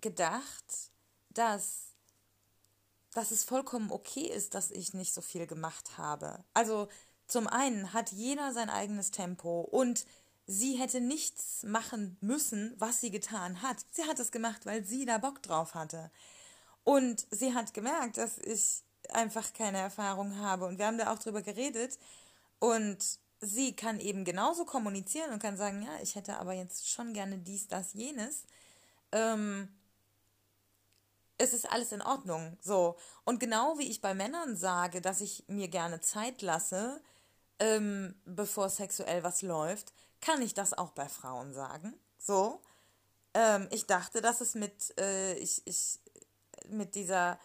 gedacht, 0.00 0.90
dass 1.30 1.84
dass 3.14 3.30
es 3.30 3.42
vollkommen 3.42 3.90
okay 3.90 4.26
ist, 4.26 4.54
dass 4.54 4.70
ich 4.70 4.94
nicht 4.94 5.14
so 5.14 5.22
viel 5.22 5.46
gemacht 5.46 5.96
habe. 5.96 6.44
Also 6.54 6.88
zum 7.26 7.46
einen 7.46 7.92
hat 7.92 8.12
jeder 8.12 8.52
sein 8.52 8.68
eigenes 8.68 9.10
Tempo 9.10 9.60
und 9.60 10.06
sie 10.46 10.74
hätte 10.74 11.00
nichts 11.00 11.62
machen 11.62 12.16
müssen, 12.20 12.74
was 12.78 13.00
sie 13.00 13.10
getan 13.10 13.62
hat. 13.62 13.78
Sie 13.92 14.04
hat 14.04 14.18
es 14.18 14.30
gemacht, 14.30 14.66
weil 14.66 14.84
sie 14.84 15.04
da 15.04 15.18
Bock 15.18 15.42
drauf 15.42 15.74
hatte. 15.74 16.10
Und 16.84 17.26
sie 17.30 17.54
hat 17.54 17.74
gemerkt, 17.74 18.18
dass 18.18 18.38
ich 18.38 18.82
einfach 19.08 19.52
keine 19.52 19.78
Erfahrung 19.78 20.38
habe. 20.38 20.66
Und 20.66 20.78
wir 20.78 20.86
haben 20.86 20.98
da 20.98 21.12
auch 21.12 21.18
drüber 21.18 21.42
geredet. 21.42 21.98
Und 22.58 23.18
sie 23.40 23.74
kann 23.74 24.00
eben 24.00 24.24
genauso 24.24 24.64
kommunizieren 24.64 25.32
und 25.32 25.40
kann 25.40 25.56
sagen, 25.56 25.82
ja, 25.82 25.90
ich 26.02 26.14
hätte 26.14 26.38
aber 26.38 26.52
jetzt 26.52 26.88
schon 26.88 27.12
gerne 27.12 27.38
dies, 27.38 27.68
das, 27.68 27.92
jenes. 27.94 28.44
Ähm, 29.12 29.68
es 31.38 31.52
ist 31.52 31.70
alles 31.70 31.92
in 31.92 32.02
Ordnung. 32.02 32.58
So. 32.60 32.96
Und 33.24 33.38
genau 33.38 33.78
wie 33.78 33.88
ich 33.88 34.00
bei 34.00 34.14
Männern 34.14 34.56
sage, 34.56 35.00
dass 35.00 35.20
ich 35.20 35.44
mir 35.46 35.68
gerne 35.68 36.00
Zeit 36.00 36.42
lasse, 36.42 37.00
ähm, 37.60 38.14
bevor 38.24 38.68
sexuell 38.68 39.22
was 39.22 39.42
läuft, 39.42 39.92
kann 40.20 40.42
ich 40.42 40.54
das 40.54 40.74
auch 40.74 40.90
bei 40.90 41.08
Frauen 41.08 41.52
sagen. 41.52 41.94
So. 42.18 42.60
Ähm, 43.34 43.68
ich 43.70 43.86
dachte, 43.86 44.20
dass 44.20 44.40
es 44.40 44.54
mit, 44.54 44.98
äh, 44.98 45.34
ich, 45.34 45.62
ich, 45.64 46.00
mit 46.68 46.94
dieser 46.96 47.38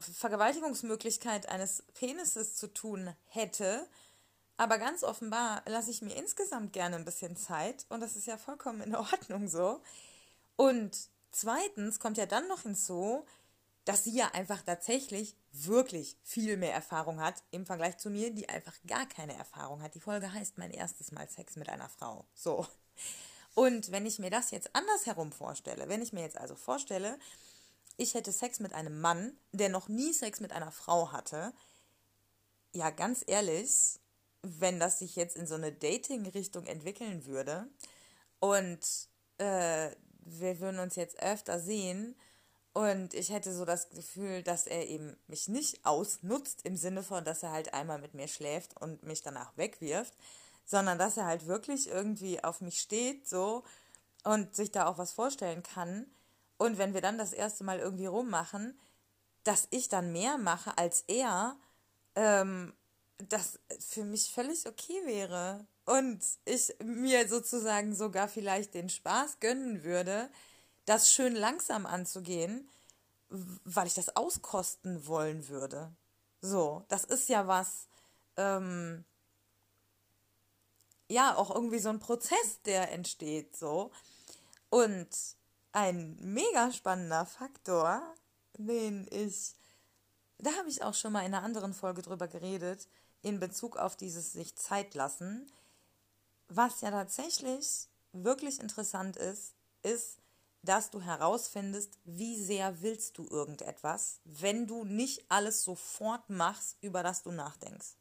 Vergewaltigungsmöglichkeit 0.00 1.48
eines 1.48 1.82
Penises 1.94 2.56
zu 2.56 2.66
tun 2.68 3.14
hätte. 3.26 3.86
Aber 4.56 4.78
ganz 4.78 5.02
offenbar 5.02 5.62
lasse 5.66 5.90
ich 5.90 6.02
mir 6.02 6.14
insgesamt 6.14 6.72
gerne 6.72 6.96
ein 6.96 7.04
bisschen 7.04 7.36
Zeit 7.36 7.86
und 7.88 8.00
das 8.00 8.16
ist 8.16 8.26
ja 8.26 8.36
vollkommen 8.36 8.80
in 8.82 8.94
Ordnung 8.94 9.48
so. 9.48 9.80
Und 10.56 11.10
Zweitens 11.32 11.98
kommt 11.98 12.18
ja 12.18 12.26
dann 12.26 12.46
noch 12.46 12.62
hinzu, 12.62 13.24
dass 13.86 14.04
sie 14.04 14.14
ja 14.14 14.28
einfach 14.34 14.62
tatsächlich 14.62 15.34
wirklich 15.50 16.16
viel 16.22 16.56
mehr 16.56 16.74
Erfahrung 16.74 17.20
hat 17.20 17.42
im 17.50 17.66
Vergleich 17.66 17.96
zu 17.96 18.10
mir, 18.10 18.32
die 18.32 18.48
einfach 18.48 18.74
gar 18.86 19.06
keine 19.06 19.34
Erfahrung 19.34 19.82
hat. 19.82 19.94
Die 19.94 20.00
Folge 20.00 20.32
heißt 20.32 20.58
mein 20.58 20.70
erstes 20.70 21.10
Mal 21.10 21.28
Sex 21.28 21.56
mit 21.56 21.68
einer 21.68 21.88
Frau. 21.88 22.26
So. 22.34 22.66
Und 23.54 23.90
wenn 23.90 24.06
ich 24.06 24.18
mir 24.18 24.30
das 24.30 24.50
jetzt 24.50 24.74
andersherum 24.74 25.32
vorstelle, 25.32 25.88
wenn 25.88 26.02
ich 26.02 26.12
mir 26.12 26.22
jetzt 26.22 26.36
also 26.36 26.54
vorstelle, 26.54 27.18
ich 27.96 28.14
hätte 28.14 28.30
Sex 28.30 28.60
mit 28.60 28.72
einem 28.72 29.00
Mann, 29.00 29.36
der 29.52 29.68
noch 29.68 29.88
nie 29.88 30.12
Sex 30.12 30.40
mit 30.40 30.52
einer 30.52 30.70
Frau 30.70 31.12
hatte, 31.12 31.52
ja, 32.74 32.90
ganz 32.90 33.24
ehrlich, 33.26 33.98
wenn 34.42 34.80
das 34.80 34.98
sich 34.98 35.16
jetzt 35.16 35.36
in 35.36 35.46
so 35.46 35.54
eine 35.54 35.72
Dating-Richtung 35.72 36.66
entwickeln 36.66 37.26
würde 37.26 37.66
und 38.40 38.80
äh, 39.38 39.90
wir 40.24 40.60
würden 40.60 40.80
uns 40.80 40.96
jetzt 40.96 41.22
öfter 41.22 41.60
sehen 41.60 42.16
und 42.72 43.12
ich 43.12 43.30
hätte 43.30 43.52
so 43.52 43.64
das 43.64 43.90
Gefühl, 43.90 44.42
dass 44.42 44.66
er 44.66 44.88
eben 44.88 45.16
mich 45.26 45.48
nicht 45.48 45.84
ausnutzt 45.84 46.64
im 46.64 46.76
Sinne 46.76 47.02
von, 47.02 47.24
dass 47.24 47.42
er 47.42 47.52
halt 47.52 47.74
einmal 47.74 47.98
mit 47.98 48.14
mir 48.14 48.28
schläft 48.28 48.80
und 48.80 49.02
mich 49.02 49.22
danach 49.22 49.56
wegwirft, 49.56 50.14
sondern 50.64 50.98
dass 50.98 51.16
er 51.16 51.26
halt 51.26 51.46
wirklich 51.46 51.88
irgendwie 51.88 52.42
auf 52.42 52.60
mich 52.60 52.80
steht 52.80 53.28
so 53.28 53.62
und 54.24 54.56
sich 54.56 54.70
da 54.70 54.86
auch 54.86 54.96
was 54.96 55.12
vorstellen 55.12 55.62
kann. 55.62 56.06
Und 56.56 56.78
wenn 56.78 56.94
wir 56.94 57.02
dann 57.02 57.18
das 57.18 57.32
erste 57.32 57.64
Mal 57.64 57.78
irgendwie 57.78 58.06
rummachen, 58.06 58.78
dass 59.44 59.66
ich 59.70 59.88
dann 59.88 60.12
mehr 60.12 60.38
mache 60.38 60.78
als 60.78 61.04
er, 61.08 61.56
ähm, 62.14 62.72
das 63.28 63.58
für 63.78 64.04
mich 64.04 64.32
völlig 64.32 64.66
okay 64.66 65.00
wäre 65.04 65.66
und 65.84 66.22
ich 66.44 66.74
mir 66.82 67.28
sozusagen 67.28 67.94
sogar 67.94 68.28
vielleicht 68.28 68.74
den 68.74 68.88
Spaß 68.88 69.40
gönnen 69.40 69.84
würde, 69.84 70.30
das 70.84 71.12
schön 71.12 71.34
langsam 71.34 71.86
anzugehen, 71.86 72.68
weil 73.28 73.86
ich 73.86 73.94
das 73.94 74.16
auskosten 74.16 75.06
wollen 75.06 75.48
würde. 75.48 75.92
So, 76.40 76.84
das 76.88 77.04
ist 77.04 77.28
ja 77.28 77.46
was, 77.46 77.86
ähm, 78.36 79.04
ja, 81.08 81.36
auch 81.36 81.54
irgendwie 81.54 81.78
so 81.78 81.88
ein 81.88 82.00
Prozess, 82.00 82.62
der 82.64 82.92
entsteht, 82.92 83.56
so. 83.56 83.90
Und 84.70 85.08
ein 85.72 86.16
mega 86.20 86.72
spannender 86.72 87.26
Faktor, 87.26 88.02
den 88.56 89.06
ich, 89.10 89.54
da 90.38 90.50
habe 90.56 90.68
ich 90.68 90.82
auch 90.82 90.94
schon 90.94 91.12
mal 91.12 91.20
in 91.20 91.34
einer 91.34 91.44
anderen 91.44 91.74
Folge 91.74 92.02
drüber 92.02 92.28
geredet, 92.28 92.88
in 93.22 93.40
Bezug 93.40 93.76
auf 93.76 93.96
dieses 93.96 94.32
sich 94.32 94.56
Zeit 94.56 94.94
lassen, 94.94 95.50
was 96.48 96.80
ja 96.80 96.90
tatsächlich 96.90 97.88
wirklich 98.12 98.60
interessant 98.60 99.16
ist, 99.16 99.54
ist, 99.82 100.18
dass 100.62 100.90
du 100.90 101.00
herausfindest, 101.00 101.98
wie 102.04 102.40
sehr 102.40 102.82
willst 102.82 103.18
du 103.18 103.26
irgendetwas, 103.28 104.20
wenn 104.24 104.66
du 104.66 104.84
nicht 104.84 105.24
alles 105.28 105.64
sofort 105.64 106.30
machst, 106.30 106.76
über 106.80 107.02
das 107.02 107.22
du 107.22 107.32
nachdenkst. 107.32 107.96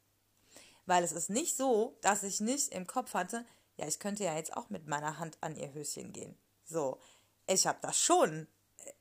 Weil 0.85 1.03
es 1.03 1.11
ist 1.11 1.29
nicht 1.29 1.57
so, 1.57 1.97
dass 2.01 2.23
ich 2.23 2.39
nicht 2.39 2.71
im 2.71 2.85
Kopf 2.85 3.13
hatte, 3.13 3.45
ja, 3.77 3.87
ich 3.87 3.99
könnte 3.99 4.23
ja 4.23 4.35
jetzt 4.35 4.55
auch 4.55 4.69
mit 4.69 4.87
meiner 4.87 5.17
Hand 5.17 5.37
an 5.41 5.55
ihr 5.55 5.73
Höschen 5.73 6.13
gehen. 6.13 6.37
So, 6.65 6.99
ich 7.47 7.65
habe 7.65 7.79
das 7.81 7.97
schon 7.97 8.47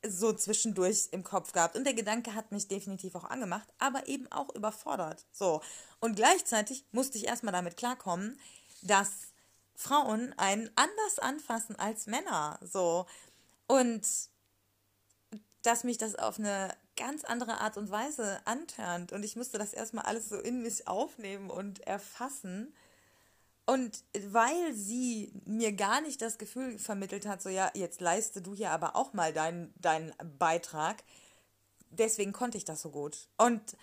so 0.07 0.33
zwischendurch 0.33 1.09
im 1.13 1.25
Kopf 1.25 1.53
gehabt 1.53 1.77
und 1.77 1.85
der 1.85 1.95
Gedanke 1.95 2.35
hat 2.35 2.53
mich 2.53 2.69
definitiv 2.69 3.15
auch 3.15 3.25
angemacht, 3.25 3.69
aber 3.79 4.09
eben 4.09 4.31
auch 4.33 4.55
überfordert. 4.55 5.27
So, 5.33 5.61
und 6.01 6.17
gleichzeitig 6.17 6.85
musste 6.93 7.19
ich 7.19 7.27
erstmal 7.27 7.53
damit 7.53 7.77
klarkommen, 7.77 8.39
dass 8.83 9.11
Frauen 9.81 10.35
einen 10.37 10.71
anders 10.75 11.19
anfassen 11.19 11.77
als 11.77 12.07
Männer. 12.07 12.59
So. 12.63 13.07
Und 13.67 14.07
dass 15.63 15.85
mich 15.85 15.99
das 15.99 16.17
auf 16.17 16.39
eine 16.39 16.75
ganz 16.97 17.25
andere 17.25 17.61
Art 17.61 17.77
und 17.77 17.91
Weise 17.91 18.41
antörnt. 18.45 19.13
Und 19.13 19.23
ich 19.23 19.37
musste 19.37 19.59
das 19.59 19.73
erstmal 19.73 20.05
alles 20.05 20.29
so 20.29 20.39
in 20.39 20.63
mich 20.63 20.87
aufnehmen 20.87 21.51
und 21.51 21.81
erfassen. 21.81 22.75
Und 23.71 24.03
weil 24.33 24.75
sie 24.75 25.33
mir 25.45 25.71
gar 25.71 26.01
nicht 26.01 26.21
das 26.23 26.39
Gefühl 26.39 26.77
vermittelt 26.81 27.25
hat, 27.25 27.41
so 27.41 27.49
ja, 27.49 27.71
jetzt 27.75 28.01
leiste 28.01 28.43
du 28.43 28.53
hier 28.53 28.73
aber 28.73 28.97
auch 28.97 29.13
mal 29.13 29.33
deinen, 29.33 29.73
deinen 29.81 30.13
Beitrag, 30.41 31.05
deswegen 31.91 32.33
konnte 32.33 32.59
ich 32.59 32.65
das 32.65 32.83
so 32.83 32.91
gut. 32.91 33.29
Und 33.37 33.77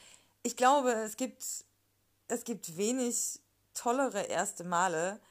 ich 0.44 0.58
glaube, 0.58 0.92
es 0.92 1.16
gibt, 1.16 1.64
es 2.28 2.44
gibt 2.44 2.76
wenig 2.76 3.40
tollere 3.74 4.24
erste 4.24 4.66
Male, 4.66 5.22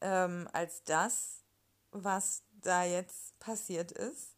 ähm, 0.00 0.48
als 0.54 0.82
das, 0.84 1.42
was 1.90 2.42
da 2.52 2.84
jetzt 2.84 3.38
passiert 3.38 3.92
ist. 3.92 4.34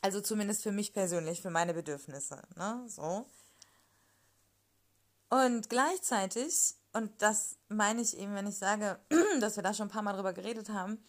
Also 0.00 0.22
zumindest 0.22 0.62
für 0.62 0.72
mich 0.72 0.94
persönlich, 0.94 1.42
für 1.42 1.50
meine 1.50 1.74
Bedürfnisse. 1.74 2.40
Ne? 2.56 2.86
So. 2.88 3.26
Und 5.34 5.68
gleichzeitig, 5.68 6.76
und 6.92 7.10
das 7.20 7.56
meine 7.66 8.00
ich 8.00 8.16
eben, 8.16 8.36
wenn 8.36 8.46
ich 8.46 8.56
sage, 8.56 9.00
dass 9.40 9.56
wir 9.56 9.64
da 9.64 9.74
schon 9.74 9.88
ein 9.88 9.90
paar 9.90 10.02
Mal 10.02 10.12
drüber 10.12 10.32
geredet 10.32 10.68
haben, 10.68 11.04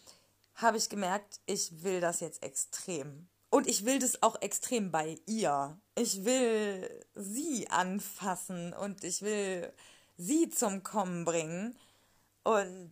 habe 0.56 0.78
ich 0.78 0.88
gemerkt, 0.88 1.38
ich 1.46 1.84
will 1.84 2.00
das 2.00 2.18
jetzt 2.18 2.42
extrem. 2.42 3.28
Und 3.50 3.68
ich 3.68 3.84
will 3.84 4.00
das 4.00 4.24
auch 4.24 4.42
extrem 4.42 4.90
bei 4.90 5.20
ihr. 5.26 5.78
Ich 5.94 6.24
will 6.24 7.06
sie 7.14 7.70
anfassen 7.70 8.72
und 8.72 9.04
ich 9.04 9.22
will 9.22 9.72
sie 10.16 10.50
zum 10.50 10.82
Kommen 10.82 11.24
bringen. 11.24 11.78
Und 12.42 12.90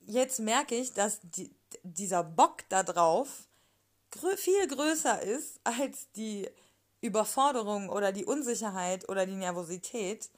jetzt 0.00 0.40
merke 0.40 0.74
ich, 0.74 0.94
dass 0.94 1.20
die, 1.22 1.54
dieser 1.82 2.24
Bock 2.24 2.66
da 2.70 2.82
drauf 2.82 3.46
viel 4.36 4.68
größer 4.68 5.20
ist 5.20 5.60
als 5.64 6.10
die 6.12 6.48
Überforderung 7.04 7.90
oder 7.90 8.12
die 8.12 8.24
Unsicherheit 8.24 9.08
oder 9.08 9.26
die 9.26 9.36
Nervosität. 9.36 10.30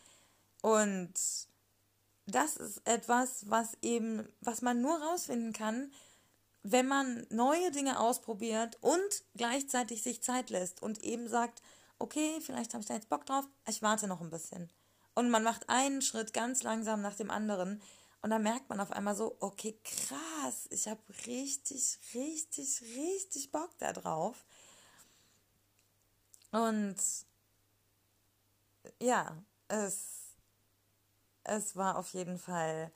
Und 0.63 1.15
das 2.27 2.57
ist 2.57 2.83
etwas, 2.85 3.49
was 3.49 3.77
eben, 3.83 4.29
was 4.41 4.63
man 4.63 4.81
nur 4.81 5.01
rausfinden 5.01 5.53
kann, 5.53 5.93
wenn 6.65 6.89
man 6.89 7.25
neue 7.31 7.71
Dinge 7.71 8.01
ausprobiert 8.01 8.77
und 8.81 9.25
gleichzeitig 9.37 10.03
sich 10.03 10.23
Zeit 10.23 10.51
lässt 10.51 10.83
und 10.83 11.05
eben 11.05 11.29
sagt, 11.29 11.63
okay, 12.01 12.41
vielleicht 12.41 12.75
habe 12.75 12.83
ich 12.83 12.89
da 12.89 12.95
jetzt 12.95 13.09
Bock 13.09 13.25
drauf, 13.25 13.49
ich 13.69 13.83
warte 13.83 14.09
noch 14.09 14.21
ein 14.21 14.31
bisschen. 14.31 14.69
Und 15.15 15.31
man 15.31 15.45
macht 15.45 15.69
einen 15.69 16.03
Schritt 16.03 16.35
ganz 16.35 16.65
langsam 16.65 17.01
nach 17.01 17.15
dem 17.15 17.31
anderen 17.31 17.81
und 18.23 18.31
dann 18.31 18.43
merkt 18.43 18.69
man 18.69 18.81
auf 18.81 18.91
einmal 18.91 19.15
so, 19.15 19.37
okay, 19.39 19.79
krass, 19.85 20.67
ich 20.71 20.89
habe 20.89 21.01
richtig, 21.27 21.99
richtig, 22.13 22.83
richtig 22.97 23.53
Bock 23.53 23.71
da 23.79 23.93
drauf. 23.93 24.45
Und 26.51 26.97
ja, 29.01 29.37
es, 29.69 30.35
es 31.45 31.77
war 31.77 31.97
auf 31.97 32.13
jeden 32.13 32.39
Fall, 32.39 32.91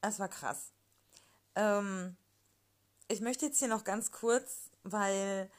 es 0.00 0.18
war 0.18 0.28
krass. 0.28 0.72
Ähm, 1.54 2.16
ich 3.08 3.20
möchte 3.20 3.46
jetzt 3.46 3.58
hier 3.58 3.68
noch 3.68 3.84
ganz 3.84 4.10
kurz, 4.10 4.70
weil 4.82 5.50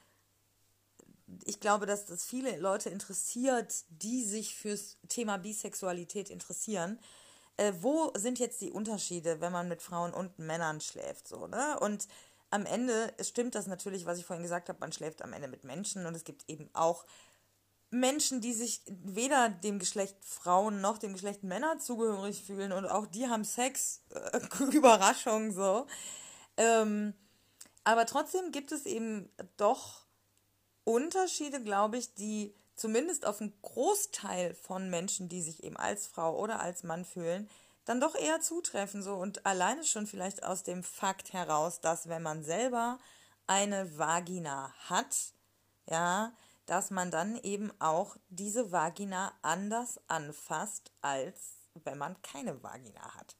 ich 1.46 1.60
glaube, 1.60 1.86
dass 1.86 2.06
das 2.06 2.26
viele 2.26 2.58
Leute 2.58 2.90
interessiert, 2.90 3.84
die 3.90 4.24
sich 4.24 4.56
fürs 4.56 4.98
Thema 5.10 5.38
Bisexualität 5.38 6.30
interessieren. 6.30 7.00
Äh, 7.58 7.74
wo 7.82 8.12
sind 8.16 8.40
jetzt 8.40 8.62
die 8.62 8.72
Unterschiede, 8.72 9.42
wenn 9.42 9.52
man 9.52 9.68
mit 9.68 9.82
Frauen 9.82 10.14
und 10.14 10.38
Männern 10.40 10.80
schläft, 10.80 11.28
so, 11.28 11.48
ne? 11.48 11.80
Und 11.80 12.08
am 12.50 12.66
Ende 12.66 13.14
stimmt 13.22 13.56
das 13.56 13.68
natürlich, 13.68 14.06
was 14.06 14.18
ich 14.18 14.26
vorhin 14.26 14.44
gesagt 14.44 14.70
habe, 14.70 14.80
man 14.80 14.92
schläft 14.92 15.22
am 15.22 15.34
Ende 15.34 15.48
mit 15.48 15.64
Menschen 15.64 16.06
und 16.06 16.16
es 16.16 16.24
gibt 16.24 16.50
eben 16.50 16.70
auch 16.74 17.06
Menschen, 17.90 18.42
die 18.42 18.54
sich 18.54 18.82
weder 18.88 19.50
dem 19.50 19.80
Geschlecht 19.80 20.18
Frauen 20.24 20.82
noch 20.82 20.98
dem 20.98 21.14
Geschlecht 21.14 21.44
Männer 21.44 21.80
zugehörig 21.80 22.44
fühlen 22.44 22.72
und 22.72 22.86
auch 22.86 23.08
die 23.08 23.28
haben 23.28 23.44
Sex, 23.44 24.02
äh, 24.10 24.40
Überraschung 24.76 25.54
so. 25.54 25.88
Ähm, 26.58 27.14
aber 27.84 28.06
trotzdem 28.06 28.52
gibt 28.52 28.72
es 28.72 28.86
eben 28.86 29.30
doch 29.56 30.06
Unterschiede, 30.84 31.62
glaube 31.62 31.98
ich, 31.98 32.14
die 32.14 32.54
zumindest 32.76 33.26
auf 33.26 33.42
einen 33.42 33.54
Großteil 33.62 34.54
von 34.54 34.90
Menschen, 34.90 35.30
die 35.30 35.42
sich 35.42 35.64
eben 35.64 35.78
als 35.78 36.08
Frau 36.08 36.38
oder 36.38 36.60
als 36.60 36.84
Mann 36.84 37.06
fühlen, 37.06 37.50
dann 37.88 38.02
doch 38.02 38.16
eher 38.16 38.42
zutreffen 38.42 39.02
so 39.02 39.16
und 39.16 39.46
alleine 39.46 39.86
schon 39.86 40.08
vielleicht 40.08 40.44
aus 40.44 40.64
dem 40.64 40.84
Fakt 40.84 41.32
heraus, 41.32 41.80
dass 41.80 42.10
wenn 42.10 42.22
man 42.22 42.44
selber 42.44 43.00
eine 43.48 43.98
Vagina 43.98 44.74
hat, 44.90 45.16
ja, 45.90 46.34
dass 46.66 46.92
man 46.92 47.12
dann 47.12 47.38
eben 47.38 47.72
auch 47.80 48.18
diese 48.28 48.74
Vagina 48.74 49.32
anders 49.42 50.02
anfasst, 50.08 50.92
als 51.02 51.54
wenn 51.86 51.98
man 51.98 52.22
keine 52.22 52.62
Vagina 52.62 53.16
hat. 53.16 53.38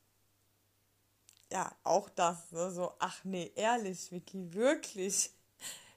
Ja, 1.52 1.76
auch 1.84 2.08
das, 2.10 2.52
ne? 2.54 2.72
so, 2.72 2.94
ach 3.00 3.26
nee, 3.26 3.52
ehrlich, 3.56 4.12
Vicky, 4.14 4.54
wirklich, 4.54 5.32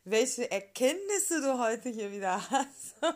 welche 0.03 0.51
Erkenntnisse 0.51 1.41
du 1.41 1.59
heute 1.61 1.89
hier 1.89 2.11
wieder 2.11 2.51
hast. 2.51 2.97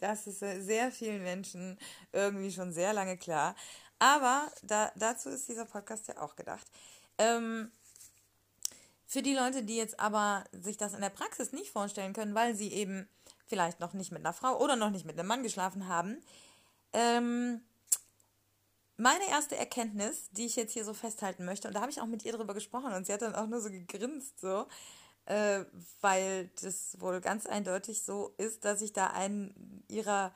Das 0.00 0.26
ist 0.26 0.40
sehr 0.40 0.90
vielen 0.90 1.22
Menschen 1.22 1.78
irgendwie 2.12 2.50
schon 2.50 2.72
sehr 2.72 2.92
lange 2.92 3.16
klar. 3.16 3.54
Aber 4.00 4.50
da, 4.62 4.90
dazu 4.96 5.28
ist 5.28 5.48
dieser 5.48 5.66
Podcast 5.66 6.08
ja 6.08 6.20
auch 6.20 6.34
gedacht. 6.34 6.66
Ähm, 7.18 7.70
für 9.06 9.22
die 9.22 9.34
Leute, 9.34 9.62
die 9.62 9.76
jetzt 9.76 10.00
aber 10.00 10.44
sich 10.52 10.76
das 10.76 10.94
in 10.94 11.00
der 11.00 11.10
Praxis 11.10 11.52
nicht 11.52 11.70
vorstellen 11.70 12.12
können, 12.12 12.34
weil 12.34 12.54
sie 12.54 12.72
eben 12.72 13.08
vielleicht 13.46 13.78
noch 13.78 13.92
nicht 13.92 14.10
mit 14.10 14.24
einer 14.24 14.32
Frau 14.32 14.58
oder 14.58 14.74
noch 14.76 14.90
nicht 14.90 15.04
mit 15.04 15.18
einem 15.18 15.28
Mann 15.28 15.42
geschlafen 15.42 15.86
haben. 15.86 16.22
Ähm, 16.92 17.60
meine 18.96 19.28
erste 19.28 19.56
Erkenntnis, 19.56 20.30
die 20.30 20.46
ich 20.46 20.56
jetzt 20.56 20.72
hier 20.72 20.84
so 20.84 20.94
festhalten 20.94 21.44
möchte, 21.44 21.68
und 21.68 21.74
da 21.74 21.80
habe 21.80 21.90
ich 21.90 22.00
auch 22.00 22.06
mit 22.06 22.24
ihr 22.24 22.32
drüber 22.32 22.54
gesprochen 22.54 22.92
und 22.92 23.06
sie 23.06 23.12
hat 23.12 23.22
dann 23.22 23.34
auch 23.34 23.46
nur 23.46 23.60
so 23.60 23.70
gegrinst, 23.70 24.40
so, 24.40 24.66
äh, 25.26 25.64
weil 26.00 26.50
das 26.62 27.00
wohl 27.00 27.20
ganz 27.20 27.46
eindeutig 27.46 28.02
so 28.02 28.34
ist, 28.38 28.64
dass 28.64 28.82
ich 28.82 28.92
da 28.92 29.08
einen 29.08 29.84
ihrer, 29.88 30.32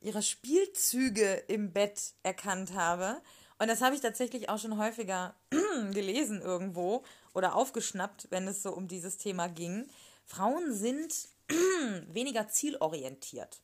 ihrer 0.00 0.22
Spielzüge 0.22 1.34
im 1.48 1.72
Bett 1.72 2.14
erkannt 2.22 2.74
habe. 2.74 3.20
Und 3.58 3.68
das 3.68 3.80
habe 3.80 3.94
ich 3.94 4.00
tatsächlich 4.00 4.48
auch 4.48 4.58
schon 4.58 4.78
häufiger 4.78 5.34
gelesen 5.92 6.42
irgendwo 6.42 7.04
oder 7.34 7.54
aufgeschnappt, 7.54 8.28
wenn 8.30 8.46
es 8.48 8.62
so 8.62 8.72
um 8.72 8.88
dieses 8.88 9.16
Thema 9.16 9.48
ging. 9.48 9.88
Frauen 10.24 10.74
sind 10.74 11.28
weniger 12.08 12.48
zielorientiert. 12.48 13.60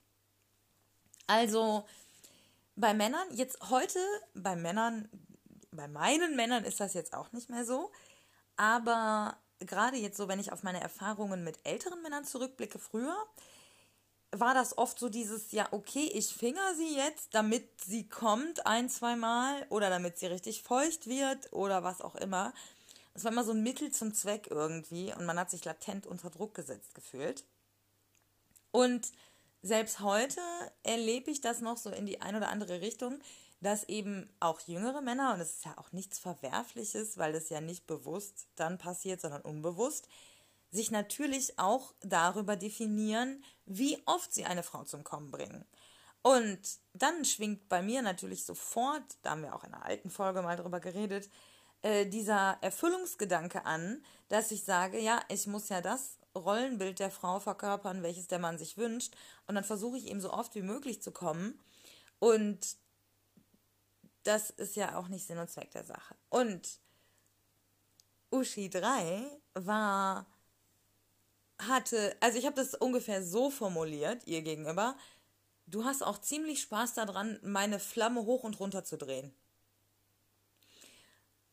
Also 1.27 1.87
bei 2.77 2.95
Männern, 2.95 3.27
jetzt 3.33 3.59
heute, 3.71 3.99
bei 4.35 4.57
Männern, 4.57 5.09
bei 5.71 5.89
meinen 5.89 6.37
Männern 6.37 6.65
ist 6.65 6.81
das 6.81 6.95
jetzt 6.95 7.15
auch 7.15 7.33
nicht 7.33 7.51
mehr 7.51 7.65
so, 7.65 7.93
aber 8.57 9.37
gerade 9.61 9.97
jetzt 9.97 10.17
so, 10.17 10.29
wenn 10.29 10.41
ich 10.41 10.53
auf 10.53 10.63
meine 10.63 10.81
Erfahrungen 10.81 11.45
mit 11.45 11.59
älteren 11.65 12.03
Männern 12.03 12.25
zurückblicke, 12.25 12.79
früher, 12.79 13.17
war 14.33 14.55
das 14.55 14.79
oft 14.79 14.99
so 14.99 15.11
dieses, 15.11 15.53
ja, 15.53 15.69
okay, 15.73 16.11
ich 16.15 16.35
finger 16.35 16.75
sie 16.75 16.97
jetzt, 16.97 17.35
damit 17.35 17.69
sie 17.85 18.09
kommt 18.09 18.67
ein, 18.67 18.89
zwei 18.89 19.15
Mal 19.15 19.67
oder 19.69 19.91
damit 19.91 20.19
sie 20.19 20.27
richtig 20.27 20.63
feucht 20.63 21.07
wird 21.07 21.53
oder 21.53 21.85
was 21.85 22.01
auch 22.01 22.15
immer. 22.15 22.55
Es 23.15 23.25
war 23.25 23.33
immer 23.33 23.45
so 23.45 23.53
ein 23.53 23.63
Mittel 23.63 23.93
zum 23.93 24.15
Zweck 24.15 24.49
irgendwie 24.51 25.13
und 25.13 25.27
man 25.27 25.39
hat 25.39 25.51
sich 25.51 25.65
latent 25.65 26.07
unter 26.07 26.31
Druck 26.31 26.55
gesetzt 26.55 26.95
gefühlt. 26.95 27.45
Und 28.71 29.13
selbst 29.61 30.01
heute 30.01 30.41
erlebe 30.83 31.31
ich 31.31 31.43
das 31.43 31.61
noch 31.61 31.77
so 31.77 31.91
in 31.91 32.07
die 32.07 32.23
eine 32.23 32.39
oder 32.39 32.49
andere 32.49 32.81
Richtung, 32.81 33.19
dass 33.61 33.85
eben 33.85 34.29
auch 34.41 34.61
jüngere 34.61 35.03
Männer, 35.03 35.35
und 35.35 35.41
es 35.41 35.57
ist 35.57 35.65
ja 35.67 35.77
auch 35.77 35.93
nichts 35.93 36.19
Verwerfliches, 36.19 37.19
weil 37.19 37.33
das 37.33 37.51
ja 37.51 37.61
nicht 37.61 37.87
bewusst 37.87 38.49
dann 38.57 38.79
passiert, 38.79 39.21
sondern 39.21 39.43
unbewusst, 39.43 40.09
sich 40.73 40.91
natürlich 40.91 41.59
auch 41.59 41.93
darüber 42.01 42.57
definieren, 42.57 43.45
wie 43.67 44.03
oft 44.07 44.33
sie 44.33 44.45
eine 44.45 44.63
Frau 44.63 44.85
zum 44.85 45.05
Kommen 45.05 45.31
bringen. 45.31 45.65
Und 46.23 46.61
dann 46.93 47.25
schwingt 47.25 47.69
bei 47.69 47.83
mir 47.83 48.01
natürlich 48.03 48.45
sofort, 48.45 49.03
da 49.23 49.31
haben 49.31 49.43
wir 49.43 49.55
auch 49.55 49.65
in 49.65 49.75
einer 49.75 49.85
alten 49.85 50.11
Folge 50.11 50.43
mal 50.43 50.57
drüber 50.57 50.79
geredet, 50.81 51.29
äh, 51.83 52.07
dieser 52.07 52.59
Erfüllungsgedanke 52.61 53.65
an, 53.65 54.05
dass 54.29 54.53
ich 54.53 54.65
sage, 54.65 55.01
ja, 55.01 55.21
ich 55.29 55.47
muss 55.49 55.69
ja 55.69 55.81
das 55.81 56.19
Rollenbild 56.35 57.01
der 57.01 57.11
Frau 57.11 57.41
verkörpern, 57.41 58.03
welches 58.03 58.29
der 58.29 58.39
Mann 58.39 58.57
sich 58.57 58.79
wünscht. 58.79 59.15
Und 59.47 59.57
dann 59.57 59.65
versuche 59.65 59.99
ich 59.99 60.07
eben 60.07 60.21
so 60.21 60.33
oft 60.33 60.55
wie 60.55 60.63
möglich 60.63 61.03
zu 61.03 61.11
kommen. 61.11 61.61
Und 62.21 62.77
das 64.23 64.51
ist 64.51 64.77
ja 64.77 64.97
auch 64.97 65.09
nicht 65.09 65.27
Sinn 65.27 65.39
und 65.39 65.51
Zweck 65.51 65.73
der 65.73 65.85
Sache. 65.85 66.15
Und 66.29 66.79
Uschi 68.31 68.71
3 68.71 69.25
war, 69.55 70.27
hatte, 71.67 72.17
also 72.21 72.39
ich 72.39 72.47
habe 72.47 72.57
das 72.57 72.75
ungefähr 72.75 73.23
so 73.23 73.51
formuliert, 73.51 74.27
ihr 74.27 74.43
gegenüber, 74.43 74.97
du 75.67 75.85
hast 75.85 76.03
auch 76.03 76.19
ziemlich 76.19 76.61
Spaß 76.61 76.95
daran, 76.95 77.39
meine 77.43 77.79
Flamme 77.79 78.25
hoch 78.25 78.45
und 78.45 78.59
runter 78.61 78.85
zu 78.85 78.97
drehen. 78.97 79.35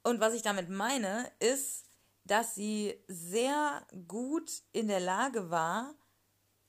Und 0.04 0.20
was 0.20 0.34
ich 0.34 0.42
damit 0.42 0.70
meine, 0.70 1.30
ist, 1.40 1.86
dass 2.26 2.56
sie 2.56 2.96
sehr 3.08 3.86
gut 4.08 4.52
in 4.72 4.88
der 4.88 5.00
Lage 5.00 5.50
war, 5.50 5.94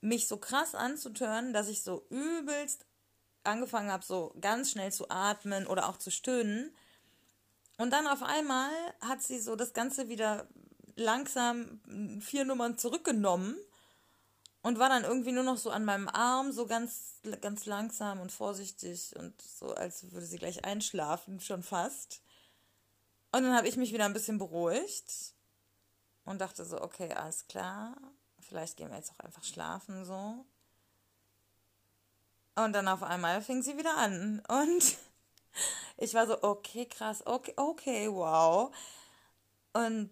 mich 0.01 0.27
so 0.27 0.37
krass 0.37 0.75
anzutören, 0.75 1.53
dass 1.53 1.67
ich 1.67 1.83
so 1.83 2.05
übelst 2.09 2.85
angefangen 3.43 3.91
habe, 3.91 4.03
so 4.03 4.35
ganz 4.41 4.71
schnell 4.71 4.91
zu 4.91 5.09
atmen 5.09 5.67
oder 5.67 5.87
auch 5.87 5.97
zu 5.97 6.11
stöhnen. 6.11 6.75
Und 7.77 7.91
dann 7.91 8.07
auf 8.07 8.23
einmal 8.23 8.71
hat 9.01 9.21
sie 9.21 9.39
so 9.39 9.55
das 9.55 9.73
Ganze 9.73 10.09
wieder 10.09 10.47
langsam 10.95 11.79
vier 12.21 12.45
Nummern 12.45 12.77
zurückgenommen 12.77 13.57
und 14.61 14.79
war 14.79 14.89
dann 14.89 15.03
irgendwie 15.03 15.31
nur 15.31 15.43
noch 15.43 15.57
so 15.57 15.71
an 15.71 15.85
meinem 15.85 16.07
Arm, 16.07 16.51
so 16.51 16.65
ganz, 16.67 17.15
ganz 17.41 17.65
langsam 17.65 18.19
und 18.19 18.31
vorsichtig 18.31 19.15
und 19.15 19.39
so, 19.41 19.73
als 19.73 20.11
würde 20.11 20.25
sie 20.25 20.37
gleich 20.37 20.65
einschlafen, 20.65 21.39
schon 21.39 21.63
fast. 21.63 22.21
Und 23.31 23.43
dann 23.43 23.55
habe 23.55 23.67
ich 23.67 23.77
mich 23.77 23.93
wieder 23.93 24.05
ein 24.05 24.13
bisschen 24.13 24.37
beruhigt 24.37 25.33
und 26.25 26.41
dachte 26.41 26.65
so, 26.65 26.81
okay, 26.81 27.11
alles 27.13 27.47
klar, 27.47 27.95
vielleicht 28.39 28.77
gehen 28.77 28.89
wir 28.89 28.97
jetzt 28.97 29.11
auch 29.11 29.25
einfach 29.25 29.43
schlafen 29.43 30.05
so. 30.05 30.45
Und 32.55 32.73
dann 32.73 32.87
auf 32.87 33.01
einmal 33.01 33.41
fing 33.41 33.63
sie 33.63 33.77
wieder 33.77 33.97
an 33.97 34.43
und 34.47 34.97
ich 35.97 36.13
war 36.13 36.27
so, 36.27 36.43
okay, 36.43 36.85
krass, 36.85 37.25
okay, 37.25 37.53
okay, 37.55 38.11
wow. 38.11 38.75
Und 39.73 40.11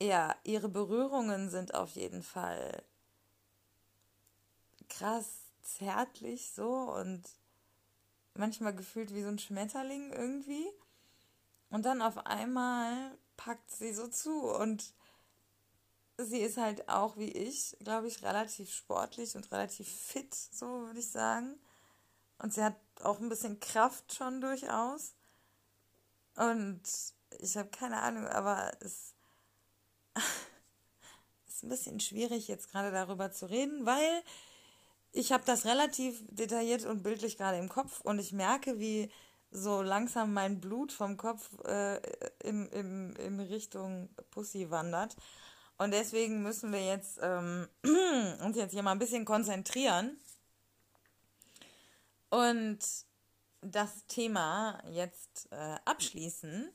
ja, 0.00 0.34
ihre 0.44 0.68
Berührungen 0.68 1.50
sind 1.50 1.74
auf 1.74 1.94
jeden 1.96 2.22
Fall 2.22 2.82
krass 4.88 5.26
zärtlich 5.62 6.52
so 6.52 6.70
und 6.70 7.22
manchmal 8.34 8.74
gefühlt 8.74 9.12
wie 9.14 9.22
so 9.22 9.28
ein 9.28 9.38
Schmetterling 9.38 10.12
irgendwie. 10.12 10.66
Und 11.70 11.84
dann 11.84 12.00
auf 12.00 12.26
einmal 12.26 13.18
packt 13.36 13.70
sie 13.70 13.92
so 13.92 14.08
zu 14.08 14.50
und 14.50 14.94
sie 16.16 16.38
ist 16.38 16.56
halt 16.56 16.88
auch 16.88 17.16
wie 17.16 17.30
ich, 17.30 17.76
glaube 17.80 18.08
ich, 18.08 18.22
relativ 18.22 18.72
sportlich 18.72 19.36
und 19.36 19.50
relativ 19.52 19.88
fit, 19.88 20.34
so 20.34 20.66
würde 20.86 21.00
ich 21.00 21.10
sagen. 21.10 21.58
Und 22.38 22.54
sie 22.54 22.62
hat 22.62 22.76
auch 23.02 23.20
ein 23.20 23.28
bisschen 23.28 23.60
Kraft 23.60 24.14
schon 24.14 24.40
durchaus. 24.40 25.14
Und 26.36 26.80
ich 27.40 27.56
habe 27.56 27.68
keine 27.68 28.00
Ahnung, 28.00 28.26
aber 28.26 28.72
es 28.80 29.14
ist 31.48 31.62
ein 31.64 31.68
bisschen 31.68 32.00
schwierig 32.00 32.48
jetzt 32.48 32.70
gerade 32.70 32.90
darüber 32.90 33.32
zu 33.32 33.46
reden, 33.46 33.86
weil 33.86 34.22
ich 35.12 35.32
habe 35.32 35.44
das 35.44 35.64
relativ 35.64 36.22
detailliert 36.28 36.84
und 36.84 37.02
bildlich 37.02 37.36
gerade 37.36 37.58
im 37.58 37.68
Kopf 37.68 38.00
und 38.02 38.18
ich 38.18 38.32
merke, 38.32 38.78
wie 38.78 39.10
so 39.50 39.82
langsam 39.82 40.32
mein 40.32 40.60
Blut 40.60 40.92
vom 40.92 41.16
Kopf 41.16 41.48
äh, 41.64 41.96
in, 42.42 42.66
in, 42.66 43.16
in 43.16 43.40
Richtung 43.40 44.10
Pussy 44.30 44.70
wandert. 44.70 45.16
Und 45.78 45.92
deswegen 45.92 46.42
müssen 46.42 46.72
wir 46.72 46.84
jetzt 46.84 47.18
ähm, 47.22 47.68
uns 48.44 48.56
jetzt 48.56 48.72
hier 48.72 48.82
mal 48.82 48.92
ein 48.92 48.98
bisschen 48.98 49.24
konzentrieren 49.24 50.18
und 52.30 52.78
das 53.62 54.06
Thema 54.06 54.82
jetzt 54.90 55.48
äh, 55.50 55.76
abschließen. 55.84 56.70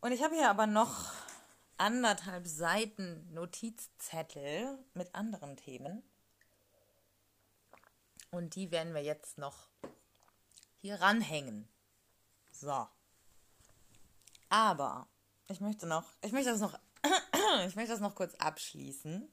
Und 0.00 0.12
ich 0.12 0.22
habe 0.22 0.34
hier 0.34 0.48
aber 0.48 0.66
noch 0.66 1.12
anderthalb 1.80 2.46
Seiten 2.46 3.32
Notizzettel 3.32 4.78
mit 4.92 5.14
anderen 5.14 5.56
Themen. 5.56 6.02
Und 8.30 8.54
die 8.54 8.70
werden 8.70 8.94
wir 8.94 9.02
jetzt 9.02 9.38
noch 9.38 9.68
hier 10.76 11.00
ranhängen. 11.00 11.68
So. 12.52 12.86
Aber 14.50 15.08
ich 15.48 15.60
möchte 15.60 15.86
noch, 15.86 16.04
ich 16.22 16.32
möchte 16.32 16.50
das 16.50 16.60
noch, 16.60 16.78
ich 17.66 17.76
möchte 17.76 17.92
das 17.92 18.00
noch 18.00 18.14
kurz 18.14 18.34
abschließen. 18.34 19.26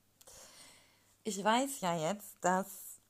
Ich 1.25 1.43
weiß 1.43 1.81
ja 1.81 1.97
jetzt, 1.97 2.37
dass, 2.41 3.01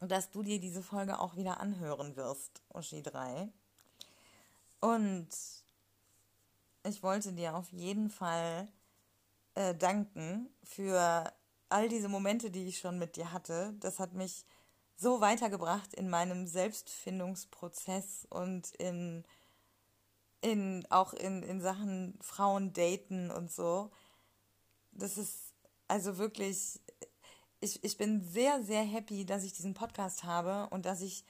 dass 0.00 0.30
du 0.30 0.42
dir 0.42 0.58
diese 0.58 0.82
Folge 0.82 1.18
auch 1.18 1.36
wieder 1.36 1.60
anhören 1.60 2.16
wirst, 2.16 2.62
Uschi 2.72 3.02
3. 3.02 3.52
Und 4.80 5.28
ich 6.84 7.02
wollte 7.02 7.32
dir 7.32 7.56
auf 7.56 7.72
jeden 7.72 8.10
Fall 8.10 8.68
äh, 9.54 9.74
danken 9.74 10.48
für 10.62 11.32
all 11.68 11.88
diese 11.88 12.08
Momente, 12.08 12.50
die 12.50 12.66
ich 12.66 12.78
schon 12.78 12.98
mit 12.98 13.16
dir 13.16 13.32
hatte. 13.32 13.74
Das 13.80 13.98
hat 13.98 14.14
mich 14.14 14.44
so 14.96 15.20
weitergebracht 15.20 15.94
in 15.94 16.08
meinem 16.08 16.46
Selbstfindungsprozess 16.46 18.26
und 18.30 18.70
in, 18.76 19.24
in 20.40 20.86
auch 20.90 21.14
in, 21.14 21.42
in 21.42 21.60
Sachen 21.60 22.18
Frauen 22.20 22.72
daten 22.72 23.30
und 23.30 23.50
so. 23.50 23.90
Das 24.92 25.18
ist 25.18 25.54
also 25.88 26.18
wirklich, 26.18 26.80
ich, 27.60 27.82
ich 27.82 27.96
bin 27.96 28.22
sehr, 28.22 28.62
sehr 28.62 28.82
happy, 28.82 29.24
dass 29.24 29.42
ich 29.42 29.52
diesen 29.52 29.74
Podcast 29.74 30.24
habe 30.24 30.68
und 30.70 30.86
dass 30.86 31.00
ich 31.00 31.24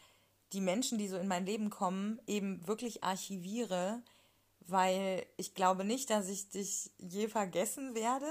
die 0.53 0.61
Menschen, 0.61 0.99
die 0.99 1.09
so 1.09 1.17
in 1.17 1.27
mein 1.27 1.47
Leben 1.47 1.71
kommen, 1.71 2.21
eben 2.27 2.67
wirklich 2.67 3.03
archiviere, 3.03 4.03
weil 4.67 5.27
ich 5.37 5.55
glaube 5.55 5.85
nicht, 5.85 6.11
dass 6.11 6.29
ich 6.29 6.49
dich 6.51 6.91
je 6.99 7.29
vergessen 7.29 7.95
werde. 7.95 8.31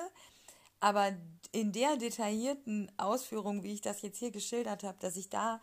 Aber 0.79 1.13
in 1.51 1.71
der 1.71 1.95
detaillierten 1.97 2.91
Ausführung, 2.97 3.63
wie 3.63 3.73
ich 3.73 3.81
das 3.81 4.01
jetzt 4.01 4.19
hier 4.19 4.31
geschildert 4.31 4.83
habe, 4.83 4.97
dass 4.99 5.15
ich 5.15 5.29
da 5.29 5.61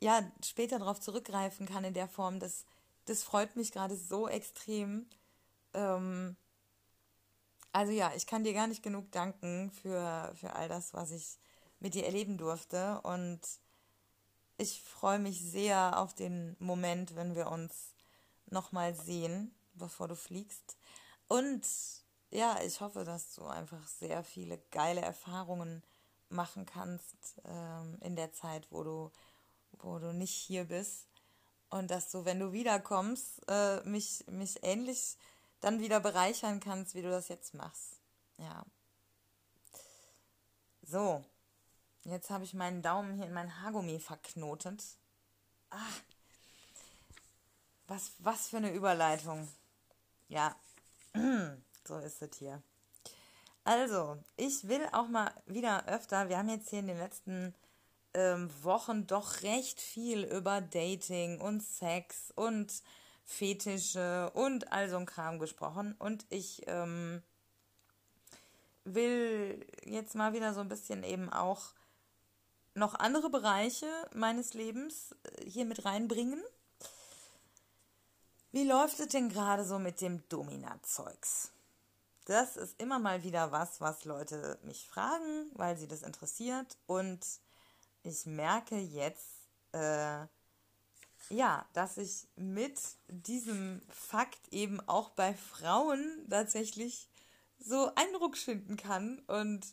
ja 0.00 0.22
später 0.42 0.78
darauf 0.78 1.00
zurückgreifen 1.00 1.66
kann 1.66 1.84
in 1.84 1.94
der 1.94 2.08
Form, 2.08 2.40
das, 2.40 2.64
das 3.04 3.22
freut 3.22 3.56
mich 3.56 3.72
gerade 3.72 3.96
so 3.96 4.28
extrem. 4.28 5.06
Ähm, 5.74 6.36
also 7.72 7.92
ja, 7.92 8.12
ich 8.16 8.26
kann 8.26 8.44
dir 8.44 8.54
gar 8.54 8.66
nicht 8.66 8.82
genug 8.82 9.12
danken 9.12 9.70
für, 9.70 10.32
für 10.34 10.54
all 10.54 10.68
das, 10.68 10.94
was 10.94 11.10
ich 11.10 11.38
mit 11.80 11.94
dir 11.94 12.06
erleben 12.06 12.38
durfte. 12.38 13.00
Und 13.02 13.40
ich 14.56 14.82
freue 14.82 15.18
mich 15.18 15.42
sehr 15.42 15.98
auf 15.98 16.14
den 16.14 16.56
Moment, 16.58 17.16
wenn 17.16 17.34
wir 17.34 17.50
uns 17.50 17.94
nochmal 18.50 18.94
sehen, 18.94 19.54
bevor 19.78 20.08
du 20.08 20.16
fliegst. 20.16 20.76
Und 21.28 21.66
ja, 22.30 22.60
ich 22.62 22.80
hoffe, 22.80 23.04
dass 23.04 23.34
du 23.34 23.46
einfach 23.46 23.86
sehr 23.86 24.22
viele 24.24 24.58
geile 24.70 25.00
Erfahrungen 25.00 25.82
machen 26.28 26.66
kannst 26.66 27.16
ähm, 27.44 27.98
in 28.00 28.16
der 28.16 28.32
Zeit, 28.32 28.66
wo 28.70 28.82
du, 28.82 29.10
wo 29.78 29.98
du 29.98 30.12
nicht 30.12 30.34
hier 30.34 30.64
bist. 30.64 31.06
Und 31.70 31.90
dass 31.90 32.10
du, 32.10 32.24
wenn 32.24 32.40
du 32.40 32.52
wiederkommst, 32.52 33.42
äh, 33.48 33.80
mich, 33.84 34.24
mich 34.28 34.62
ähnlich 34.62 35.16
dann 35.60 35.80
wieder 35.80 36.00
bereichern 36.00 36.60
kannst, 36.60 36.94
wie 36.94 37.02
du 37.02 37.10
das 37.10 37.28
jetzt 37.28 37.54
machst. 37.54 38.00
Ja. 38.38 38.64
So, 40.82 41.24
jetzt 42.04 42.30
habe 42.30 42.44
ich 42.44 42.54
meinen 42.54 42.82
Daumen 42.82 43.14
hier 43.14 43.26
in 43.26 43.34
mein 43.34 43.60
Haargummi 43.60 44.00
verknotet. 44.00 44.82
Ah, 45.70 45.92
was, 47.86 48.12
was 48.18 48.48
für 48.48 48.58
eine 48.58 48.72
Überleitung. 48.72 49.48
Ja. 50.28 50.54
So 51.86 51.96
ist 51.96 52.20
es 52.20 52.36
hier. 52.38 52.62
Also, 53.64 54.18
ich 54.36 54.68
will 54.68 54.86
auch 54.92 55.08
mal 55.08 55.32
wieder 55.46 55.88
öfter, 55.88 56.28
wir 56.28 56.36
haben 56.36 56.50
jetzt 56.50 56.68
hier 56.68 56.80
in 56.80 56.86
den 56.86 56.98
letzten 56.98 57.54
ähm, 58.12 58.50
Wochen 58.62 59.06
doch 59.06 59.42
recht 59.42 59.80
viel 59.80 60.24
über 60.24 60.60
Dating 60.60 61.40
und 61.40 61.62
Sex 61.62 62.30
und 62.34 62.82
Fetische 63.24 64.30
und 64.34 64.72
all 64.72 64.88
so 64.88 64.96
ein 64.96 65.06
Kram 65.06 65.38
gesprochen. 65.38 65.94
Und 65.98 66.26
ich 66.30 66.62
ähm, 66.66 67.22
will 68.84 69.66
jetzt 69.84 70.14
mal 70.14 70.32
wieder 70.32 70.54
so 70.54 70.60
ein 70.60 70.68
bisschen 70.68 71.04
eben 71.04 71.30
auch 71.30 71.74
noch 72.74 72.94
andere 72.94 73.28
Bereiche 73.30 73.86
meines 74.14 74.54
Lebens 74.54 75.14
äh, 75.24 75.44
hier 75.48 75.64
mit 75.64 75.84
reinbringen. 75.84 76.42
Wie 78.52 78.64
läuft 78.64 78.98
es 79.00 79.08
denn 79.08 79.28
gerade 79.28 79.64
so 79.64 79.78
mit 79.78 80.00
dem 80.00 80.26
Domina-Zeugs? 80.28 81.52
das 82.28 82.58
ist 82.58 82.80
immer 82.80 82.98
mal 82.98 83.24
wieder 83.24 83.52
was, 83.52 83.80
was 83.80 84.04
Leute 84.04 84.58
mich 84.62 84.86
fragen, 84.86 85.50
weil 85.54 85.78
sie 85.78 85.88
das 85.88 86.02
interessiert. 86.02 86.76
Und 86.86 87.20
ich 88.02 88.26
merke 88.26 88.76
jetzt, 88.76 89.48
äh, 89.72 90.26
ja, 91.30 91.66
dass 91.72 91.96
ich 91.96 92.28
mit 92.36 92.78
diesem 93.08 93.80
Fakt 93.88 94.52
eben 94.52 94.78
auch 94.86 95.08
bei 95.10 95.32
Frauen 95.32 96.26
tatsächlich 96.28 97.08
so 97.58 97.90
Eindruck 97.94 98.36
schinden 98.36 98.76
kann. 98.76 99.20
Und 99.20 99.66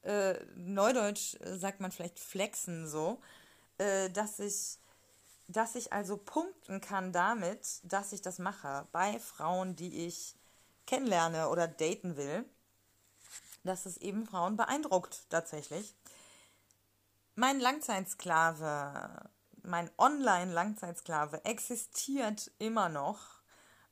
äh, 0.00 0.42
neudeutsch 0.56 1.36
sagt 1.44 1.80
man 1.80 1.92
vielleicht 1.92 2.18
flexen 2.18 2.88
so, 2.88 3.20
äh, 3.76 4.08
dass 4.08 4.38
ich 4.38 4.78
dass 5.52 5.74
ich 5.74 5.92
also 5.92 6.16
punkten 6.16 6.80
kann 6.80 7.12
damit, 7.12 7.80
dass 7.82 8.12
ich 8.12 8.22
das 8.22 8.38
mache 8.38 8.86
bei 8.92 9.18
Frauen, 9.18 9.74
die 9.76 10.06
ich 10.06 10.36
kennenlerne 10.86 11.48
oder 11.48 11.66
daten 11.68 12.16
will, 12.16 12.44
dass 13.64 13.86
es 13.86 13.96
eben 13.96 14.26
Frauen 14.26 14.56
beeindruckt 14.56 15.28
tatsächlich. 15.28 15.96
Mein 17.34 17.60
Langzeitsklave, 17.60 19.30
mein 19.62 19.90
Online-Langzeitsklave 19.98 21.44
existiert 21.44 22.50
immer 22.58 22.88
noch 22.88 23.40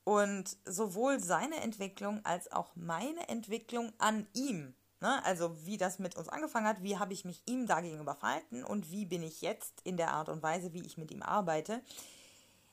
und 0.05 0.57
sowohl 0.65 1.21
seine 1.21 1.57
Entwicklung 1.61 2.25
als 2.25 2.51
auch 2.53 2.75
meine 2.77 3.29
Entwicklung 3.29 3.93
an 3.99 4.27
ihm, 4.33 4.75
ne, 5.01 5.25
also 5.25 5.65
wie 5.65 5.77
das 5.77 5.99
mit 5.99 6.17
uns 6.17 6.29
angefangen 6.29 6.67
hat, 6.67 6.83
wie 6.83 6.99
habe 6.99 7.13
ich 7.13 7.25
mich 7.25 7.43
ihm 7.47 7.67
dagegenüber 7.67 8.15
verhalten 8.15 8.65
und 8.65 8.91
wie 8.91 9.07
bin 9.07 9.23
ich 9.23 9.41
jetzt 9.43 9.81
in 9.85 9.97
der 9.97 10.13
Art 10.13 10.29
und 10.29 10.43
Weise, 10.43 10.73
wie 10.73 10.85
ich 10.85 10.99
mit 10.99 11.11
ihm 11.11 11.23
arbeite, 11.23 11.83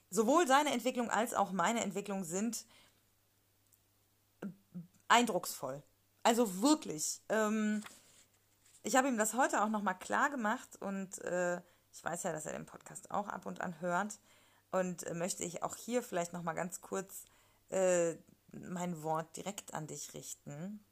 sowohl 0.10 0.48
seine 0.48 0.72
Entwicklung 0.72 1.10
als 1.10 1.34
auch 1.34 1.52
meine 1.52 1.82
Entwicklung 1.82 2.24
sind 2.24 2.66
eindrucksvoll. 5.08 5.84
Also 6.24 6.62
wirklich. 6.62 7.22
Ähm, 7.30 7.84
ich 8.84 8.96
habe 8.96 9.08
ihm 9.08 9.18
das 9.18 9.34
heute 9.34 9.64
auch 9.64 9.70
nochmal 9.70 9.98
klar 9.98 10.30
gemacht 10.30 10.76
und 10.80 11.20
äh, 11.24 11.58
ich 11.92 12.04
weiß 12.04 12.24
ja, 12.24 12.32
dass 12.32 12.46
er 12.46 12.54
den 12.54 12.66
Podcast 12.66 13.12
auch 13.12 13.28
ab 13.28 13.46
und 13.46 13.62
an 13.62 13.80
hört 13.82 14.20
und 14.72 15.04
äh, 15.04 15.14
möchte 15.14 15.44
ich 15.44 15.64
auch 15.64 15.76
hier 15.76 16.04
vielleicht 16.04 16.34
nochmal 16.34 16.56
ganz 16.56 16.82
kurz 16.82 17.26
äh, 17.70 18.16
mein 18.52 19.04
Wort 19.04 19.36
direkt 19.38 19.74
an 19.74 19.88
dich 19.88 20.14
richten, 20.14 20.84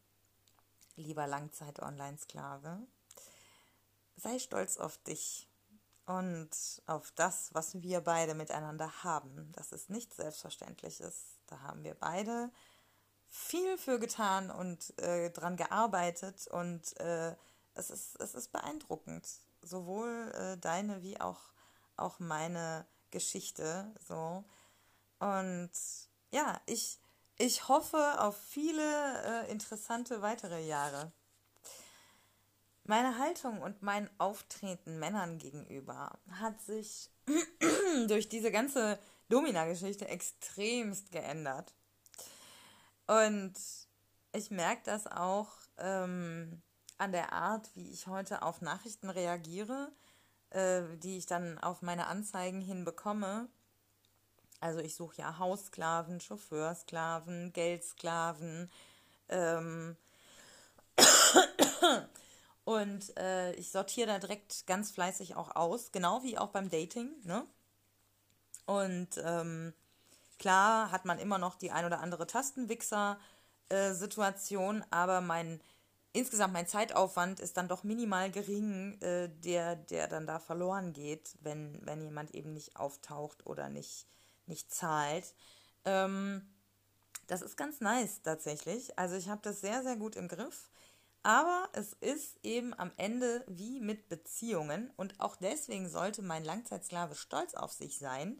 lieber 0.95 1.27
Langzeit-Online-Sklave. 1.27 2.79
Sei 4.15 4.39
stolz 4.39 4.77
auf 4.77 4.97
dich 4.99 5.49
und 6.05 6.49
auf 6.85 7.11
das, 7.11 7.53
was 7.53 7.81
wir 7.81 8.01
beide 8.01 8.35
miteinander 8.35 9.03
haben. 9.03 9.51
Das 9.53 9.71
ist 9.71 9.89
nichts 9.89 10.17
Selbstverständliches. 10.17 11.39
Da 11.47 11.59
haben 11.61 11.83
wir 11.83 11.95
beide 11.95 12.51
viel 13.27 13.77
für 13.77 13.99
getan 13.99 14.51
und 14.51 14.97
äh, 14.99 15.31
dran 15.31 15.57
gearbeitet 15.57 16.47
und 16.47 16.99
äh, 16.99 17.35
es, 17.73 17.89
ist, 17.89 18.19
es 18.21 18.35
ist 18.35 18.51
beeindruckend. 18.51 19.27
Sowohl 19.61 20.31
äh, 20.35 20.57
deine 20.57 21.01
wie 21.01 21.19
auch, 21.19 21.39
auch 21.95 22.19
meine 22.19 22.85
Geschichte. 23.09 23.93
So. 24.07 24.43
Und 25.19 25.71
ja, 26.31 26.61
ich, 26.65 26.99
ich 27.37 27.67
hoffe 27.67 28.21
auf 28.21 28.37
viele 28.37 29.45
äh, 29.45 29.51
interessante 29.51 30.21
weitere 30.21 30.65
Jahre. 30.65 31.11
Meine 32.85 33.17
Haltung 33.17 33.61
und 33.61 33.81
mein 33.81 34.09
Auftreten 34.19 34.99
Männern 34.99 35.37
gegenüber 35.37 36.19
hat 36.31 36.61
sich 36.61 37.09
durch 38.07 38.27
diese 38.27 38.51
ganze 38.51 38.99
Domina-Geschichte 39.29 40.07
extremst 40.07 41.11
geändert. 41.11 41.73
Und 43.07 43.53
ich 44.33 44.51
merke 44.51 44.81
das 44.83 45.07
auch 45.07 45.49
ähm, 45.77 46.61
an 46.97 47.11
der 47.11 47.31
Art, 47.31 47.69
wie 47.75 47.89
ich 47.91 48.07
heute 48.07 48.41
auf 48.41 48.61
Nachrichten 48.61 49.09
reagiere, 49.09 49.91
äh, 50.49 50.83
die 50.97 51.17
ich 51.17 51.25
dann 51.25 51.59
auf 51.59 51.81
meine 51.81 52.07
Anzeigen 52.07 52.61
hin 52.61 52.83
bekomme. 52.83 53.47
Also 54.63 54.79
ich 54.79 54.95
suche 54.95 55.17
ja 55.17 55.37
Haussklaven, 55.39 56.21
Chauffeursklaven, 56.21 57.51
Geldsklaven. 57.51 58.71
Ähm 59.27 59.97
und 62.63 63.17
äh, 63.17 63.51
ich 63.55 63.71
sortiere 63.71 64.07
da 64.07 64.19
direkt 64.19 64.65
ganz 64.65 64.91
fleißig 64.91 65.35
auch 65.35 65.57
aus, 65.57 65.91
genau 65.91 66.23
wie 66.23 66.37
auch 66.37 66.51
beim 66.51 66.69
Dating. 66.69 67.09
Ne? 67.25 67.45
Und 68.65 69.09
ähm, 69.21 69.73
klar 70.39 70.91
hat 70.91 71.03
man 71.03 71.19
immer 71.19 71.39
noch 71.39 71.55
die 71.55 71.71
ein 71.71 71.83
oder 71.83 71.99
andere 71.99 72.25
Tastenwichser-Situation, 72.25 74.79
äh, 74.79 74.85
aber 74.91 75.19
mein 75.19 75.59
insgesamt 76.13 76.53
mein 76.53 76.67
Zeitaufwand 76.67 77.41
ist 77.41 77.57
dann 77.57 77.67
doch 77.67 77.83
minimal 77.83 78.31
gering, 78.31 78.97
äh, 79.01 79.27
der, 79.27 79.75
der 79.75 80.07
dann 80.07 80.25
da 80.25 80.39
verloren 80.39 80.93
geht, 80.93 81.35
wenn, 81.41 81.85
wenn 81.85 82.01
jemand 82.01 82.33
eben 82.33 82.53
nicht 82.53 82.77
auftaucht 82.77 83.45
oder 83.45 83.67
nicht 83.67 84.07
nicht 84.47 84.73
zahlt. 84.73 85.33
Ähm, 85.85 86.47
das 87.27 87.41
ist 87.41 87.57
ganz 87.57 87.79
nice 87.81 88.21
tatsächlich. 88.21 88.97
Also 88.97 89.15
ich 89.15 89.29
habe 89.29 89.41
das 89.41 89.61
sehr, 89.61 89.83
sehr 89.83 89.95
gut 89.95 90.15
im 90.15 90.27
Griff. 90.27 90.69
Aber 91.23 91.69
es 91.71 91.93
ist 92.01 92.37
eben 92.43 92.77
am 92.77 92.91
Ende 92.97 93.45
wie 93.47 93.79
mit 93.79 94.09
Beziehungen 94.09 94.91
und 94.97 95.19
auch 95.21 95.37
deswegen 95.37 95.87
sollte 95.89 96.21
mein 96.21 96.43
Langzeitsklave 96.43 97.15
stolz 97.15 97.53
auf 97.53 97.71
sich 97.71 97.97
sein. 97.97 98.37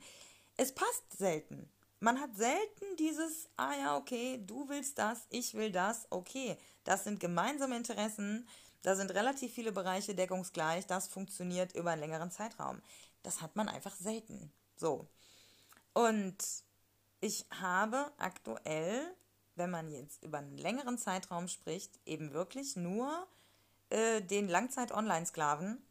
Es 0.58 0.76
passt 0.76 1.18
selten. 1.18 1.70
Man 2.02 2.20
hat 2.20 2.36
selten 2.36 2.86
dieses, 3.00 3.48
ah 3.56 3.74
ja, 3.80 3.96
okay, 3.96 4.44
du 4.46 4.68
willst 4.68 4.98
das, 4.98 5.20
ich 5.30 5.54
will 5.54 5.72
das, 5.72 6.08
okay, 6.10 6.58
das 6.84 7.06
sind 7.06 7.22
gemeinsame 7.22 7.78
Interessen, 7.78 8.46
da 8.82 8.98
sind 8.98 9.14
relativ 9.14 9.54
viele 9.54 9.72
Bereiche 9.72 10.14
deckungsgleich, 10.14 10.86
das 10.86 11.08
funktioniert 11.08 11.74
über 11.74 11.92
einen 11.92 12.02
längeren 12.02 12.32
Zeitraum. 12.32 12.82
Das 13.24 13.42
hat 13.42 13.56
man 13.56 13.70
einfach 13.70 13.96
selten. 13.96 14.52
So. 14.76 15.08
Und 15.94 16.38
ich 17.22 17.46
habe 17.52 18.12
aktuell, 18.18 19.16
wenn 19.56 19.70
man 19.70 19.90
jetzt 19.90 20.24
über 20.24 20.40
einen 20.40 20.58
längeren 20.58 20.98
Zeitraum 20.98 21.48
spricht, 21.48 22.00
eben 22.06 22.34
wirklich 22.34 22.76
nur 22.76 23.28
äh, 23.90 24.22
den 24.22 24.48
Langzeit-Online-Sklaven, 24.48 25.82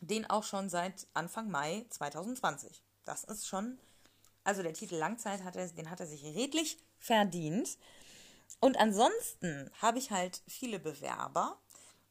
den 0.00 0.28
auch 0.28 0.44
schon 0.44 0.68
seit 0.68 1.06
Anfang 1.14 1.50
Mai 1.50 1.86
2020. 1.90 2.82
Das 3.04 3.24
ist 3.24 3.46
schon, 3.46 3.78
also 4.44 4.62
der 4.62 4.74
Titel 4.74 4.96
Langzeit, 4.96 5.42
hat 5.44 5.56
er, 5.56 5.68
den 5.68 5.90
hat 5.90 6.00
er 6.00 6.06
sich 6.06 6.24
redlich 6.24 6.78
verdient. 6.98 7.78
Und 8.60 8.76
ansonsten 8.76 9.70
habe 9.80 9.98
ich 9.98 10.10
halt 10.10 10.42
viele 10.46 10.78
Bewerber 10.78 11.58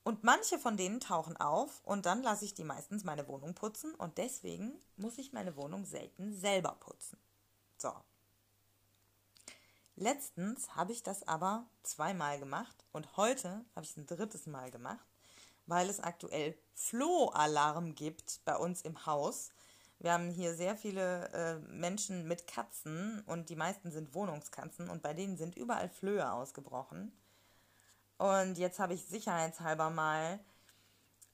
und 0.03 0.23
manche 0.23 0.57
von 0.57 0.77
denen 0.77 0.99
tauchen 0.99 1.37
auf 1.37 1.81
und 1.83 2.05
dann 2.05 2.23
lasse 2.23 2.45
ich 2.45 2.53
die 2.53 2.63
meistens 2.63 3.03
meine 3.03 3.27
Wohnung 3.27 3.53
putzen 3.53 3.93
und 3.95 4.17
deswegen 4.17 4.73
muss 4.97 5.17
ich 5.17 5.33
meine 5.33 5.55
Wohnung 5.55 5.85
selten 5.85 6.33
selber 6.33 6.75
putzen. 6.79 7.17
So. 7.77 7.93
Letztens 9.95 10.75
habe 10.75 10.93
ich 10.93 11.03
das 11.03 11.27
aber 11.27 11.67
zweimal 11.83 12.39
gemacht 12.39 12.75
und 12.91 13.17
heute 13.17 13.63
habe 13.75 13.85
ich 13.85 13.91
es 13.91 13.97
ein 13.97 14.07
drittes 14.07 14.47
Mal 14.47 14.71
gemacht, 14.71 15.05
weil 15.67 15.89
es 15.89 15.99
aktuell 15.99 16.57
Flohalarm 16.73 17.93
gibt 17.93 18.41
bei 18.45 18.55
uns 18.55 18.81
im 18.81 19.05
Haus. 19.05 19.51
Wir 19.99 20.13
haben 20.13 20.31
hier 20.31 20.55
sehr 20.55 20.75
viele 20.75 21.29
äh, 21.29 21.59
Menschen 21.71 22.27
mit 22.27 22.47
Katzen 22.47 23.21
und 23.27 23.49
die 23.49 23.55
meisten 23.55 23.91
sind 23.91 24.15
Wohnungskatzen 24.15 24.89
und 24.89 25.03
bei 25.03 25.13
denen 25.13 25.37
sind 25.37 25.55
überall 25.55 25.89
Flöhe 25.89 26.31
ausgebrochen. 26.31 27.11
Und 28.21 28.59
jetzt 28.59 28.77
habe 28.77 28.93
ich 28.93 29.03
sicherheitshalber 29.07 29.89
mal, 29.89 30.39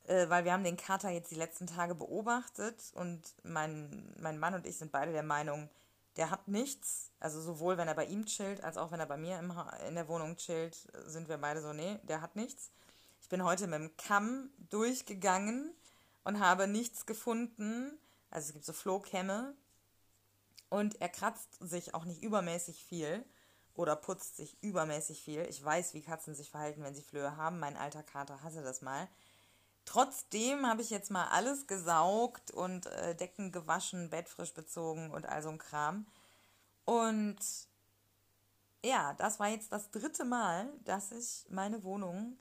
äh, 0.05 0.29
weil 0.29 0.45
wir 0.45 0.53
haben 0.53 0.63
den 0.63 0.77
Kater 0.77 1.09
jetzt 1.09 1.31
die 1.31 1.35
letzten 1.35 1.67
Tage 1.67 1.95
beobachtet 1.95 2.81
und 2.93 3.21
mein, 3.43 4.15
mein 4.21 4.39
Mann 4.39 4.53
und 4.53 4.65
ich 4.65 4.77
sind 4.77 4.93
beide 4.93 5.11
der 5.11 5.23
Meinung, 5.23 5.69
der 6.15 6.29
hat 6.29 6.47
nichts. 6.47 7.11
Also 7.19 7.41
sowohl 7.41 7.77
wenn 7.77 7.89
er 7.89 7.93
bei 7.93 8.05
ihm 8.05 8.25
chillt, 8.25 8.63
als 8.63 8.77
auch 8.77 8.93
wenn 8.93 9.01
er 9.01 9.05
bei 9.05 9.17
mir 9.17 9.37
im 9.37 9.53
in 9.85 9.95
der 9.95 10.07
Wohnung 10.07 10.37
chillt, 10.37 10.87
sind 11.05 11.27
wir 11.27 11.37
beide 11.37 11.61
so, 11.61 11.73
nee, 11.73 11.99
der 12.03 12.21
hat 12.21 12.37
nichts. 12.37 12.71
Ich 13.21 13.27
bin 13.27 13.43
heute 13.43 13.67
mit 13.67 13.81
dem 13.81 13.97
Kamm 13.97 14.49
durchgegangen 14.69 15.75
und 16.23 16.39
habe 16.39 16.69
nichts 16.69 17.05
gefunden. 17.05 17.99
Also 18.29 18.47
es 18.47 18.53
gibt 18.53 18.63
so 18.63 18.71
Flohkämme. 18.71 19.55
Und 20.69 21.01
er 21.01 21.09
kratzt 21.09 21.57
sich 21.59 21.93
auch 21.93 22.05
nicht 22.05 22.23
übermäßig 22.23 22.85
viel 22.85 23.25
oder 23.77 23.95
putzt 23.95 24.37
sich 24.37 24.57
übermäßig 24.61 25.21
viel. 25.21 25.41
Ich 25.49 25.63
weiß, 25.63 25.93
wie 25.93 26.01
Katzen 26.01 26.35
sich 26.35 26.49
verhalten, 26.49 26.83
wenn 26.83 26.95
sie 26.95 27.03
Flöhe 27.03 27.37
haben. 27.37 27.59
Mein 27.59 27.77
alter 27.77 28.03
Kater 28.03 28.43
hatte 28.43 28.63
das 28.63 28.81
mal. 28.81 29.07
Trotzdem 29.85 30.67
habe 30.67 30.81
ich 30.81 30.89
jetzt 30.89 31.11
mal 31.11 31.27
alles 31.27 31.67
gesaugt 31.67 32.51
und 32.51 32.87
äh, 32.87 33.15
Decken 33.15 33.51
gewaschen, 33.51 34.09
Bett 34.09 34.27
frisch 34.27 34.53
bezogen 34.53 35.11
und 35.11 35.27
all 35.27 35.41
so 35.41 35.49
ein 35.49 35.59
Kram. 35.59 36.05
Und 36.83 37.37
ja, 38.83 39.13
das 39.13 39.39
war 39.39 39.47
jetzt 39.47 39.71
das 39.71 39.91
dritte 39.91 40.25
Mal, 40.25 40.69
dass 40.83 41.11
ich 41.11 41.45
meine 41.49 41.83
Wohnung, 41.83 42.37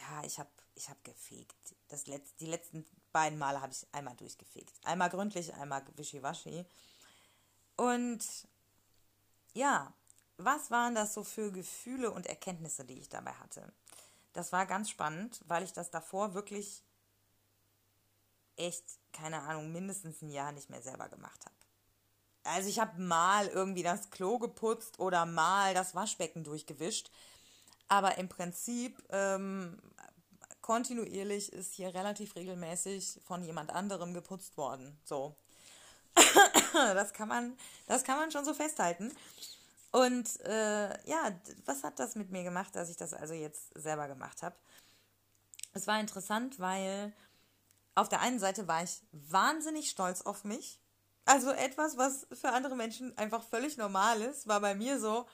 ja, 0.00 0.24
ich 0.24 0.38
habe 0.38 0.50
ich 0.74 0.88
hab 0.88 1.02
gefegt. 1.04 1.74
Das 1.88 2.06
Letz-, 2.06 2.36
die 2.38 2.46
letzten 2.46 2.86
beiden 3.12 3.38
Male 3.38 3.60
habe 3.60 3.72
ich 3.72 3.86
einmal 3.92 4.14
durchgefegt. 4.16 4.72
Einmal 4.84 5.10
gründlich, 5.10 5.52
einmal 5.54 5.82
wischiwaschi. 5.96 6.64
Und 7.76 8.24
ja, 9.54 9.92
was 10.38 10.70
waren 10.70 10.94
das 10.94 11.14
so 11.14 11.24
für 11.24 11.50
Gefühle 11.50 12.10
und 12.10 12.26
Erkenntnisse, 12.26 12.84
die 12.84 12.98
ich 12.98 13.08
dabei 13.08 13.32
hatte? 13.32 13.72
Das 14.32 14.52
war 14.52 14.66
ganz 14.66 14.90
spannend, 14.90 15.40
weil 15.46 15.62
ich 15.62 15.72
das 15.72 15.90
davor 15.90 16.34
wirklich 16.34 16.82
echt, 18.56 18.84
keine 19.12 19.40
Ahnung, 19.42 19.72
mindestens 19.72 20.22
ein 20.22 20.30
Jahr 20.30 20.52
nicht 20.52 20.70
mehr 20.70 20.82
selber 20.82 21.08
gemacht 21.08 21.44
habe. 21.44 21.54
Also 22.44 22.68
ich 22.68 22.78
habe 22.78 23.00
mal 23.00 23.48
irgendwie 23.48 23.82
das 23.82 24.10
Klo 24.10 24.38
geputzt 24.38 24.98
oder 25.00 25.26
mal 25.26 25.74
das 25.74 25.94
Waschbecken 25.94 26.44
durchgewischt, 26.44 27.10
aber 27.88 28.18
im 28.18 28.28
Prinzip 28.28 29.02
ähm, 29.10 29.80
kontinuierlich 30.60 31.52
ist 31.52 31.74
hier 31.74 31.94
relativ 31.94 32.36
regelmäßig 32.36 33.20
von 33.24 33.42
jemand 33.42 33.70
anderem 33.70 34.14
geputzt 34.14 34.56
worden. 34.56 34.98
So. 35.04 35.36
das 36.72 37.12
kann 37.12 37.28
man, 37.28 37.56
das 37.86 38.04
kann 38.04 38.18
man 38.18 38.30
schon 38.30 38.44
so 38.44 38.54
festhalten. 38.54 39.12
Und 39.96 40.40
äh, 40.40 41.08
ja, 41.08 41.40
was 41.64 41.82
hat 41.82 41.98
das 41.98 42.16
mit 42.16 42.30
mir 42.30 42.42
gemacht, 42.42 42.76
dass 42.76 42.90
ich 42.90 42.98
das 42.98 43.14
also 43.14 43.32
jetzt 43.32 43.72
selber 43.80 44.08
gemacht 44.08 44.42
habe? 44.42 44.54
Es 45.72 45.86
war 45.86 45.98
interessant, 45.98 46.60
weil 46.60 47.14
auf 47.94 48.10
der 48.10 48.20
einen 48.20 48.38
Seite 48.38 48.68
war 48.68 48.82
ich 48.82 49.00
wahnsinnig 49.12 49.88
stolz 49.88 50.20
auf 50.20 50.44
mich. 50.44 50.82
Also 51.24 51.50
etwas, 51.50 51.96
was 51.96 52.26
für 52.30 52.50
andere 52.50 52.76
Menschen 52.76 53.16
einfach 53.16 53.42
völlig 53.42 53.78
normal 53.78 54.20
ist, 54.20 54.46
war 54.46 54.60
bei 54.60 54.74
mir 54.74 55.00
so, 55.00 55.26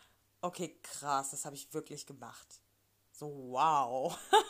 okay, 0.42 0.78
krass, 0.80 1.32
das 1.32 1.44
habe 1.44 1.56
ich 1.56 1.74
wirklich 1.74 2.06
gemacht. 2.06 2.60
So, 3.10 3.26
wow. 3.50 4.16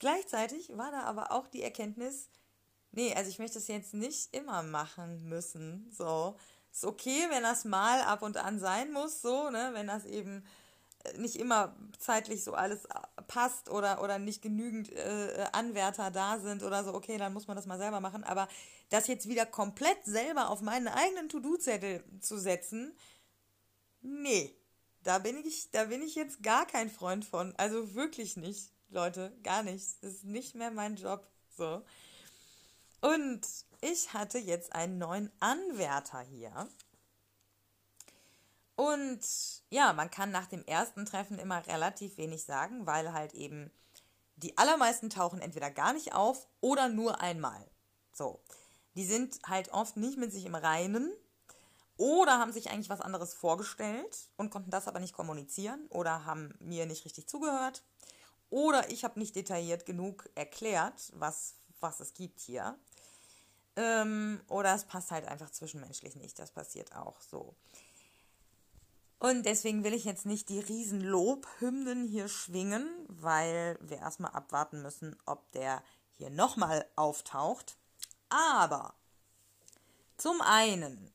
Gleichzeitig 0.00 0.76
war 0.76 0.90
da 0.90 1.04
aber 1.04 1.30
auch 1.30 1.46
die 1.46 1.62
Erkenntnis, 1.62 2.30
nee, 2.90 3.14
also 3.14 3.30
ich 3.30 3.38
möchte 3.38 3.58
es 3.58 3.68
jetzt 3.68 3.94
nicht 3.94 4.34
immer 4.34 4.64
machen 4.64 5.28
müssen, 5.28 5.88
so, 5.92 6.36
ist 6.72 6.84
okay, 6.84 7.26
wenn 7.30 7.42
das 7.42 7.64
mal 7.64 8.02
ab 8.02 8.22
und 8.22 8.36
an 8.36 8.58
sein 8.58 8.92
muss, 8.92 9.22
so, 9.22 9.50
ne, 9.50 9.70
wenn 9.72 9.86
das 9.86 10.04
eben 10.04 10.44
äh, 11.04 11.18
nicht 11.18 11.36
immer 11.36 11.74
zeitlich 11.98 12.44
so 12.44 12.54
alles 12.54 12.84
äh, 12.84 13.22
passt 13.26 13.70
oder, 13.70 14.02
oder 14.02 14.18
nicht 14.18 14.42
genügend 14.42 14.90
äh, 14.92 15.46
Anwärter 15.52 16.10
da 16.10 16.38
sind 16.38 16.62
oder 16.62 16.84
so, 16.84 16.94
okay, 16.94 17.18
dann 17.18 17.32
muss 17.32 17.48
man 17.48 17.56
das 17.56 17.66
mal 17.66 17.78
selber 17.78 18.00
machen. 18.00 18.24
Aber 18.24 18.48
das 18.90 19.06
jetzt 19.06 19.28
wieder 19.28 19.46
komplett 19.46 20.04
selber 20.04 20.50
auf 20.50 20.60
meinen 20.60 20.88
eigenen 20.88 21.28
To-Do-Zettel 21.28 22.04
zu 22.20 22.38
setzen, 22.38 22.96
nee, 24.00 24.54
da 25.02 25.18
bin 25.18 25.44
ich, 25.44 25.70
da 25.70 25.84
bin 25.84 26.02
ich 26.02 26.14
jetzt 26.14 26.42
gar 26.42 26.66
kein 26.66 26.90
Freund 26.90 27.24
von. 27.24 27.54
Also 27.56 27.94
wirklich 27.94 28.36
nicht, 28.36 28.72
Leute, 28.90 29.32
gar 29.42 29.62
nicht. 29.62 30.02
Das 30.02 30.12
ist 30.14 30.24
nicht 30.24 30.54
mehr 30.54 30.70
mein 30.70 30.96
Job. 30.96 31.26
So. 31.56 31.82
Und 33.00 33.40
ich 33.80 34.12
hatte 34.12 34.38
jetzt 34.38 34.74
einen 34.74 34.98
neuen 34.98 35.30
Anwärter 35.40 36.20
hier. 36.20 36.68
Und 38.76 39.20
ja, 39.68 39.92
man 39.92 40.10
kann 40.10 40.30
nach 40.30 40.46
dem 40.46 40.64
ersten 40.64 41.04
Treffen 41.04 41.38
immer 41.38 41.66
relativ 41.66 42.16
wenig 42.16 42.44
sagen, 42.44 42.86
weil 42.86 43.12
halt 43.12 43.34
eben 43.34 43.70
die 44.36 44.56
allermeisten 44.56 45.10
tauchen 45.10 45.40
entweder 45.40 45.70
gar 45.70 45.92
nicht 45.92 46.14
auf 46.14 46.46
oder 46.60 46.88
nur 46.88 47.20
einmal. 47.20 47.70
So. 48.12 48.40
Die 48.94 49.04
sind 49.04 49.38
halt 49.46 49.70
oft 49.72 49.96
nicht 49.96 50.18
mit 50.18 50.32
sich 50.32 50.46
im 50.46 50.54
Reinen 50.54 51.12
oder 51.96 52.38
haben 52.38 52.52
sich 52.52 52.70
eigentlich 52.70 52.88
was 52.88 53.02
anderes 53.02 53.34
vorgestellt 53.34 54.30
und 54.36 54.50
konnten 54.50 54.70
das 54.70 54.88
aber 54.88 54.98
nicht 54.98 55.14
kommunizieren 55.14 55.86
oder 55.90 56.24
haben 56.24 56.54
mir 56.58 56.86
nicht 56.86 57.04
richtig 57.04 57.28
zugehört. 57.28 57.82
Oder 58.48 58.90
ich 58.90 59.04
habe 59.04 59.18
nicht 59.18 59.36
detailliert 59.36 59.86
genug 59.86 60.28
erklärt, 60.34 61.12
was, 61.14 61.54
was 61.80 62.00
es 62.00 62.14
gibt 62.14 62.40
hier. 62.40 62.78
Ähm, 63.80 64.42
oder 64.48 64.74
es 64.74 64.84
passt 64.84 65.10
halt 65.10 65.26
einfach 65.26 65.48
zwischenmenschlich 65.48 66.14
nicht. 66.14 66.38
Das 66.38 66.50
passiert 66.50 66.94
auch 66.94 67.18
so. 67.22 67.54
Und 69.18 69.44
deswegen 69.46 69.84
will 69.84 69.94
ich 69.94 70.04
jetzt 70.04 70.26
nicht 70.26 70.50
die 70.50 70.60
riesen 70.60 71.00
Lobhymnen 71.00 72.06
hier 72.06 72.28
schwingen, 72.28 72.86
weil 73.08 73.78
wir 73.80 73.98
erstmal 73.98 74.32
abwarten 74.32 74.82
müssen, 74.82 75.16
ob 75.24 75.50
der 75.52 75.82
hier 76.18 76.28
nochmal 76.28 76.86
auftaucht. 76.94 77.78
Aber 78.28 78.94
zum 80.18 80.42
einen 80.42 81.10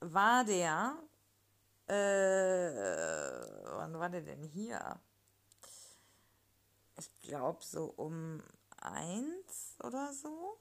war 0.00 0.44
der, 0.44 0.96
äh, 1.86 1.94
wann 3.76 3.98
war 3.98 4.08
der 4.08 4.22
denn 4.22 4.42
hier? 4.42 5.00
Ich 6.98 7.12
glaube 7.20 7.62
so 7.62 7.92
um 7.96 8.42
eins 8.76 9.76
oder 9.84 10.12
so. 10.12 10.58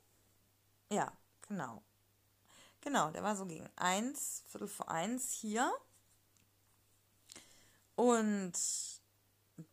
Ja, 0.89 1.12
genau. 1.48 1.84
Genau, 2.82 3.12
der 3.12 3.24
war 3.24 3.36
so 3.36 3.45
gegen 3.45 3.70
eins, 3.76 4.43
Viertel 4.48 4.68
vor 4.68 4.89
eins 4.89 5.34
hier. 5.34 5.72
Und 7.95 8.54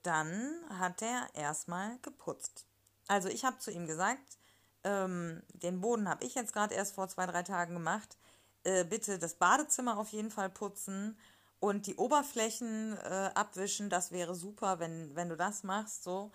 dann 0.03 0.55
hat 0.71 1.03
er 1.03 1.29
erstmal 1.35 1.99
geputzt. 1.99 2.67
Also 3.07 3.29
ich 3.29 3.45
habe 3.45 3.59
zu 3.59 3.71
ihm 3.71 3.87
gesagt, 3.87 4.39
ähm, 4.83 5.43
den 5.53 5.81
Boden 5.81 6.09
habe 6.09 6.25
ich 6.25 6.35
jetzt 6.35 6.53
gerade 6.53 6.75
erst 6.75 6.95
vor 6.95 7.09
zwei, 7.09 7.27
drei 7.27 7.43
Tagen 7.43 7.75
gemacht. 7.75 8.17
Äh, 8.65 8.85
bitte 8.85 9.19
das 9.19 9.35
Badezimmer 9.35 9.99
auf 9.99 10.09
jeden 10.11 10.31
Fall 10.31 10.49
putzen 10.49 11.19
und 11.61 11.87
die 11.87 11.97
Oberflächen 11.97 12.97
äh, 12.99 13.31
abwischen. 13.35 13.91
Das 13.91 14.11
wäre 14.11 14.35
super, 14.35 14.79
wenn, 14.79 15.15
wenn 15.15 15.29
du 15.29 15.37
das 15.37 15.63
machst. 15.63 16.03
So. 16.05 16.31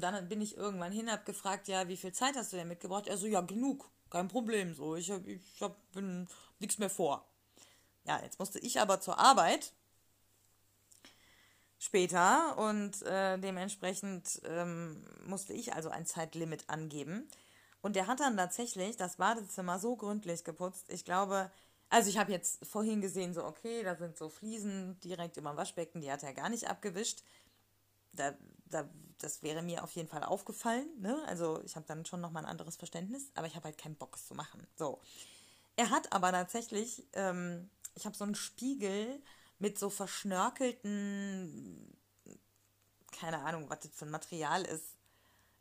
Dann 0.00 0.28
bin 0.28 0.40
ich 0.40 0.56
irgendwann 0.56 0.92
hin, 0.92 1.10
habe 1.10 1.24
gefragt, 1.24 1.68
ja, 1.68 1.88
wie 1.88 1.96
viel 1.96 2.12
Zeit 2.12 2.36
hast 2.36 2.52
du 2.52 2.56
denn 2.56 2.68
mitgebracht? 2.68 3.06
Er 3.06 3.16
so, 3.16 3.26
ja, 3.26 3.40
genug, 3.40 3.90
kein 4.10 4.28
Problem. 4.28 4.74
So, 4.74 4.96
ich 4.96 5.10
habe 5.10 5.30
ich 5.30 5.60
hab, 5.60 5.76
nichts 6.58 6.78
mehr 6.78 6.90
vor. 6.90 7.26
Ja, 8.04 8.20
jetzt 8.22 8.38
musste 8.38 8.58
ich 8.58 8.80
aber 8.80 9.00
zur 9.00 9.18
Arbeit 9.18 9.72
später 11.78 12.58
und 12.58 13.02
äh, 13.02 13.38
dementsprechend 13.38 14.40
ähm, 14.44 15.04
musste 15.24 15.52
ich 15.52 15.72
also 15.74 15.88
ein 15.88 16.06
Zeitlimit 16.06 16.68
angeben. 16.68 17.28
Und 17.82 17.96
der 17.96 18.06
hat 18.06 18.20
dann 18.20 18.36
tatsächlich 18.36 18.96
das 18.96 19.16
Badezimmer 19.16 19.78
so 19.78 19.96
gründlich 19.96 20.44
geputzt. 20.44 20.90
Ich 20.90 21.04
glaube, 21.04 21.50
also 21.88 22.10
ich 22.10 22.18
habe 22.18 22.32
jetzt 22.32 22.64
vorhin 22.66 23.00
gesehen, 23.00 23.32
so 23.32 23.44
okay, 23.44 23.82
da 23.82 23.96
sind 23.96 24.18
so 24.18 24.28
Fliesen 24.28 25.00
direkt 25.00 25.38
über 25.38 25.50
dem 25.50 25.56
Waschbecken, 25.56 26.02
die 26.02 26.12
hat 26.12 26.22
er 26.22 26.34
gar 26.34 26.50
nicht 26.50 26.68
abgewischt. 26.68 27.22
Da, 28.12 28.34
da, 28.70 28.88
das 29.18 29.42
wäre 29.42 29.62
mir 29.62 29.84
auf 29.84 29.92
jeden 29.92 30.08
Fall 30.08 30.24
aufgefallen. 30.24 30.88
Ne? 30.98 31.22
Also 31.26 31.62
ich 31.64 31.76
habe 31.76 31.86
dann 31.86 32.06
schon 32.06 32.20
nochmal 32.20 32.44
ein 32.44 32.50
anderes 32.50 32.76
Verständnis, 32.76 33.30
aber 33.34 33.46
ich 33.46 33.56
habe 33.56 33.64
halt 33.64 33.78
keinen 33.78 33.96
Bock, 33.96 34.16
es 34.16 34.26
zu 34.26 34.34
machen. 34.34 34.66
So. 34.76 35.00
Er 35.76 35.90
hat 35.90 36.12
aber 36.12 36.32
tatsächlich, 36.32 37.06
ähm, 37.12 37.70
ich 37.94 38.06
habe 38.06 38.16
so 38.16 38.24
einen 38.24 38.34
Spiegel 38.34 39.22
mit 39.58 39.78
so 39.78 39.90
verschnörkelten, 39.90 41.96
keine 43.12 43.40
Ahnung, 43.40 43.68
was 43.68 43.80
das 43.80 43.92
für 43.92 44.06
ein 44.06 44.10
Material 44.10 44.64
ist, 44.64 44.96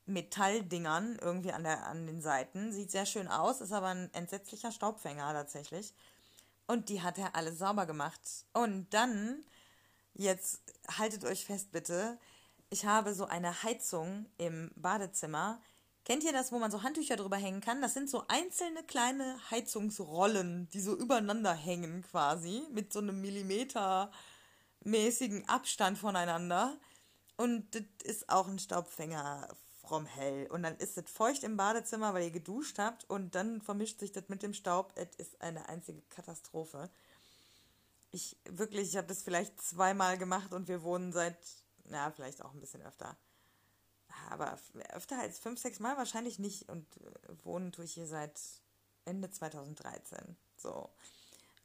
Metalldingern 0.06 1.18
irgendwie 1.22 1.52
an, 1.52 1.64
der, 1.64 1.86
an 1.86 2.08
den 2.08 2.22
Seiten. 2.22 2.74
Sieht 2.74 2.92
sehr 2.92 3.06
schön 3.06 3.28
aus, 3.28 3.62
ist 3.62 3.72
aber 3.72 3.88
ein 3.88 4.14
entsetzlicher 4.14 4.72
Staubfänger 4.72 5.32
tatsächlich. 5.34 5.94
Und 6.68 6.90
die 6.90 7.02
hat 7.02 7.18
er 7.18 7.36
alle 7.36 7.54
sauber 7.54 7.86
gemacht. 7.86 8.22
Und 8.54 8.94
dann, 8.94 9.44
jetzt 10.14 10.62
haltet 10.98 11.26
euch 11.26 11.46
fest 11.46 11.72
bitte, 11.72 12.18
ich 12.70 12.86
habe 12.86 13.14
so 13.14 13.26
eine 13.26 13.64
Heizung 13.64 14.26
im 14.38 14.72
Badezimmer, 14.76 15.60
Kennt 16.10 16.24
ihr 16.24 16.34
das, 16.34 16.52
wo 16.52 16.58
man 16.58 16.72
so 16.72 16.82
Handtücher 16.82 17.18
drüber 17.18 17.38
hängen 17.38 17.62
kann? 17.62 17.84
Das 17.84 17.94
sind 17.94 18.10
so 18.10 18.26
einzelne 18.30 18.82
kleine 18.82 19.38
Heizungsrollen, 19.52 20.68
die 20.70 20.80
so 20.80 20.98
übereinander 20.98 21.54
hängen 21.54 22.02
quasi, 22.02 22.64
mit 22.72 22.92
so 22.92 22.98
einem 22.98 23.22
Millimeter-mäßigen 23.22 25.48
Abstand 25.48 26.00
voneinander. 26.00 26.76
Und 27.38 27.76
das 27.76 27.84
ist 28.04 28.28
auch 28.28 28.48
ein 28.48 28.58
Staubfänger 28.58 29.50
from 29.88 30.08
hell. 30.08 30.48
Und 30.50 30.64
dann 30.64 30.76
ist 30.78 30.98
es 30.98 31.12
feucht 31.12 31.44
im 31.44 31.58
Badezimmer, 31.58 32.16
weil 32.16 32.24
ihr 32.24 32.32
geduscht 32.32 32.80
habt 32.80 33.08
und 33.08 33.36
dann 33.36 33.62
vermischt 33.62 34.00
sich 34.00 34.12
das 34.12 34.30
mit 34.30 34.42
dem 34.42 34.56
Staub. 34.56 34.94
Es 34.96 35.16
ist 35.18 35.40
eine 35.42 35.70
einzige 35.70 36.02
Katastrophe. 36.10 36.90
Ich 38.12 38.36
wirklich, 38.50 38.90
ich 38.90 38.98
habe 38.98 39.06
das 39.06 39.22
vielleicht 39.22 39.62
zweimal 39.62 40.18
gemacht 40.18 40.54
und 40.54 40.68
wir 40.68 40.82
wohnen 40.82 41.14
seit, 41.14 41.38
na, 41.90 42.12
vielleicht 42.12 42.44
auch 42.44 42.54
ein 42.54 42.60
bisschen 42.60 42.82
öfter 42.82 43.18
aber 44.30 44.58
öfter 44.94 45.20
als 45.20 45.40
fünf, 45.40 45.60
sechs 45.60 45.80
Mal 45.80 45.98
wahrscheinlich 45.98 46.40
nicht. 46.40 46.70
Und 46.70 46.86
äh, 46.98 47.44
wohnen 47.44 47.72
tue 47.72 47.86
ich 47.86 47.94
hier 47.94 48.08
seit 48.08 48.40
Ende 49.06 49.30
2013. 49.30 50.38
So. 50.58 50.90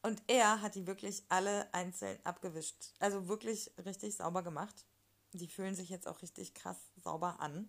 Und 0.03 0.23
er 0.27 0.61
hat 0.61 0.75
die 0.75 0.87
wirklich 0.87 1.25
alle 1.29 1.73
einzeln 1.73 2.19
abgewischt. 2.25 2.93
Also 2.99 3.29
wirklich 3.29 3.73
richtig 3.85 4.17
sauber 4.17 4.43
gemacht. 4.43 4.87
Die 5.33 5.49
fühlen 5.49 5.75
sich 5.75 5.89
jetzt 5.89 6.07
auch 6.07 6.23
richtig 6.23 6.55
krass 6.55 6.77
sauber 7.03 7.41
an. 7.41 7.69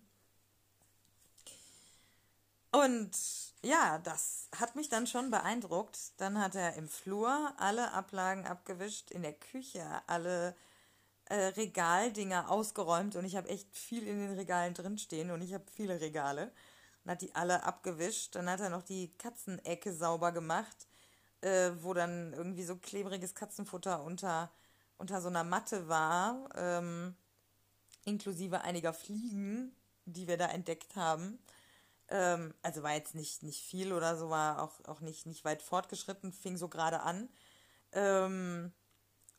Und 2.72 3.16
ja, 3.62 3.98
das 3.98 4.48
hat 4.54 4.76
mich 4.76 4.88
dann 4.90 5.06
schon 5.06 5.30
beeindruckt. 5.30 6.12
Dann 6.18 6.38
hat 6.38 6.54
er 6.54 6.74
im 6.74 6.88
Flur 6.88 7.54
alle 7.56 7.92
Ablagen 7.92 8.46
abgewischt, 8.46 9.10
in 9.10 9.22
der 9.22 9.32
Küche 9.32 10.02
alle 10.06 10.54
äh, 11.28 11.34
Regaldinger 11.34 12.50
ausgeräumt 12.50 13.16
und 13.16 13.24
ich 13.24 13.36
habe 13.36 13.48
echt 13.48 13.76
viel 13.76 14.06
in 14.06 14.18
den 14.20 14.34
Regalen 14.34 14.74
drinstehen 14.74 15.30
und 15.30 15.42
ich 15.42 15.54
habe 15.54 15.64
viele 15.74 16.00
Regale 16.00 16.52
und 17.04 17.10
hat 17.10 17.22
die 17.22 17.34
alle 17.34 17.64
abgewischt. 17.64 18.34
Dann 18.34 18.48
hat 18.48 18.60
er 18.60 18.70
noch 18.70 18.82
die 18.82 19.12
Katzenecke 19.18 19.92
sauber 19.92 20.32
gemacht, 20.32 20.86
äh, 21.40 21.70
wo 21.80 21.94
dann 21.94 22.32
irgendwie 22.32 22.64
so 22.64 22.76
klebriges 22.76 23.34
Katzenfutter 23.34 24.02
unter, 24.02 24.50
unter 24.98 25.20
so 25.20 25.28
einer 25.28 25.44
Matte 25.44 25.88
war, 25.88 26.48
ähm, 26.54 27.16
inklusive 28.04 28.62
einiger 28.62 28.92
Fliegen, 28.92 29.74
die 30.04 30.28
wir 30.28 30.36
da 30.36 30.46
entdeckt 30.46 30.94
haben. 30.96 31.38
Ähm, 32.08 32.54
also 32.62 32.82
war 32.82 32.94
jetzt 32.94 33.16
nicht, 33.16 33.42
nicht 33.42 33.62
viel 33.62 33.92
oder 33.92 34.16
so, 34.16 34.30
war 34.30 34.62
auch, 34.62 34.84
auch 34.86 35.00
nicht, 35.00 35.26
nicht 35.26 35.44
weit 35.44 35.62
fortgeschritten, 35.62 36.32
fing 36.32 36.56
so 36.56 36.68
gerade 36.68 37.00
an. 37.00 37.28
Ähm, 37.92 38.72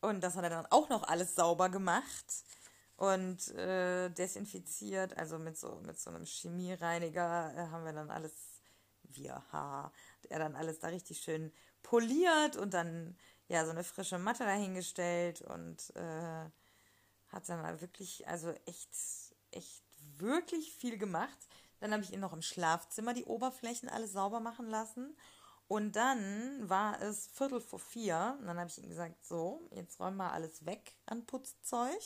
und 0.01 0.21
das 0.21 0.35
hat 0.35 0.43
er 0.43 0.49
dann 0.49 0.65
auch 0.67 0.89
noch 0.89 1.03
alles 1.03 1.35
sauber 1.35 1.69
gemacht 1.69 2.43
und 2.97 3.49
äh, 3.49 4.09
desinfiziert. 4.09 5.17
Also 5.17 5.39
mit 5.39 5.57
so, 5.57 5.81
mit 5.85 5.99
so 5.99 6.09
einem 6.09 6.25
Chemiereiniger 6.25 7.53
äh, 7.55 7.71
haben 7.71 7.85
wir 7.85 7.93
dann 7.93 8.09
alles, 8.09 8.33
wir, 9.03 9.43
ha, 9.51 9.91
er 10.29 10.39
dann 10.39 10.55
alles 10.55 10.79
da 10.79 10.87
richtig 10.87 11.19
schön 11.19 11.51
poliert 11.83 12.57
und 12.57 12.73
dann 12.73 13.17
ja 13.47 13.63
so 13.65 13.71
eine 13.71 13.83
frische 13.83 14.17
Matte 14.19 14.43
dahingestellt 14.43 15.41
und 15.41 15.95
äh, 15.95 16.45
hat 17.29 17.47
dann 17.49 17.81
wirklich, 17.81 18.27
also 18.27 18.51
echt, 18.65 18.89
echt 19.51 19.83
wirklich 20.17 20.73
viel 20.73 20.97
gemacht. 20.97 21.37
Dann 21.79 21.91
habe 21.91 22.03
ich 22.03 22.11
ihn 22.11 22.19
noch 22.19 22.33
im 22.33 22.41
Schlafzimmer 22.41 23.13
die 23.13 23.25
Oberflächen 23.25 23.89
alles 23.89 24.13
sauber 24.13 24.39
machen 24.39 24.67
lassen 24.67 25.15
und 25.67 25.97
dann 25.97 26.69
war 26.69 27.01
es 27.01 27.27
Viertel 27.27 27.59
vor 27.59 27.79
vier. 27.79 28.37
Und 28.39 28.47
dann 28.47 28.57
habe 28.57 28.69
ich 28.69 28.77
ihm 28.77 28.89
gesagt, 28.89 29.25
so, 29.25 29.67
jetzt 29.71 29.99
räum 29.99 30.15
mal 30.15 30.31
alles 30.31 30.65
weg 30.65 30.93
an 31.05 31.25
Putzzeug. 31.25 32.01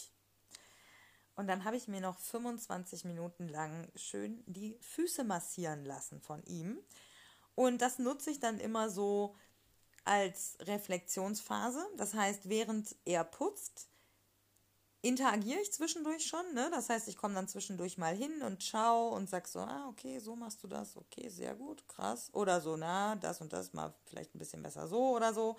Und 1.35 1.47
dann 1.47 1.63
habe 1.63 1.77
ich 1.77 1.87
mir 1.87 2.01
noch 2.01 2.19
25 2.19 3.05
Minuten 3.05 3.47
lang 3.47 3.87
schön 3.95 4.43
die 4.47 4.77
Füße 4.81 5.23
massieren 5.23 5.85
lassen 5.85 6.21
von 6.21 6.43
ihm. 6.45 6.79
Und 7.55 7.81
das 7.81 7.99
nutze 7.99 8.31
ich 8.31 8.39
dann 8.39 8.59
immer 8.59 8.89
so 8.89 9.35
als 10.03 10.57
Reflexionsphase. 10.61 11.85
Das 11.97 12.15
heißt, 12.15 12.49
während 12.49 12.95
er 13.05 13.23
putzt, 13.23 13.90
interagiere 15.01 15.59
ich 15.61 15.71
zwischendurch 15.73 16.25
schon. 16.27 16.53
Ne? 16.53 16.69
Das 16.71 16.89
heißt, 16.89 17.07
ich 17.07 17.17
komme 17.17 17.33
dann 17.35 17.47
zwischendurch 17.47 17.97
mal 17.97 18.15
hin 18.15 18.41
und 18.43 18.63
schau 18.63 19.09
und 19.09 19.29
sag 19.29 19.47
so, 19.47 19.59
ah, 19.59 19.87
okay, 19.89 20.19
so 20.19 20.35
machst 20.35 20.63
du 20.63 20.67
das, 20.67 20.95
okay, 20.97 21.29
sehr 21.29 21.55
gut, 21.55 21.87
krass. 21.87 22.29
Oder 22.33 22.61
so, 22.61 22.77
na, 22.77 23.15
das 23.15 23.41
und 23.41 23.53
das 23.53 23.73
mal 23.73 23.93
vielleicht 24.05 24.35
ein 24.35 24.39
bisschen 24.39 24.61
besser 24.63 24.87
so 24.87 25.15
oder 25.15 25.33
so. 25.33 25.57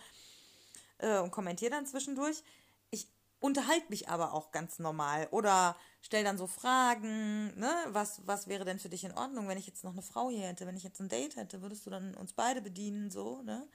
äh, 0.99 1.19
und 1.19 1.31
kommentiere 1.31 1.71
dann 1.71 1.87
zwischendurch. 1.87 2.43
Ich 2.91 3.09
unterhalte 3.41 3.87
mich 3.91 4.09
aber 4.09 4.33
auch 4.35 4.53
ganz 4.53 4.79
normal 4.79 5.29
oder 5.31 5.77
stelle 6.01 6.25
dann 6.25 6.39
so 6.39 6.47
Fragen, 6.47 7.59
ne? 7.59 7.71
Was, 7.89 8.23
was 8.27 8.47
wäre 8.49 8.65
denn 8.65 8.79
für 8.79 8.89
dich 8.89 9.05
in 9.05 9.13
Ordnung, 9.13 9.49
wenn 9.49 9.59
ich 9.59 9.67
jetzt 9.67 9.85
noch 9.85 9.93
eine 9.93 10.03
Frau 10.03 10.31
hier 10.31 10.47
hätte, 10.49 10.67
wenn 10.67 10.77
ich 10.77 10.85
jetzt 10.85 11.01
ein 11.01 11.09
Date 11.09 11.37
hätte, 11.37 11.63
würdest 11.63 11.87
du 11.87 11.91
dann 11.91 12.15
uns 12.15 12.33
beide 12.35 12.63
bedienen, 12.63 13.11
so, 13.11 13.43
ne? 13.43 13.69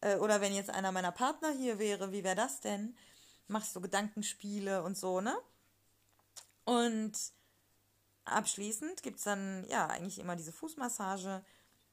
Äh, 0.00 0.16
oder 0.16 0.40
wenn 0.40 0.54
jetzt 0.54 0.70
einer 0.70 0.92
meiner 0.92 1.12
Partner 1.12 1.50
hier 1.52 1.78
wäre, 1.78 2.12
wie 2.12 2.24
wäre 2.24 2.36
das 2.36 2.60
denn? 2.60 2.96
Machst 3.52 3.76
du 3.76 3.80
Gedankenspiele 3.80 4.82
und 4.82 4.96
so, 4.96 5.20
ne? 5.20 5.36
Und 6.64 7.12
abschließend 8.24 9.02
gibt 9.02 9.18
es 9.18 9.24
dann 9.24 9.66
ja 9.68 9.88
eigentlich 9.88 10.18
immer 10.18 10.36
diese 10.36 10.52
Fußmassage 10.52 11.44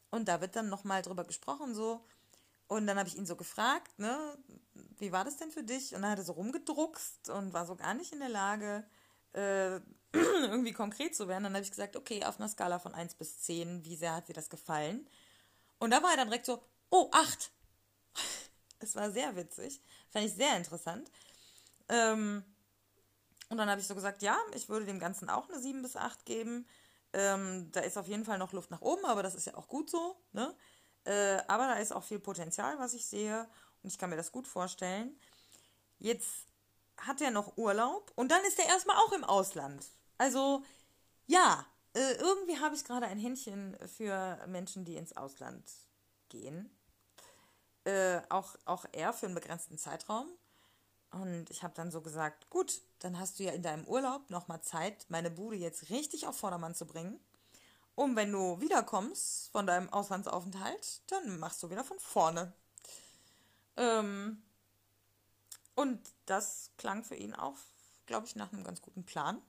und 0.10 0.28
da 0.28 0.41
wird 0.41 0.55
dann 0.55 0.70
nochmal 0.70 1.01
drüber 1.01 1.26
gesprochen 1.26 1.76
so. 1.76 2.05
Und 2.68 2.88
dann 2.88 2.97
habe 2.97 3.10
ich 3.10 3.18
ihn 3.18 3.26
so 3.26 3.36
gefragt, 3.36 3.97
ne, 3.97 4.38
wie 4.99 5.12
war 5.12 5.26
das 5.26 5.38
denn 5.38 5.51
für 5.51 5.64
dich? 5.64 5.95
Und 5.95 6.03
dann 6.03 6.12
hat 6.12 6.20
er 6.20 6.24
so 6.24 6.34
rumgedruckst 6.34 7.30
und 7.30 7.51
war 7.51 7.66
so 7.66 7.76
gar 7.76 7.93
nicht 7.93 8.14
in 8.14 8.20
der 8.20 8.30
Lage, 8.30 8.86
äh, 9.34 9.80
irgendwie 10.14 10.74
konkret 10.74 11.16
zu 11.16 11.28
werden. 11.28 11.43
Dann 11.43 11.53
habe 11.53 11.64
ich 11.64 11.72
gesagt, 11.72 11.95
okay, 11.95 12.24
auf 12.24 12.39
einer 12.39 12.47
Skala 12.47 12.80
von 12.80 12.93
1 12.93 13.16
bis 13.16 13.39
10, 13.41 13.84
wie 13.86 13.95
sehr 13.95 14.14
hat 14.16 14.28
dir 14.28 14.34
das 14.34 14.49
gefallen? 14.49 15.07
Und 15.80 15.91
da 15.91 16.03
war 16.03 16.12
er 16.12 16.18
dann 16.18 16.28
direkt 16.28 16.45
so, 16.45 16.64
oh, 16.89 17.10
8. 17.12 17.51
Es 18.82 18.95
war 18.95 19.12
sehr 19.12 19.36
witzig, 19.36 19.82
fand 20.10 20.24
ich 20.24 20.34
sehr 20.34 20.55
interessant. 20.55 21.12
Ähm, 21.90 22.44
und 23.50 23.58
dann 23.58 23.70
habe 23.70 23.82
ich 23.82 23.88
so 23.88 23.96
gesagt, 23.96 24.22
ja, 24.22 24.38
ich 24.54 24.70
würde 24.70 24.86
dem 24.86 25.00
Ganzen 25.00 25.30
auch 25.30 25.50
eine 25.50 25.60
7 25.60 25.82
bis 25.82 25.96
8 25.96 26.26
geben. 26.26 26.68
Ähm, 27.14 27.72
da 27.72 27.82
ist 27.82 27.98
auf 27.98 28.08
jeden 28.08 28.26
Fall 28.26 28.38
noch 28.38 28.54
Luft 28.54 28.70
nach 28.70 28.82
oben, 28.82 29.04
aber 29.06 29.24
das 29.24 29.36
ist 29.36 29.46
ja 29.46 29.56
auch 29.56 29.68
gut 29.68 29.90
so. 29.90 30.16
Ne? 30.32 30.56
Äh, 31.06 31.38
aber 31.48 31.68
da 31.68 31.74
ist 31.74 31.92
auch 31.92 32.04
viel 32.04 32.20
Potenzial, 32.20 32.78
was 32.78 32.94
ich 32.94 33.06
sehe. 33.06 33.48
Und 33.82 33.90
ich 33.90 33.98
kann 33.98 34.12
mir 34.12 34.18
das 34.18 34.32
gut 34.32 34.48
vorstellen. 34.48 35.20
Jetzt 35.98 36.46
hat 36.98 37.22
er 37.22 37.32
noch 37.32 37.58
Urlaub 37.58 38.12
und 38.16 38.30
dann 38.30 38.44
ist 38.44 38.60
er 38.60 38.68
erstmal 38.68 38.98
auch 38.98 39.14
im 39.14 39.24
Ausland. 39.24 39.86
Also, 40.18 40.64
ja, 41.28 41.66
äh, 41.94 42.14
irgendwie 42.16 42.60
habe 42.60 42.76
ich 42.76 42.84
gerade 42.84 43.08
ein 43.08 43.18
Händchen 43.18 43.78
für 43.88 44.38
Menschen, 44.48 44.86
die 44.86 44.96
ins 44.96 45.16
Ausland 45.16 45.64
gehen. 46.30 46.70
Äh, 47.86 48.22
auch, 48.30 48.56
auch 48.66 48.86
er 48.92 49.14
für 49.14 49.26
einen 49.26 49.36
begrenzten 49.36 49.78
Zeitraum. 49.78 50.28
Und 51.12 51.49
ich 51.49 51.64
habe 51.64 51.74
dann 51.74 51.91
so 51.91 52.01
gesagt, 52.01 52.49
gut, 52.49 52.82
dann 52.99 53.18
hast 53.18 53.39
du 53.39 53.43
ja 53.43 53.51
in 53.51 53.64
deinem 53.64 53.86
Urlaub 53.86 54.30
nochmal 54.30 54.62
Zeit, 54.62 55.05
meine 55.10 55.32
Bude 55.32 55.55
jetzt 55.55 55.89
richtig 55.89 56.28
auf 56.28 56.38
Vordermann 56.38 56.76
zu 56.76 56.86
bringen. 56.86 57.20
Und 57.95 58.16
wenn 58.16 58.32
du 58.32 58.62
wiederkommst 58.62 59.51
von 59.51 59.66
deinem 59.66 59.89
Auslandsaufenthalt, 59.89 61.01
dann 61.07 61.39
machst 61.39 61.62
du 61.64 61.70
wieder 61.70 61.84
von 61.84 61.99
vorne. 61.99 62.53
Ähm, 63.76 64.41
und 65.76 65.99
das 66.26 66.72
klang 66.78 67.03
für 67.03 67.16
ihn 67.16 67.34
auch, 67.34 67.55
glaube 68.05 68.28
ich, 68.28 68.36
nach 68.36 68.53
einem 68.53 68.64
ganz 68.64 68.82
guten 68.82 69.03
Plan. 69.03 69.41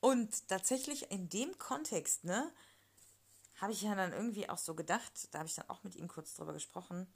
Und 0.00 0.48
tatsächlich 0.48 1.10
in 1.10 1.28
dem 1.28 1.56
Kontext, 1.58 2.24
ne, 2.24 2.52
habe 3.60 3.72
ich 3.72 3.82
ja 3.82 3.94
dann 3.94 4.12
irgendwie 4.12 4.48
auch 4.48 4.58
so 4.58 4.74
gedacht, 4.74 5.28
da 5.30 5.38
habe 5.38 5.48
ich 5.48 5.54
dann 5.54 5.70
auch 5.70 5.82
mit 5.82 5.96
ihm 5.96 6.08
kurz 6.08 6.34
drüber 6.34 6.52
gesprochen, 6.52 7.06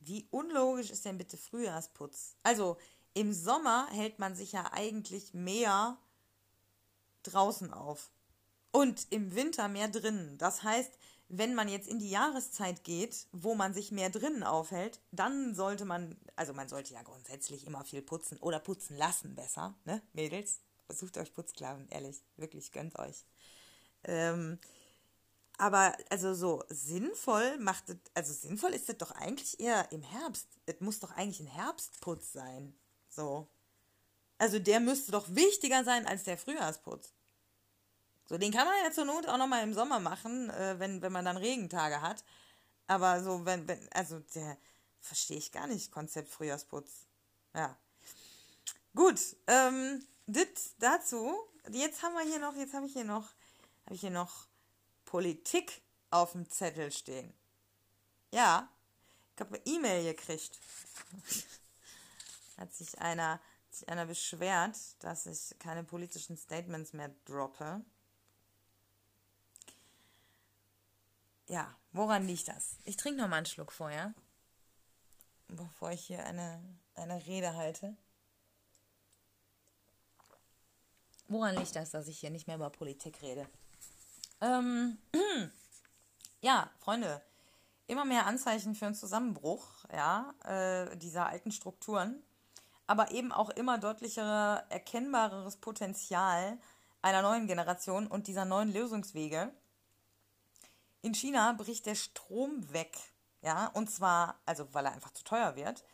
wie 0.00 0.26
unlogisch 0.30 0.90
ist 0.90 1.04
denn 1.04 1.18
bitte 1.18 1.36
Frühjahrsputz? 1.36 2.36
Also 2.42 2.76
im 3.14 3.32
Sommer 3.32 3.88
hält 3.90 4.18
man 4.18 4.34
sich 4.36 4.52
ja 4.52 4.72
eigentlich 4.72 5.34
mehr 5.34 5.98
draußen 7.24 7.72
auf 7.72 8.10
und 8.70 9.06
im 9.10 9.34
Winter 9.34 9.68
mehr 9.68 9.88
drinnen. 9.88 10.38
Das 10.38 10.62
heißt, 10.62 10.92
wenn 11.28 11.54
man 11.54 11.68
jetzt 11.68 11.88
in 11.88 11.98
die 11.98 12.10
Jahreszeit 12.10 12.84
geht, 12.84 13.26
wo 13.32 13.54
man 13.54 13.74
sich 13.74 13.92
mehr 13.92 14.08
drinnen 14.08 14.42
aufhält, 14.42 15.00
dann 15.10 15.54
sollte 15.54 15.84
man, 15.84 16.16
also 16.36 16.54
man 16.54 16.68
sollte 16.68 16.94
ja 16.94 17.02
grundsätzlich 17.02 17.66
immer 17.66 17.84
viel 17.84 18.02
putzen 18.02 18.38
oder 18.38 18.60
putzen 18.60 18.96
lassen 18.96 19.34
besser, 19.34 19.74
ne, 19.84 20.02
Mädels? 20.12 20.60
Sucht 20.90 21.18
euch 21.18 21.34
Putzklaven, 21.34 21.86
ehrlich, 21.90 22.22
wirklich, 22.36 22.72
gönnt 22.72 22.98
euch. 22.98 23.26
Ähm, 24.04 24.58
aber 25.58 25.96
also 26.08 26.34
so 26.34 26.64
sinnvoll 26.68 27.58
macht 27.58 27.88
es, 27.88 27.96
also 28.14 28.32
sinnvoll 28.32 28.72
ist 28.74 28.88
es 28.88 28.96
doch 28.96 29.10
eigentlich 29.10 29.58
eher 29.58 29.90
im 29.90 30.02
Herbst. 30.02 30.46
Es 30.66 30.80
muss 30.80 31.00
doch 31.00 31.10
eigentlich 31.10 31.40
ein 31.40 31.52
Herbstputz 31.52 32.32
sein. 32.32 32.78
So. 33.10 33.48
Also 34.38 34.60
der 34.60 34.78
müsste 34.78 35.10
doch 35.10 35.26
wichtiger 35.34 35.82
sein 35.82 36.06
als 36.06 36.22
der 36.22 36.38
Frühjahrsputz. 36.38 37.12
So, 38.26 38.38
den 38.38 38.52
kann 38.52 38.66
man 38.66 38.74
ja 38.84 38.92
zur 38.92 39.06
Not 39.06 39.26
auch 39.26 39.38
nochmal 39.38 39.64
im 39.64 39.74
Sommer 39.74 39.98
machen, 39.98 40.48
äh, 40.50 40.78
wenn, 40.78 41.02
wenn 41.02 41.12
man 41.12 41.24
dann 41.24 41.36
Regentage 41.36 42.00
hat. 42.02 42.22
Aber 42.86 43.22
so, 43.22 43.44
wenn, 43.44 43.66
wenn, 43.66 43.88
also 43.92 44.20
der 44.34 44.56
verstehe 45.00 45.38
ich 45.38 45.50
gar 45.50 45.66
nicht, 45.66 45.90
Konzept 45.90 46.28
Frühjahrsputz. 46.28 47.06
Ja. 47.54 47.76
Gut, 48.94 49.18
ähm, 49.48 50.04
dit 50.26 50.60
dazu. 50.78 51.34
Jetzt 51.70 52.02
haben 52.02 52.14
wir 52.14 52.24
hier 52.24 52.38
noch, 52.38 52.54
jetzt 52.54 52.74
habe 52.74 52.86
ich 52.86 52.92
hier 52.92 53.04
noch, 53.04 53.34
habe 53.86 53.94
ich 53.94 54.00
hier 54.00 54.10
noch 54.10 54.46
Politik 55.08 55.80
auf 56.10 56.32
dem 56.32 56.50
Zettel 56.50 56.92
stehen. 56.92 57.32
Ja, 58.30 58.68
ich 59.34 59.40
habe 59.40 59.54
eine 59.54 59.66
E-Mail 59.66 60.04
gekriegt. 60.04 60.60
hat 62.58 62.74
sich 62.74 62.98
einer, 62.98 63.40
sich 63.70 63.88
einer 63.88 64.04
beschwert, 64.04 64.76
dass 64.98 65.24
ich 65.24 65.58
keine 65.58 65.82
politischen 65.82 66.36
Statements 66.36 66.92
mehr 66.92 67.10
droppe. 67.24 67.82
Ja, 71.46 71.74
woran 71.92 72.26
liegt 72.26 72.48
das? 72.48 72.76
Ich 72.84 72.98
trinke 72.98 73.22
noch 73.22 73.28
mal 73.28 73.36
einen 73.36 73.46
Schluck 73.46 73.72
vorher, 73.72 74.12
bevor 75.46 75.90
ich 75.90 76.04
hier 76.06 76.22
eine, 76.26 76.62
eine 76.96 77.24
Rede 77.24 77.54
halte. 77.54 77.96
Woran 81.28 81.56
liegt 81.56 81.76
das, 81.76 81.92
dass 81.92 82.08
ich 82.08 82.18
hier 82.18 82.30
nicht 82.30 82.46
mehr 82.46 82.56
über 82.56 82.68
Politik 82.68 83.22
rede? 83.22 83.48
Ähm, 84.40 84.98
ja, 86.40 86.70
Freunde, 86.78 87.22
immer 87.86 88.04
mehr 88.04 88.26
Anzeichen 88.26 88.74
für 88.74 88.86
einen 88.86 88.94
Zusammenbruch, 88.94 89.64
ja, 89.92 90.32
äh, 90.44 90.96
dieser 90.96 91.26
alten 91.26 91.50
Strukturen, 91.50 92.22
aber 92.86 93.10
eben 93.10 93.32
auch 93.32 93.50
immer 93.50 93.78
deutlicher 93.78 94.64
erkennbareres 94.68 95.56
Potenzial 95.56 96.58
einer 97.02 97.22
neuen 97.22 97.46
Generation 97.46 98.06
und 98.06 98.26
dieser 98.26 98.44
neuen 98.44 98.72
Lösungswege. 98.72 99.52
In 101.02 101.14
China 101.14 101.52
bricht 101.52 101.86
der 101.86 101.94
Strom 101.94 102.72
weg, 102.72 102.96
ja, 103.42 103.68
und 103.68 103.90
zwar, 103.90 104.36
also 104.46 104.72
weil 104.72 104.86
er 104.86 104.92
einfach 104.92 105.12
zu 105.12 105.24
teuer 105.24 105.56
wird. 105.56 105.84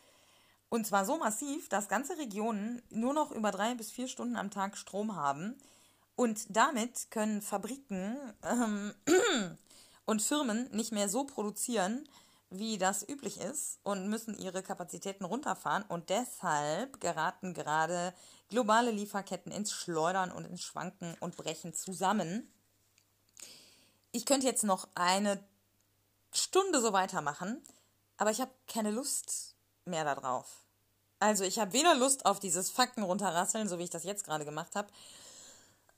Und 0.69 0.85
zwar 0.85 1.05
so 1.05 1.17
massiv, 1.17 1.69
dass 1.69 1.87
ganze 1.87 2.17
Regionen 2.17 2.81
nur 2.89 3.13
noch 3.13 3.31
über 3.31 3.51
drei 3.51 3.75
bis 3.75 3.91
vier 3.91 4.07
Stunden 4.07 4.35
am 4.35 4.51
Tag 4.51 4.77
Strom 4.77 5.15
haben 5.15 5.57
und 6.15 6.45
damit 6.49 7.11
können 7.11 7.41
Fabriken 7.41 8.17
ähm, 8.43 8.93
und 10.05 10.21
Firmen 10.21 10.69
nicht 10.71 10.91
mehr 10.91 11.09
so 11.09 11.25
produzieren, 11.25 12.07
wie 12.49 12.77
das 12.77 13.07
üblich 13.07 13.39
ist 13.39 13.79
und 13.83 14.07
müssen 14.07 14.37
ihre 14.37 14.63
Kapazitäten 14.63 15.25
runterfahren. 15.25 15.83
Und 15.83 16.09
deshalb 16.09 17.01
geraten 17.01 17.53
gerade 17.53 18.13
globale 18.49 18.91
Lieferketten 18.91 19.51
ins 19.51 19.71
Schleudern 19.71 20.31
und 20.31 20.45
ins 20.45 20.61
Schwanken 20.61 21.15
und 21.19 21.35
brechen 21.35 21.73
zusammen. 21.73 22.51
Ich 24.11 24.25
könnte 24.25 24.47
jetzt 24.47 24.63
noch 24.63 24.87
eine 24.95 25.43
Stunde 26.31 26.81
so 26.81 26.93
weitermachen, 26.93 27.61
aber 28.17 28.31
ich 28.31 28.39
habe 28.39 28.51
keine 28.67 28.91
Lust 28.91 29.55
mehr 29.83 30.05
darauf. 30.05 30.65
Also 31.19 31.43
ich 31.43 31.59
habe 31.59 31.73
weder 31.73 31.95
Lust 31.95 32.25
auf 32.25 32.39
dieses 32.39 32.69
Fakten 32.69 33.03
runterrasseln, 33.03 33.67
so 33.67 33.79
wie 33.79 33.83
ich 33.83 33.89
das 33.89 34.03
jetzt 34.03 34.25
gerade 34.25 34.45
gemacht 34.45 34.75
habe, 34.75 34.89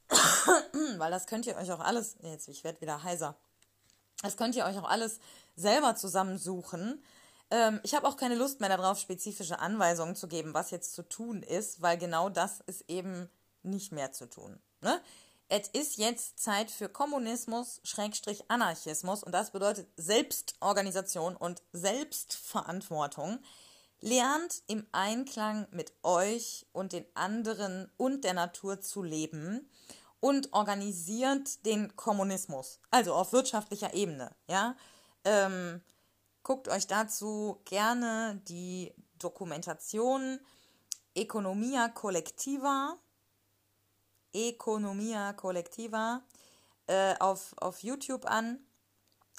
weil 0.98 1.12
das 1.12 1.28
könnt 1.28 1.46
ihr 1.46 1.56
euch 1.58 1.72
auch 1.72 1.80
alles, 1.80 2.16
jetzt, 2.22 2.48
ich 2.48 2.64
werde 2.64 2.82
wieder 2.82 3.04
heiser, 3.04 3.36
das 4.22 4.38
könnt 4.38 4.56
ihr 4.56 4.66
euch 4.66 4.78
auch 4.78 4.90
alles 4.90 5.20
selber 5.56 5.96
zusammensuchen. 5.96 7.04
Ähm, 7.52 7.80
ich 7.84 7.94
habe 7.94 8.08
auch 8.08 8.18
keine 8.18 8.36
Lust 8.36 8.60
mehr 8.60 8.70
darauf, 8.70 9.00
spezifische 9.00 9.60
Anweisungen 9.60 10.16
zu 10.16 10.28
geben, 10.28 10.54
was 10.54 10.72
jetzt 10.72 10.94
zu 10.94 11.04
tun 11.04 11.44
ist, 11.44 11.82
weil 11.82 11.98
genau 11.98 12.30
das 12.30 12.62
ist 12.66 12.90
eben 12.90 13.30
nicht 13.64 13.92
mehr 13.92 14.12
zu 14.12 14.28
tun. 14.28 14.60
Ne? 14.82 15.02
Es 15.50 15.70
ist 15.70 15.98
jetzt 15.98 16.40
Zeit 16.40 16.70
für 16.70 16.90
Kommunismus, 16.90 17.80
Schrägstrich 17.84 18.50
Anarchismus 18.50 19.24
und 19.24 19.32
das 19.32 19.52
bedeutet 19.52 19.88
Selbstorganisation 19.96 21.38
und 21.38 21.62
Selbstverantwortung. 21.72 23.40
Lernt 24.00 24.64
im 24.68 24.86
Einklang 24.92 25.68
mit 25.72 25.92
euch 26.04 26.68
und 26.72 26.94
den 26.94 27.06
anderen 27.16 27.92
und 27.98 28.24
der 28.24 28.34
Natur 28.34 28.80
zu 28.80 29.02
leben 29.02 29.70
und 30.20 30.54
organisiert 30.54 31.66
den 31.66 31.96
Kommunismus, 31.96 32.80
also 32.92 33.14
auf 33.14 33.34
wirtschaftlicher 33.34 33.94
Ebene. 33.94 34.36
Ja? 34.48 34.76
Ähm, 35.24 35.82
guckt 36.44 36.68
euch 36.68 36.88
dazu 36.88 37.62
gerne 37.66 38.42
die 38.48 38.94
Dokumentation 39.20 40.40
Economia 41.16 41.90
Collectiva, 41.90 42.96
Economia 44.34 45.34
Collectiva 45.34 46.22
äh, 46.86 47.16
auf, 47.20 47.56
auf 47.58 47.82
YouTube 47.84 48.26
an. 48.26 48.60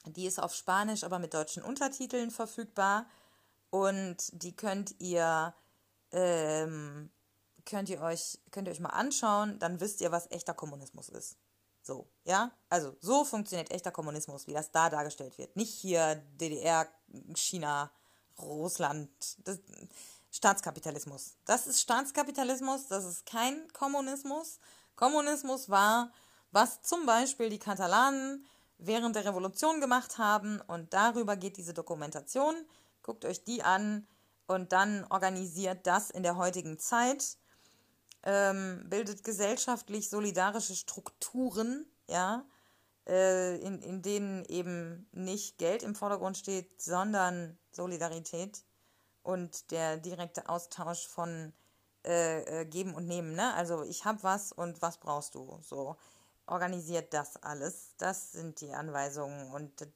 Die 0.07 0.27
ist 0.27 0.41
auf 0.41 0.55
Spanisch, 0.55 1.05
aber 1.05 1.19
mit 1.19 1.35
deutschen 1.35 1.63
Untertiteln 1.63 2.31
verfügbar. 2.31 3.07
Und 3.71 4.17
die 4.33 4.55
könnt 4.57 4.95
ihr 4.99 5.55
ähm, 6.13 7.11
könnt 7.65 7.89
ihr 7.89 8.01
euch 8.01 8.39
könnt 8.51 8.69
ihr 8.69 8.73
euch 8.73 8.81
mal 8.81 8.91
anschauen, 8.91 9.59
dann 9.59 9.81
wisst 9.81 10.01
ihr, 10.01 10.13
was 10.13 10.31
echter 10.31 10.55
Kommunismus 10.55 11.09
ist. 11.09 11.37
So, 11.83 12.07
ja? 12.25 12.51
Also, 12.69 12.97
so 13.01 13.25
funktioniert 13.25 13.71
echter 13.71 13.91
Kommunismus, 13.91 14.47
wie 14.47 14.53
das 14.53 14.71
da 14.71 14.91
dargestellt 14.91 15.39
wird. 15.39 15.57
Nicht 15.57 15.73
hier 15.73 16.17
DDR, 16.39 16.87
China, 17.35 17.91
Russland, 18.39 19.09
das, 19.47 19.59
Staatskapitalismus. 20.31 21.37
Das 21.47 21.67
ist 21.67 21.81
Staatskapitalismus, 21.81 22.87
das 22.89 23.05
ist 23.05 23.27
kein 23.27 23.67
Kommunismus. 23.73 24.59
Kommunismus 24.95 25.71
war, 25.71 26.13
was 26.51 26.83
zum 26.83 27.07
Beispiel 27.07 27.49
die 27.49 27.59
Katalanen 27.59 28.47
während 28.79 29.17
der 29.17 29.25
Revolution 29.25 29.81
gemacht 29.81 30.19
haben 30.19 30.61
und 30.67 30.93
darüber 30.93 31.37
geht 31.37 31.57
diese 31.57 31.75
Dokumentation. 31.75 32.55
Guckt 33.09 33.25
euch 33.25 33.43
die 33.43 33.63
an 33.63 34.07
und 34.49 34.73
dann 34.73 35.07
organisiert 35.09 35.87
das 35.87 36.11
in 36.11 36.23
der 36.23 36.37
heutigen 36.37 36.79
Zeit 36.79 37.39
ähm, 38.23 38.85
bildet 38.85 39.25
gesellschaftlich 39.25 40.11
solidarische 40.11 40.77
Strukturen, 40.77 41.87
ja, 42.07 42.45
äh, 43.07 43.57
in, 43.63 43.81
in 43.81 44.03
denen 44.03 44.45
eben 44.45 45.09
nicht 45.13 45.57
Geld 45.57 45.83
im 45.83 45.95
Vordergrund 45.95 46.37
steht, 46.37 46.83
sondern 46.83 47.57
Solidarität 47.71 48.63
und 49.23 49.71
der 49.71 49.97
direkte 49.97 50.47
Austausch 50.51 51.09
von 51.09 51.55
äh, 52.05 52.61
äh, 52.61 52.67
Geben 52.67 52.95
und 52.95 53.07
Nehmen. 53.07 53.33
Ne? 53.33 53.55
Also 53.55 53.85
ich 53.85 54.05
habe 54.05 54.23
was 54.23 54.53
und 54.53 54.83
was 54.83 54.99
brauchst 54.99 55.35
du? 55.35 55.59
So 55.63 55.97
organisiert 56.45 57.15
das 57.15 57.43
alles. 57.43 57.95
Das 57.97 58.33
sind 58.33 58.61
die 58.61 58.75
Anweisungen 58.75 59.51
und 59.51 59.89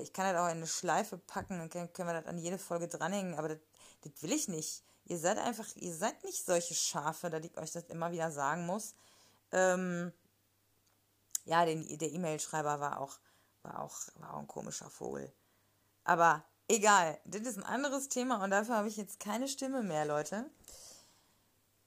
ich 0.00 0.12
kann 0.12 0.32
das 0.32 0.40
auch 0.40 0.46
in 0.46 0.58
eine 0.58 0.66
Schleife 0.66 1.18
packen 1.18 1.60
und 1.60 1.70
können 1.70 1.90
wir 1.94 2.12
das 2.12 2.26
an 2.26 2.38
jede 2.38 2.58
Folge 2.58 2.88
dranhängen, 2.88 3.34
aber 3.34 3.48
das, 3.48 3.58
das 4.02 4.22
will 4.22 4.32
ich 4.32 4.48
nicht. 4.48 4.82
Ihr 5.04 5.18
seid 5.18 5.38
einfach, 5.38 5.66
ihr 5.76 5.94
seid 5.94 6.22
nicht 6.24 6.44
solche 6.44 6.74
Schafe, 6.74 7.30
da 7.30 7.38
ich 7.38 7.56
euch 7.56 7.72
das 7.72 7.84
immer 7.84 8.12
wieder 8.12 8.30
sagen 8.30 8.66
muss. 8.66 8.94
Ähm, 9.52 10.12
ja, 11.44 11.64
den, 11.64 11.98
der 11.98 12.12
E-Mail-Schreiber 12.12 12.78
war 12.80 13.00
auch, 13.00 13.18
war, 13.62 13.80
auch, 13.80 13.96
war 14.16 14.34
auch 14.34 14.40
ein 14.40 14.46
komischer 14.46 14.90
Vogel. 14.90 15.32
Aber 16.04 16.44
egal, 16.68 17.18
das 17.24 17.42
ist 17.42 17.56
ein 17.56 17.64
anderes 17.64 18.08
Thema 18.08 18.42
und 18.44 18.50
dafür 18.50 18.76
habe 18.76 18.88
ich 18.88 18.96
jetzt 18.96 19.20
keine 19.20 19.48
Stimme 19.48 19.82
mehr, 19.82 20.04
Leute. 20.04 20.50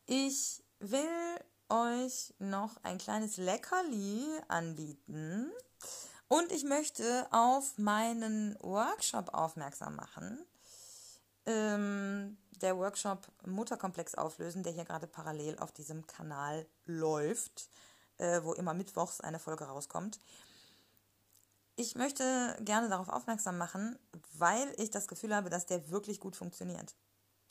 Ich 0.07 0.63
will 0.79 1.39
euch 1.69 2.33
noch 2.39 2.77
ein 2.83 2.97
kleines 2.97 3.37
Leckerli 3.37 4.25
anbieten 4.47 5.51
und 6.31 6.49
ich 6.53 6.63
möchte 6.63 7.27
auf 7.31 7.77
meinen 7.77 8.55
Workshop 8.61 9.33
aufmerksam 9.33 9.97
machen. 9.97 10.41
Ähm, 11.45 12.37
der 12.61 12.77
Workshop 12.77 13.27
Mutterkomplex 13.45 14.15
auflösen, 14.15 14.63
der 14.63 14.71
hier 14.71 14.85
gerade 14.85 15.07
parallel 15.07 15.59
auf 15.59 15.73
diesem 15.73 16.07
Kanal 16.07 16.65
läuft, 16.85 17.67
äh, 18.17 18.41
wo 18.43 18.53
immer 18.53 18.73
mittwochs 18.73 19.19
eine 19.19 19.39
Folge 19.39 19.65
rauskommt. 19.65 20.21
Ich 21.75 21.95
möchte 21.95 22.55
gerne 22.61 22.87
darauf 22.87 23.09
aufmerksam 23.09 23.57
machen, 23.57 23.99
weil 24.31 24.73
ich 24.77 24.89
das 24.89 25.09
Gefühl 25.09 25.35
habe, 25.35 25.49
dass 25.49 25.65
der 25.65 25.89
wirklich 25.91 26.21
gut 26.21 26.37
funktioniert. 26.37 26.95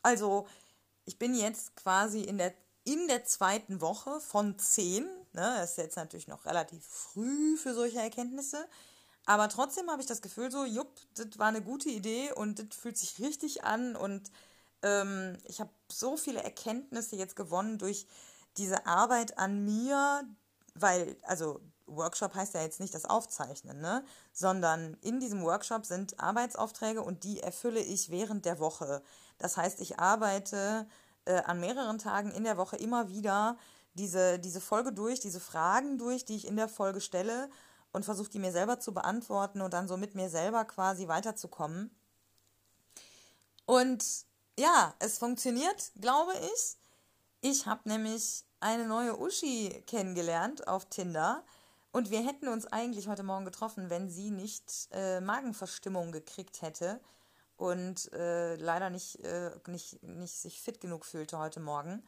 Also, 0.00 0.48
ich 1.04 1.18
bin 1.18 1.34
jetzt 1.34 1.76
quasi 1.76 2.22
in 2.22 2.38
der, 2.38 2.54
in 2.84 3.08
der 3.08 3.26
zweiten 3.26 3.82
Woche 3.82 4.20
von 4.20 4.58
zehn. 4.58 5.06
Ne? 5.32 5.54
Das 5.58 5.72
ist 5.72 5.78
jetzt 5.78 5.96
natürlich 5.96 6.28
noch 6.28 6.44
relativ 6.44 6.84
früh 6.84 7.56
für 7.56 7.74
solche 7.74 7.98
Erkenntnisse. 7.98 8.66
Aber 9.26 9.48
trotzdem 9.48 9.90
habe 9.90 10.00
ich 10.00 10.08
das 10.08 10.22
Gefühl 10.22 10.50
so, 10.50 10.64
jupp, 10.64 10.92
das 11.14 11.38
war 11.38 11.48
eine 11.48 11.62
gute 11.62 11.88
Idee 11.88 12.32
und 12.32 12.58
das 12.58 12.76
fühlt 12.76 12.98
sich 12.98 13.20
richtig 13.20 13.64
an 13.64 13.94
und 13.94 14.30
ähm, 14.82 15.36
ich 15.44 15.60
habe 15.60 15.70
so 15.90 16.16
viele 16.16 16.42
Erkenntnisse 16.42 17.16
jetzt 17.16 17.36
gewonnen 17.36 17.78
durch 17.78 18.06
diese 18.56 18.86
Arbeit 18.86 19.38
an 19.38 19.64
mir, 19.64 20.24
weil, 20.74 21.16
also 21.22 21.60
Workshop 21.86 22.34
heißt 22.34 22.54
ja 22.54 22.62
jetzt 22.62 22.80
nicht 22.80 22.94
das 22.94 23.04
Aufzeichnen, 23.04 23.80
ne? 23.80 24.04
sondern 24.32 24.94
in 25.02 25.20
diesem 25.20 25.42
Workshop 25.42 25.86
sind 25.86 26.18
Arbeitsaufträge 26.20 27.02
und 27.02 27.24
die 27.24 27.40
erfülle 27.40 27.80
ich 27.80 28.10
während 28.10 28.44
der 28.44 28.58
Woche. 28.58 29.02
Das 29.38 29.56
heißt, 29.56 29.80
ich 29.80 29.98
arbeite 29.98 30.86
äh, 31.24 31.42
an 31.42 31.60
mehreren 31.60 31.98
Tagen 31.98 32.30
in 32.30 32.44
der 32.44 32.56
Woche 32.56 32.76
immer 32.76 33.08
wieder 33.08 33.56
diese, 33.94 34.38
diese 34.38 34.60
Folge 34.60 34.92
durch, 34.92 35.20
diese 35.20 35.40
Fragen 35.40 35.98
durch, 35.98 36.24
die 36.24 36.36
ich 36.36 36.46
in 36.46 36.56
der 36.56 36.68
Folge 36.68 37.00
stelle 37.00 37.50
und 37.92 38.04
versuche 38.04 38.30
die 38.30 38.38
mir 38.38 38.52
selber 38.52 38.78
zu 38.78 38.94
beantworten 38.94 39.60
und 39.60 39.74
dann 39.74 39.88
so 39.88 39.96
mit 39.96 40.14
mir 40.14 40.30
selber 40.30 40.64
quasi 40.64 41.08
weiterzukommen. 41.08 41.90
Und 43.66 44.04
ja, 44.58 44.94
es 44.98 45.18
funktioniert, 45.18 45.92
glaube 46.00 46.32
ich. 46.54 46.76
Ich 47.40 47.66
habe 47.66 47.88
nämlich 47.88 48.44
eine 48.60 48.86
neue 48.86 49.18
Uschi 49.18 49.82
kennengelernt 49.86 50.68
auf 50.68 50.86
Tinder. 50.86 51.44
Und 51.92 52.10
wir 52.10 52.24
hätten 52.24 52.48
uns 52.48 52.66
eigentlich 52.66 53.08
heute 53.08 53.22
Morgen 53.22 53.44
getroffen, 53.44 53.90
wenn 53.90 54.10
sie 54.10 54.30
nicht 54.30 54.88
äh, 54.92 55.20
Magenverstimmung 55.20 56.12
gekriegt 56.12 56.62
hätte 56.62 57.00
und 57.56 58.12
äh, 58.12 58.54
leider 58.56 58.90
nicht, 58.90 59.24
äh, 59.24 59.50
nicht, 59.66 60.02
nicht 60.02 60.34
sich 60.34 60.60
fit 60.60 60.80
genug 60.80 61.04
fühlte 61.04 61.38
heute 61.38 61.60
Morgen. 61.60 62.04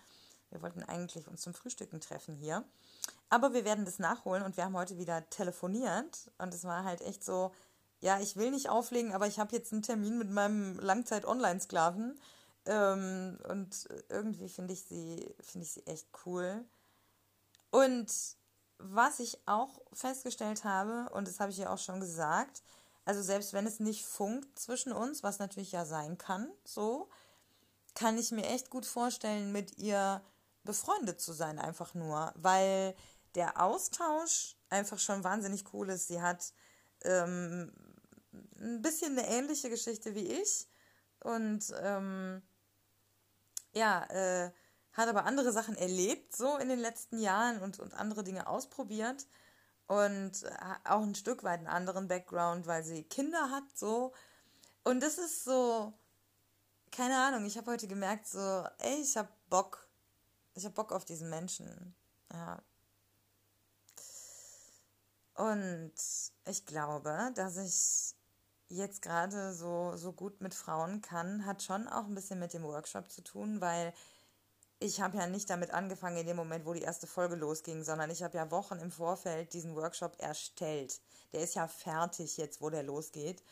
Wir 0.53 0.63
wollten 0.63 0.83
eigentlich 0.83 1.27
uns 1.27 1.43
zum 1.43 1.55
Frühstücken 1.55 2.01
treffen 2.01 2.37
hier. 2.37 2.65
Aber 3.31 3.55
wir 3.55 3.65
werden 3.65 3.85
das 3.85 3.99
nachholen 3.99 4.43
und 4.43 4.57
wir 4.57 4.65
haben 4.65 4.77
heute 4.77 4.99
wieder 4.99 5.29
telefoniert. 5.31 6.31
Und 6.39 6.55
es 6.55 6.65
war 6.65 6.85
halt 6.85 7.01
echt 7.01 7.25
so, 7.25 7.53
ja, 8.01 8.21
ich 8.21 8.37
will 8.37 8.51
nicht 8.51 8.69
auflegen, 8.69 9.13
aber 9.13 9.27
ich 9.27 9.39
habe 9.39 9.57
jetzt 9.57 9.73
einen 9.73 9.83
Termin 9.83 10.19
mit 10.19 10.31
meinem 10.31 10.79
Langzeit-Online-Sklaven. 10.79 12.21
Ähm, 12.67 13.39
und 13.49 13.89
irgendwie 14.09 14.49
finde 14.49 14.75
ich 14.75 14.83
sie, 14.83 15.35
ich 15.39 15.71
sie 15.73 15.87
echt 15.87 16.07
cool. 16.27 16.65
Und 17.71 18.13
was 18.79 19.21
ich 19.21 19.39
auch 19.47 19.81
festgestellt 19.93 20.65
habe, 20.65 21.09
und 21.15 21.27
das 21.27 21.41
habe 21.41 21.51
ich 21.51 21.59
ja 21.59 21.73
auch 21.73 21.79
schon 21.79 22.01
gesagt, 22.01 22.63
also 23.05 23.23
selbst 23.23 23.53
wenn 23.53 23.67
es 23.67 23.81
nicht 23.81 24.05
funkt 24.05 24.59
zwischen 24.59 24.93
uns, 24.93 25.23
was 25.23 25.39
natürlich 25.39 25.73
ja 25.73 25.85
sein 25.85 26.19
kann, 26.19 26.51
so, 26.65 27.09
kann 27.95 28.19
ich 28.19 28.31
mir 28.31 28.47
echt 28.47 28.71
gut 28.71 28.87
vorstellen, 28.87 29.53
mit 29.53 29.79
ihr 29.79 30.23
befreundet 30.65 31.21
zu 31.21 31.33
sein, 31.33 31.59
einfach 31.59 31.95
nur, 31.95 32.33
weil 32.37 32.95
der 33.35 33.61
Austausch 33.61 34.57
einfach 34.69 34.99
schon 34.99 35.25
wahnsinnig 35.25 35.73
cool 35.73 35.91
ist. 35.91 36.09
Sie 36.09 36.21
hat 36.21 36.53
ähm, 37.03 37.73
ein 38.61 38.83
bisschen 38.83 39.19
eine 39.19 39.29
ähnliche 39.29 39.71
Geschichte 39.71 40.15
wie 40.15 40.27
ich 40.27 40.69
und 41.21 41.73
ähm, 41.83 42.43
ja, 43.73 44.05
äh, 44.11 44.53
hat 44.93 45.09
aber 45.09 45.25
andere 45.25 45.53
Sachen 45.53 45.77
erlebt, 45.77 46.37
so 46.37 46.59
in 46.59 46.69
den 46.69 46.79
letzten 46.79 47.19
Jahren 47.19 47.61
und, 47.63 47.79
und 47.81 47.95
andere 47.95 48.25
Dinge 48.25 48.47
ausprobiert 48.47 49.27
und 49.87 50.43
äh, 50.43 50.55
auch 50.85 51.03
ein 51.03 51.15
Stück 51.15 51.43
weit 51.45 51.59
einen 51.59 51.69
anderen 51.69 52.09
Background, 52.09 52.67
weil 52.67 52.85
sie 52.85 53.03
Kinder 53.05 53.51
hat, 53.51 53.65
so. 53.75 54.13
Und 54.85 55.01
das 55.01 55.19
ist 55.19 55.45
so, 55.45 55.93
keine 56.91 57.17
Ahnung, 57.17 57.47
ich 57.47 57.57
habe 57.57 57.71
heute 57.71 57.89
gemerkt, 57.89 58.27
so, 58.27 58.65
ey, 58.79 59.01
ich 59.01 59.17
habe 59.17 59.29
Bock, 59.49 59.89
ich 60.55 60.65
habe 60.65 60.75
Bock 60.75 60.93
auf 60.93 61.05
diesen 61.05 61.31
Menschen, 61.31 61.95
ja. 62.33 62.63
Und 65.35 65.93
ich 66.45 66.67
glaube, 66.67 67.33
dass 67.35 67.57
ich 67.57 68.15
jetzt 68.69 69.03
gerade 69.03 69.55
so, 69.55 69.97
so 69.97 70.13
gut 70.13 70.41
mit 70.41 70.55
Frauen 70.55 71.01
kann, 71.01 71.47
hat 71.47 71.63
schon 71.63 71.89
auch 71.89 72.05
ein 72.05 72.15
bisschen 72.15 72.39
mit 72.39 72.53
dem 72.53 72.63
Workshop 72.65 73.11
zu 73.11 73.23
tun, 73.23 73.61
weil 73.61 73.93
ich 74.79 75.01
habe 75.01 75.17
ja 75.17 75.27
nicht 75.27 75.49
damit 75.49 75.71
angefangen 75.71 76.17
in 76.19 76.27
dem 76.27 76.37
Moment, 76.37 76.67
wo 76.67 76.73
die 76.73 76.83
erste 76.83 77.07
Folge 77.07 77.37
losging, 77.37 77.85
sondern 77.85 78.11
ich 78.11 78.23
habe 78.23 78.37
ja 78.37 78.51
Wochen 78.51 78.79
im 78.79 78.91
Vorfeld 78.91 79.53
diesen 79.53 79.77
Workshop 79.77 80.21
erstellt. 80.21 81.01
Der 81.33 81.41
ist 81.41 81.55
ja 81.55 81.69
fertig 81.69 82.37
jetzt, 82.37 82.61
wo 82.61 82.69
der 82.69 82.83
losgeht. 82.83 83.43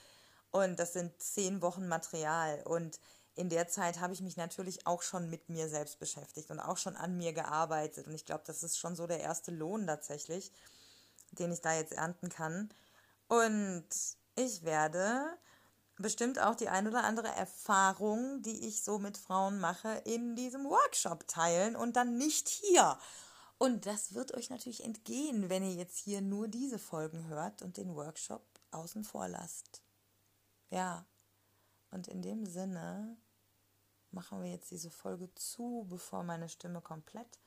Und 0.51 0.79
das 0.79 0.95
sind 0.95 1.23
zehn 1.23 1.63
Wochen 1.63 1.87
Material. 1.87 2.63
Und 2.65 2.99
in 3.35 3.49
der 3.49 3.69
Zeit 3.69 4.01
habe 4.01 4.13
ich 4.13 4.21
mich 4.21 4.37
natürlich 4.37 4.87
auch 4.87 5.03
schon 5.03 5.31
mit 5.31 5.49
mir 5.49 5.69
selbst 5.69 5.99
beschäftigt 5.99 6.51
und 6.51 6.61
auch 6.61 6.77
schon 6.77 6.97
an 6.97 7.17
mir 7.17 7.33
gearbeitet. 7.33 8.07
Und 8.07 8.15
ich 8.15 8.27
glaube, 8.27 8.45
das 8.47 8.63
ist 8.63 8.79
schon 8.79 8.97
so 8.97 9.07
der 9.07 9.21
erste 9.21 9.51
Lohn 9.51 9.87
tatsächlich, 9.87 10.53
den 11.33 11.53
ich 11.53 11.61
da 11.61 11.75
jetzt 11.75 11.93
ernten 11.93 12.29
kann. 12.29 12.73
Und 13.29 13.87
ich 14.35 14.65
werde 14.65 15.39
bestimmt 15.97 16.41
auch 16.41 16.55
die 16.55 16.69
ein 16.69 16.89
oder 16.89 17.05
andere 17.05 17.29
Erfahrung, 17.29 18.43
die 18.43 18.67
ich 18.67 18.83
so 18.83 18.99
mit 18.99 19.19
Frauen 19.19 19.61
mache, 19.61 20.03
in 20.05 20.35
diesem 20.35 20.65
Workshop 20.65 21.29
teilen 21.29 21.77
und 21.77 21.97
dann 21.97 22.17
nicht 22.17 22.49
hier. 22.49 22.99
Und 23.59 23.85
das 23.87 24.15
wird 24.15 24.33
euch 24.35 24.49
natürlich 24.49 24.85
entgehen, 24.85 25.51
wenn 25.51 25.63
ihr 25.63 25.75
jetzt 25.75 25.99
hier 25.99 26.23
nur 26.23 26.49
diese 26.49 26.79
Folgen 26.79 27.29
hört 27.29 27.61
und 27.63 27.77
den 27.77 27.95
Workshop 27.95 28.43
außen 28.71 29.05
vor 29.05 29.29
lasst. 29.29 29.83
Ja, 30.71 31.05
und 31.91 32.09
in 32.09 32.23
dem 32.23 32.47
Sinne 32.47 33.17
machen 34.11 34.43
wir 34.43 34.51
jetzt 34.51 34.71
diese 34.71 34.91
Folge 34.91 35.33
zu, 35.35 35.87
bevor 35.89 36.23
meine 36.23 36.49
Stimme 36.49 36.81
komplett, 36.81 37.39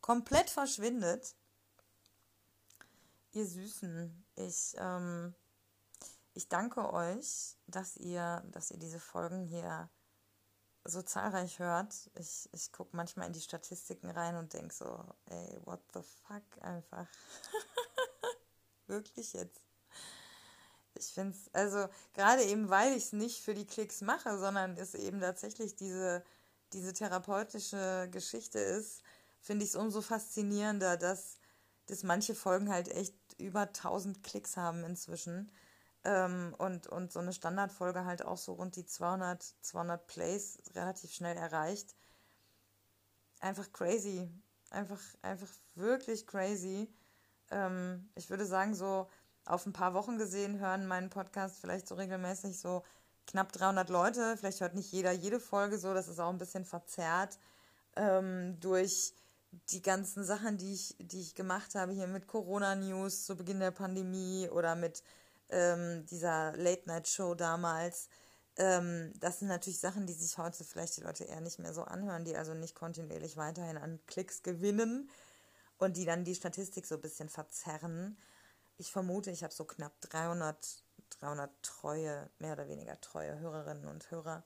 komplett 0.00 0.50
verschwindet. 0.50 1.34
Ihr 3.32 3.46
Süßen, 3.46 4.24
ich, 4.36 4.74
ähm, 4.78 5.34
ich 6.34 6.48
danke 6.48 6.92
euch, 6.92 7.56
dass 7.66 7.96
ihr, 7.96 8.42
dass 8.50 8.70
ihr 8.70 8.78
diese 8.78 9.00
Folgen 9.00 9.44
hier 9.44 9.90
so 10.84 11.02
zahlreich 11.02 11.58
hört. 11.58 12.10
Ich, 12.14 12.48
ich 12.52 12.72
gucke 12.72 12.96
manchmal 12.96 13.26
in 13.26 13.32
die 13.32 13.40
Statistiken 13.40 14.10
rein 14.10 14.36
und 14.36 14.52
denke 14.54 14.74
so, 14.74 15.04
ey, 15.26 15.58
what 15.64 15.80
the 15.92 16.02
fuck 16.02 16.44
einfach. 16.62 17.06
Wirklich 18.86 19.32
jetzt. 19.32 19.65
Ich 20.98 21.06
finde 21.06 21.36
es, 21.36 21.54
also 21.54 21.88
gerade 22.14 22.42
eben, 22.44 22.68
weil 22.70 22.92
ich 22.92 23.04
es 23.04 23.12
nicht 23.12 23.42
für 23.42 23.54
die 23.54 23.66
Klicks 23.66 24.00
mache, 24.00 24.38
sondern 24.38 24.76
es 24.76 24.94
eben 24.94 25.20
tatsächlich 25.20 25.76
diese, 25.76 26.22
diese 26.72 26.92
therapeutische 26.92 28.08
Geschichte 28.10 28.58
ist, 28.58 29.02
finde 29.40 29.64
ich 29.64 29.70
es 29.70 29.76
umso 29.76 30.02
faszinierender, 30.02 30.96
dass, 30.96 31.38
dass 31.86 32.02
manche 32.02 32.34
Folgen 32.34 32.70
halt 32.70 32.88
echt 32.88 33.14
über 33.38 33.62
1000 33.62 34.22
Klicks 34.22 34.56
haben 34.56 34.84
inzwischen. 34.84 35.50
Ähm, 36.04 36.54
und, 36.58 36.86
und 36.86 37.12
so 37.12 37.20
eine 37.20 37.32
Standardfolge 37.32 38.04
halt 38.04 38.24
auch 38.24 38.38
so 38.38 38.54
rund 38.54 38.76
die 38.76 38.86
200, 38.86 39.42
200 39.60 40.06
Plays 40.06 40.58
relativ 40.74 41.12
schnell 41.12 41.36
erreicht. 41.36 41.94
Einfach 43.40 43.72
crazy. 43.72 44.28
Einfach, 44.70 45.00
einfach 45.22 45.48
wirklich 45.74 46.26
crazy. 46.26 46.88
Ähm, 47.50 48.08
ich 48.14 48.30
würde 48.30 48.46
sagen, 48.46 48.74
so 48.74 49.08
auf 49.46 49.66
ein 49.66 49.72
paar 49.72 49.94
Wochen 49.94 50.18
gesehen 50.18 50.58
hören 50.58 50.86
meinen 50.86 51.10
Podcast 51.10 51.58
vielleicht 51.60 51.88
so 51.88 51.94
regelmäßig 51.94 52.58
so 52.58 52.82
knapp 53.26 53.52
300 53.52 53.88
Leute. 53.88 54.36
Vielleicht 54.36 54.60
hört 54.60 54.74
nicht 54.74 54.92
jeder 54.92 55.12
jede 55.12 55.40
Folge 55.40 55.78
so. 55.78 55.94
Das 55.94 56.08
ist 56.08 56.20
auch 56.20 56.30
ein 56.30 56.38
bisschen 56.38 56.64
verzerrt 56.64 57.38
ähm, 57.96 58.58
durch 58.60 59.14
die 59.70 59.82
ganzen 59.82 60.24
Sachen, 60.24 60.58
die 60.58 60.74
ich, 60.74 60.96
die 60.98 61.20
ich 61.20 61.34
gemacht 61.34 61.74
habe, 61.74 61.92
hier 61.92 62.06
mit 62.06 62.26
Corona-News 62.26 63.24
zu 63.24 63.36
Beginn 63.36 63.60
der 63.60 63.70
Pandemie 63.70 64.48
oder 64.50 64.74
mit 64.74 65.02
ähm, 65.48 66.04
dieser 66.06 66.56
Late-Night-Show 66.56 67.34
damals. 67.34 68.08
Ähm, 68.56 69.12
das 69.20 69.38
sind 69.38 69.48
natürlich 69.48 69.78
Sachen, 69.78 70.06
die 70.06 70.12
sich 70.12 70.38
heute 70.38 70.64
vielleicht 70.64 70.96
die 70.96 71.02
Leute 71.02 71.24
eher 71.24 71.40
nicht 71.40 71.58
mehr 71.58 71.72
so 71.72 71.82
anhören, 71.82 72.24
die 72.24 72.36
also 72.36 72.54
nicht 72.54 72.74
kontinuierlich 72.74 73.36
weiterhin 73.36 73.76
an 73.76 74.00
Klicks 74.06 74.42
gewinnen 74.42 75.08
und 75.78 75.96
die 75.96 76.04
dann 76.04 76.24
die 76.24 76.34
Statistik 76.34 76.86
so 76.86 76.96
ein 76.96 77.00
bisschen 77.00 77.28
verzerren 77.28 78.16
ich 78.78 78.92
vermute, 78.92 79.30
ich 79.30 79.42
habe 79.42 79.54
so 79.54 79.64
knapp 79.64 80.00
300, 80.02 80.84
300 81.20 81.50
treue, 81.62 82.30
mehr 82.38 82.52
oder 82.52 82.68
weniger 82.68 83.00
treue 83.00 83.38
Hörerinnen 83.38 83.86
und 83.86 84.10
Hörer. 84.10 84.44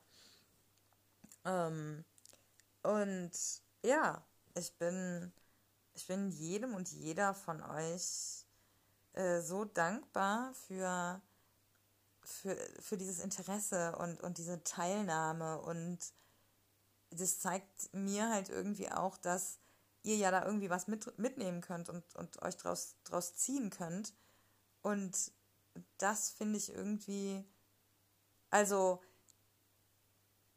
Ähm, 1.45 2.05
und 2.83 3.33
ja, 3.83 4.22
ich 4.55 4.76
bin, 4.78 5.33
ich 5.95 6.07
bin 6.07 6.31
jedem 6.31 6.74
und 6.74 6.91
jeder 6.91 7.35
von 7.35 7.62
euch 7.62 8.47
äh, 9.14 9.41
so 9.41 9.64
dankbar 9.64 10.55
für, 10.55 11.20
für, 12.22 12.57
für 12.81 12.97
dieses 12.97 13.20
Interesse 13.20 13.97
und, 13.97 14.20
und 14.20 14.39
diese 14.39 14.62
Teilnahme. 14.62 15.61
Und 15.61 15.99
das 17.11 17.41
zeigt 17.41 17.93
mir 17.93 18.31
halt 18.31 18.49
irgendwie 18.49 18.91
auch, 18.91 19.16
dass 19.16 19.59
ihr 20.03 20.16
ja 20.16 20.31
da 20.31 20.45
irgendwie 20.45 20.70
was 20.70 20.87
mit, 20.89 21.18
mitnehmen 21.18 21.61
könnt 21.61 21.89
und, 21.89 22.05
und 22.16 22.41
euch 22.43 22.57
draus, 22.57 22.97
draus 23.05 23.35
ziehen 23.35 23.70
könnt. 23.70 24.14
Und 24.83 25.33
das 25.99 26.31
finde 26.31 26.59
ich 26.59 26.72
irgendwie, 26.72 27.45
also 28.51 29.03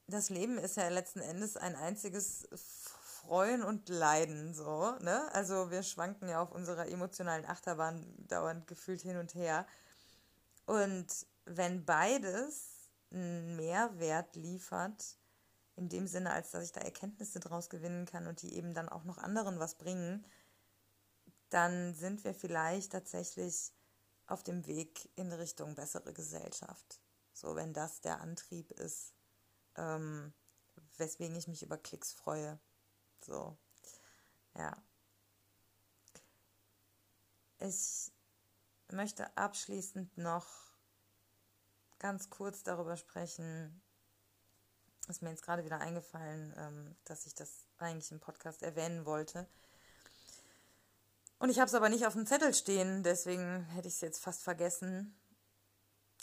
das 0.07 0.29
Leben 0.29 0.57
ist 0.57 0.77
ja 0.77 0.87
letzten 0.89 1.19
Endes 1.19 1.57
ein 1.57 1.75
einziges 1.75 2.47
Freuen 2.53 3.63
und 3.63 3.89
Leiden, 3.89 4.53
so, 4.53 4.97
ne? 4.99 5.29
Also 5.33 5.71
wir 5.71 5.83
schwanken 5.83 6.27
ja 6.27 6.41
auf 6.41 6.51
unserer 6.51 6.87
emotionalen 6.87 7.45
Achterbahn 7.45 8.05
dauernd 8.27 8.67
gefühlt 8.67 9.01
hin 9.01 9.17
und 9.17 9.33
her. 9.33 9.65
Und 10.65 11.07
wenn 11.45 11.85
beides 11.85 12.89
einen 13.11 13.55
Mehrwert 13.55 14.35
liefert, 14.35 15.17
in 15.75 15.89
dem 15.89 16.07
Sinne, 16.07 16.31
als 16.31 16.51
dass 16.51 16.65
ich 16.65 16.71
da 16.71 16.81
Erkenntnisse 16.81 17.39
draus 17.39 17.69
gewinnen 17.69 18.05
kann 18.05 18.27
und 18.27 18.41
die 18.41 18.53
eben 18.55 18.73
dann 18.73 18.89
auch 18.89 19.05
noch 19.05 19.17
anderen 19.17 19.59
was 19.59 19.75
bringen, 19.75 20.25
dann 21.49 21.93
sind 21.93 22.23
wir 22.23 22.33
vielleicht 22.33 22.91
tatsächlich 22.91 23.73
auf 24.27 24.43
dem 24.43 24.65
Weg 24.65 25.09
in 25.15 25.31
Richtung 25.31 25.75
bessere 25.75 26.13
Gesellschaft. 26.13 27.01
So, 27.33 27.55
wenn 27.55 27.73
das 27.73 28.01
der 28.01 28.21
Antrieb 28.21 28.71
ist, 28.71 29.13
ähm, 29.75 30.33
weswegen 30.97 31.35
ich 31.35 31.47
mich 31.47 31.63
über 31.63 31.77
Klicks 31.77 32.13
freue. 32.13 32.59
So, 33.21 33.57
ja. 34.55 34.75
Ich 37.59 38.11
möchte 38.91 39.35
abschließend 39.37 40.17
noch 40.17 40.47
ganz 41.99 42.29
kurz 42.29 42.63
darüber 42.63 42.97
sprechen, 42.97 43.81
ist 45.07 45.21
mir 45.21 45.29
jetzt 45.29 45.43
gerade 45.43 45.65
wieder 45.65 45.79
eingefallen, 45.79 46.53
ähm, 46.57 46.95
dass 47.05 47.25
ich 47.25 47.33
das 47.33 47.65
eigentlich 47.77 48.11
im 48.11 48.19
Podcast 48.19 48.61
erwähnen 48.61 49.05
wollte. 49.05 49.47
Und 51.43 51.49
ich 51.49 51.59
habe 51.59 51.67
es 51.67 51.73
aber 51.73 51.89
nicht 51.89 52.07
auf 52.07 52.13
dem 52.13 52.25
Zettel 52.25 52.53
stehen, 52.53 53.03
deswegen 53.03 53.65
hätte 53.65 53.89
ich 53.89 53.95
es 53.95 53.99
jetzt 53.99 54.23
fast 54.23 54.43
vergessen. 54.43 55.13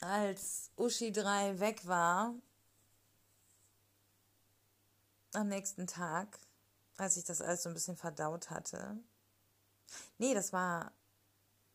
Als 0.00 0.70
Uschi 0.78 1.12
3 1.12 1.60
weg 1.60 1.86
war, 1.86 2.34
am 5.34 5.48
nächsten 5.48 5.86
Tag, 5.86 6.38
als 6.96 7.18
ich 7.18 7.24
das 7.24 7.42
alles 7.42 7.64
so 7.64 7.68
ein 7.68 7.74
bisschen 7.74 7.98
verdaut 7.98 8.48
hatte. 8.48 8.96
Nee, 10.16 10.32
das 10.32 10.54
war, 10.54 10.90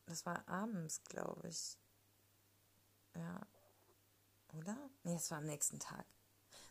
das 0.08 0.26
war 0.26 0.44
abends, 0.48 1.04
glaube 1.04 1.48
ich. 1.48 1.78
Ja. 3.14 3.42
Oder? 4.58 4.76
Nee, 5.04 5.18
es 5.18 5.30
war 5.30 5.38
am 5.38 5.46
nächsten 5.46 5.80
Tag. 5.80 6.08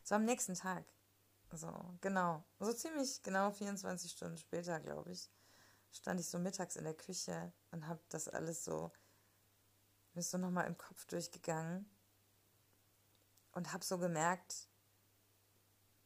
Es 0.03 0.11
war 0.11 0.17
am 0.17 0.25
nächsten 0.25 0.57
Tag. 0.57 0.85
So, 1.53 1.73
genau. 2.01 2.43
So 2.59 2.73
ziemlich 2.73 3.23
genau 3.23 3.53
24 3.53 4.11
Stunden 4.11 4.39
später, 4.39 4.81
glaube 4.81 5.13
ich 5.13 5.31
stand 5.95 6.21
ich 6.21 6.29
so 6.29 6.39
mittags 6.39 6.77
in 6.77 6.85
der 6.85 6.95
Küche 6.95 7.53
und 7.71 7.87
habe 7.87 8.01
das 8.09 8.29
alles 8.29 8.65
so, 8.65 8.93
bin 10.13 10.23
so 10.23 10.39
nochmal 10.39 10.67
im 10.67 10.77
Kopf 10.77 11.07
durchgegangen 11.07 11.89
und 13.53 13.73
habe 13.73 13.85
so 13.85 13.99
gemerkt, 13.99 14.69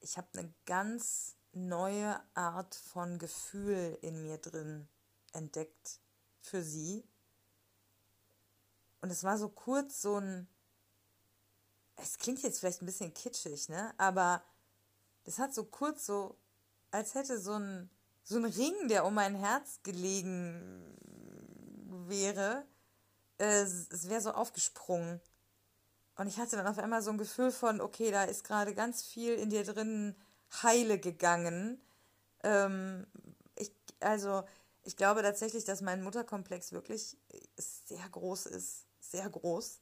ich 0.01 0.17
habe 0.17 0.29
eine 0.35 0.53
ganz 0.67 1.37
neue 1.53 2.21
Art 2.35 2.75
von 2.75 3.19
Gefühl 3.19 3.99
in 4.03 4.23
mir 4.23 4.39
drin 4.39 4.89
entdeckt 5.33 6.01
für 6.39 6.63
sie. 6.63 7.05
Und 9.01 9.11
es 9.11 9.25
war 9.25 9.39
so 9.39 9.49
kurz 9.49 10.03
so 10.03 10.21
ein, 10.21 10.49
es 11.97 12.19
klingt 12.19 12.43
jetzt 12.43 12.61
vielleicht 12.61 12.83
ein 12.83 12.87
bisschen 12.87 13.15
kitschig, 13.15 13.69
ne? 13.69 13.93
Aber 13.99 14.45
es 15.25 15.39
hat 15.39 15.55
so 15.55 15.65
kurz 15.65 16.07
so, 16.07 16.39
als 16.91 17.15
hätte 17.15 17.41
so 17.41 17.55
ein 17.55 17.91
so 18.29 18.37
ein 18.37 18.45
Ring, 18.45 18.89
der 18.89 19.07
um 19.07 19.15
mein 19.15 19.35
Herz 19.35 19.81
gelegen 19.83 20.95
wäre, 22.07 22.65
äh, 23.39 23.63
es 23.63 24.09
wäre 24.09 24.21
so 24.21 24.33
aufgesprungen. 24.33 25.21
Und 26.17 26.27
ich 26.27 26.37
hatte 26.37 26.57
dann 26.57 26.67
auf 26.67 26.79
einmal 26.79 27.01
so 27.01 27.11
ein 27.11 27.17
Gefühl 27.17 27.51
von, 27.51 27.81
okay, 27.81 28.11
da 28.11 28.25
ist 28.25 28.45
gerade 28.45 28.75
ganz 28.75 29.03
viel 29.03 29.35
in 29.35 29.49
dir 29.49 29.65
drin 29.65 30.15
heile 30.63 30.99
gegangen. 30.99 31.81
Ähm, 32.43 33.07
ich, 33.57 33.73
also, 34.01 34.45
ich 34.83 34.97
glaube 34.97 35.23
tatsächlich, 35.23 35.65
dass 35.65 35.81
mein 35.81 36.03
Mutterkomplex 36.03 36.73
wirklich 36.73 37.17
sehr 37.57 38.09
groß 38.11 38.47
ist. 38.47 38.85
Sehr 39.01 39.29
groß. 39.31 39.81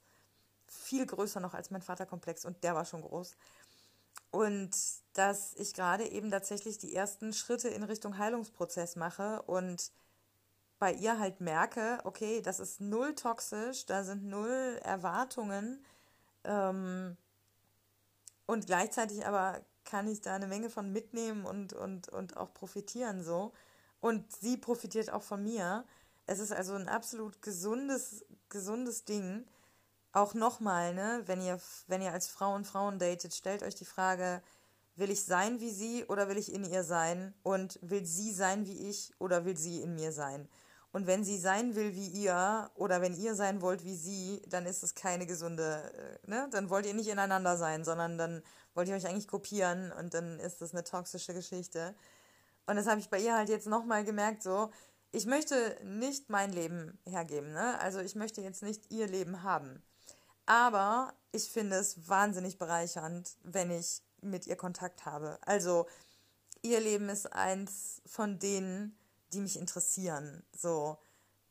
Viel 0.69 1.07
größer 1.07 1.41
noch 1.41 1.55
als 1.55 1.71
mein 1.71 1.83
Vaterkomplex 1.83 2.45
und 2.45 2.63
der 2.63 2.77
war 2.77 2.85
schon 2.85 3.03
groß. 3.03 3.33
Und 4.31 4.71
dass 5.15 5.55
ich 5.55 5.73
gerade 5.73 6.05
eben 6.09 6.31
tatsächlich 6.31 6.79
die 6.79 6.95
ersten 6.95 7.33
Schritte 7.33 7.69
in 7.69 7.83
Richtung 7.83 8.19
Heilungsprozess 8.19 8.97
mache 8.97 9.43
und 9.43 9.91
bei 10.79 10.93
ihr 10.93 11.19
halt 11.19 11.41
merke, 11.41 12.01
okay, 12.05 12.43
das 12.43 12.61
ist 12.61 12.81
null 12.81 13.15
toxisch, 13.15 13.87
da 13.87 14.05
sind 14.05 14.25
null 14.25 14.79
Erwartungen 14.83 15.83
ähm, 16.45 17.17
und 18.47 18.67
gleichzeitig 18.67 19.27
aber 19.27 19.61
kann 19.85 20.09
ich 20.09 20.21
da 20.21 20.35
eine 20.35 20.47
Menge 20.47 20.69
von 20.69 20.93
mitnehmen 20.93 21.47
und, 21.47 21.73
und, 21.73 22.09
und 22.09 22.37
auch 22.37 22.53
profitieren 22.53 23.23
so. 23.23 23.53
Und 24.01 24.31
sie 24.37 24.57
profitiert 24.57 25.11
auch 25.11 25.23
von 25.23 25.43
mir. 25.43 25.85
Es 26.27 26.39
ist 26.39 26.53
also 26.53 26.75
ein 26.75 26.89
absolut 26.89 27.41
gesundes, 27.41 28.25
gesundes 28.49 29.05
Ding 29.05 29.47
auch 30.17 30.35
nochmal, 30.35 30.95
ne, 30.95 31.23
wenn 31.27 31.43
ihr, 31.43 31.61
wenn 31.89 32.01
ihr 32.01 32.13
als 32.13 32.27
Frau 32.27 32.55
und 32.55 32.67
Frauen 32.67 32.99
datet, 32.99 33.35
stellt 33.35 33.63
euch 33.63 33.75
die 33.75 33.85
Frage, 33.85 34.43
will 34.97 35.11
ich 35.11 35.25
sein 35.25 35.61
wie 35.61 35.71
sie 35.71 36.05
oder 36.07 36.29
will 36.29 36.39
ich 36.39 36.53
in 36.53 36.65
ihr 36.65 36.85
sein? 36.85 37.35
Und 37.43 37.79
will 37.83 38.07
sie 38.07 38.33
sein 38.33 38.67
wie 38.67 38.89
ich 38.89 39.13
oder 39.19 39.45
will 39.45 39.59
sie 39.59 39.83
in 39.83 39.95
mir 39.95 40.13
sein? 40.13 40.49
Und 40.91 41.07
wenn 41.07 41.23
sie 41.23 41.37
sein 41.37 41.75
will 41.75 41.95
wie 41.95 42.09
ihr 42.09 42.71
oder 42.75 43.03
wenn 43.03 43.15
ihr 43.15 43.35
sein 43.35 43.61
wollt 43.61 43.85
wie 43.85 43.95
sie, 43.95 44.41
dann 44.49 44.65
ist 44.65 44.83
es 44.83 44.95
keine 44.95 45.27
gesunde, 45.27 45.93
äh, 46.25 46.31
ne? 46.31 46.49
Dann 46.51 46.71
wollt 46.71 46.87
ihr 46.87 46.95
nicht 46.95 47.09
ineinander 47.09 47.59
sein, 47.59 47.85
sondern 47.85 48.17
dann 48.17 48.43
wollt 48.73 48.89
ihr 48.89 48.95
euch 48.95 49.07
eigentlich 49.07 49.29
kopieren 49.29 49.93
und 49.93 50.15
dann 50.15 50.41
ist 50.41 50.63
das 50.63 50.73
eine 50.73 50.85
toxische 50.85 51.35
Geschichte. 51.35 51.95
Und 52.67 52.77
das 52.77 52.87
habe 52.87 53.01
ich 53.01 53.11
bei 53.11 53.21
ihr 53.21 53.35
halt 53.35 53.51
jetzt 53.51 53.67
nochmal 53.67 54.05
gemerkt, 54.05 54.43
so, 54.43 54.71
ich 55.13 55.27
möchte 55.27 55.77
nicht 55.85 56.31
mein 56.31 56.53
Leben 56.53 56.99
hergeben, 57.05 57.53
ne? 57.53 57.79
Also 57.81 58.01
ich 58.01 58.15
möchte 58.15 58.41
jetzt 58.41 58.63
nicht 58.63 58.91
ihr 58.91 59.07
Leben 59.07 59.43
haben. 59.43 59.83
Aber 60.47 61.13
ich 61.33 61.51
finde 61.51 61.77
es 61.77 62.09
wahnsinnig 62.09 62.59
bereichernd, 62.59 63.37
wenn 63.43 63.71
ich 63.71 64.03
mit 64.21 64.47
ihr 64.47 64.57
Kontakt 64.57 65.05
habe. 65.05 65.39
Also 65.43 65.87
ihr 66.63 66.81
Leben 66.81 67.09
ist 67.09 67.33
eins 67.33 68.01
von 68.07 68.39
denen, 68.39 68.97
die 69.33 69.41
mich 69.41 69.59
interessieren. 69.59 70.45
So. 70.53 70.99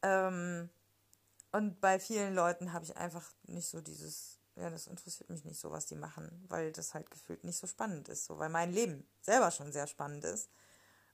Ähm, 0.01 0.69
und 1.51 1.79
bei 1.79 1.99
vielen 1.99 2.35
Leuten 2.35 2.73
habe 2.73 2.85
ich 2.85 2.97
einfach 2.97 3.31
nicht 3.43 3.69
so 3.69 3.81
dieses, 3.81 4.39
ja, 4.55 4.69
das 4.69 4.87
interessiert 4.87 5.29
mich 5.29 5.45
nicht 5.45 5.59
so, 5.59 5.71
was 5.71 5.85
die 5.85 5.95
machen, 5.95 6.43
weil 6.49 6.71
das 6.71 6.93
halt 6.93 7.09
gefühlt 7.11 7.43
nicht 7.43 7.57
so 7.57 7.67
spannend 7.67 8.09
ist, 8.09 8.25
so, 8.25 8.39
weil 8.39 8.49
mein 8.49 8.73
Leben 8.73 9.07
selber 9.21 9.51
schon 9.51 9.71
sehr 9.71 9.87
spannend 9.87 10.25
ist. 10.25 10.49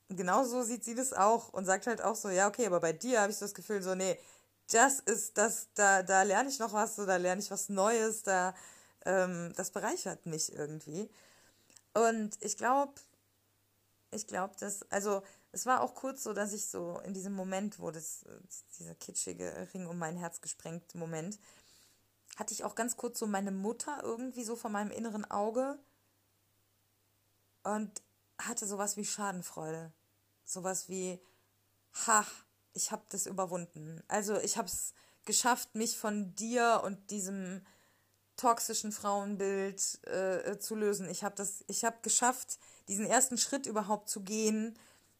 Und 0.09 0.17
genauso 0.17 0.63
sieht 0.63 0.83
sie 0.83 0.95
das 0.95 1.13
auch 1.13 1.49
und 1.49 1.65
sagt 1.65 1.87
halt 1.87 2.01
auch 2.01 2.15
so, 2.15 2.29
ja, 2.29 2.47
okay, 2.47 2.65
aber 2.65 2.79
bei 2.79 2.91
dir 2.91 3.21
habe 3.21 3.31
ich 3.31 3.37
so 3.37 3.45
das 3.45 3.53
Gefühl, 3.53 3.81
so, 3.81 3.95
nee, 3.95 4.19
das 4.69 4.99
ist 4.99 5.37
das, 5.37 5.69
da, 5.73 6.03
da 6.03 6.23
lerne 6.23 6.49
ich 6.49 6.59
noch 6.59 6.73
was, 6.73 6.95
so, 6.95 7.05
da 7.05 7.17
lerne 7.17 7.41
ich 7.41 7.51
was 7.51 7.69
Neues, 7.69 8.23
da, 8.23 8.53
ähm, 9.05 9.53
das 9.55 9.71
bereichert 9.71 10.25
mich 10.25 10.53
irgendwie. 10.53 11.09
Und 11.93 12.37
ich 12.41 12.57
glaube, 12.57 12.93
ich 14.11 14.27
glaube, 14.27 14.55
dass, 14.59 14.89
also 14.91 15.23
es 15.51 15.65
war 15.65 15.81
auch 15.81 15.95
kurz 15.95 16.23
so, 16.23 16.33
dass 16.33 16.53
ich 16.53 16.67
so 16.67 16.99
in 16.99 17.13
diesem 17.13 17.33
Moment, 17.33 17.79
wo 17.79 17.91
das, 17.91 18.23
dieser 18.79 18.95
kitschige 18.95 19.69
Ring 19.73 19.87
um 19.87 19.97
mein 19.97 20.17
Herz 20.17 20.41
gesprengt 20.41 20.95
Moment, 20.95 21.39
hatte 22.37 22.53
ich 22.53 22.63
auch 22.63 22.75
ganz 22.75 22.95
kurz 22.95 23.19
so 23.19 23.27
meine 23.27 23.51
Mutter 23.51 23.99
irgendwie 24.03 24.43
so 24.43 24.55
vor 24.55 24.71
meinem 24.71 24.91
inneren 24.91 25.29
Auge 25.29 25.77
und 27.63 28.01
hatte 28.37 28.65
sowas 28.65 28.97
wie 28.97 29.05
Schadenfreude. 29.05 29.91
Sowas 30.45 30.89
wie, 30.89 31.19
ha, 32.07 32.25
ich 32.73 32.91
habe 32.91 33.03
das 33.09 33.25
überwunden. 33.25 34.01
Also 34.07 34.39
ich 34.39 34.57
habe 34.57 34.67
es 34.67 34.93
geschafft, 35.25 35.75
mich 35.75 35.97
von 35.97 36.35
dir 36.35 36.81
und 36.83 37.11
diesem 37.11 37.61
toxischen 38.37 38.91
Frauenbild 38.91 40.05
äh, 40.07 40.57
zu 40.57 40.75
lösen. 40.75 41.09
Ich 41.09 41.23
habe 41.23 41.35
das, 41.35 41.63
ich 41.67 41.85
habe 41.85 41.97
geschafft, 42.01 42.57
diesen 42.87 43.05
ersten 43.05 43.37
Schritt 43.37 43.67
überhaupt 43.67 44.09
zu 44.09 44.21
gehen 44.21 44.77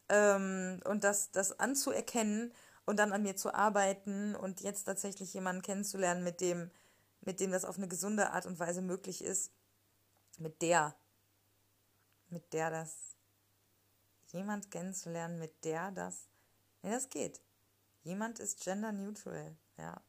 ähm, 0.09 0.81
und 0.85 1.03
das, 1.03 1.31
das 1.31 1.59
anzuerkennen 1.59 2.51
und 2.85 2.97
dann 2.97 3.13
an 3.13 3.21
mir 3.21 3.35
zu 3.35 3.53
arbeiten 3.53 4.35
und 4.35 4.61
jetzt 4.61 4.85
tatsächlich 4.85 5.33
jemanden 5.33 5.61
kennenzulernen, 5.61 6.23
mit 6.23 6.41
dem, 6.41 6.71
mit 7.21 7.39
dem 7.39 7.51
das 7.51 7.65
auf 7.65 7.77
eine 7.77 7.87
gesunde 7.87 8.31
Art 8.31 8.45
und 8.45 8.59
Weise 8.59 8.81
möglich 8.81 9.23
ist, 9.23 9.51
mit 10.39 10.61
der, 10.61 10.95
mit 12.29 12.53
der 12.53 12.71
das, 12.71 13.15
jemand 14.31 14.71
kennenzulernen, 14.71 15.37
mit 15.37 15.63
der 15.63 15.91
das, 15.91 16.27
ja, 16.83 16.89
das 16.91 17.09
geht. 17.09 17.41
Jemand 18.03 18.39
ist 18.39 18.63
gender 18.63 18.91
neutral, 18.91 19.55
ja. 19.77 20.01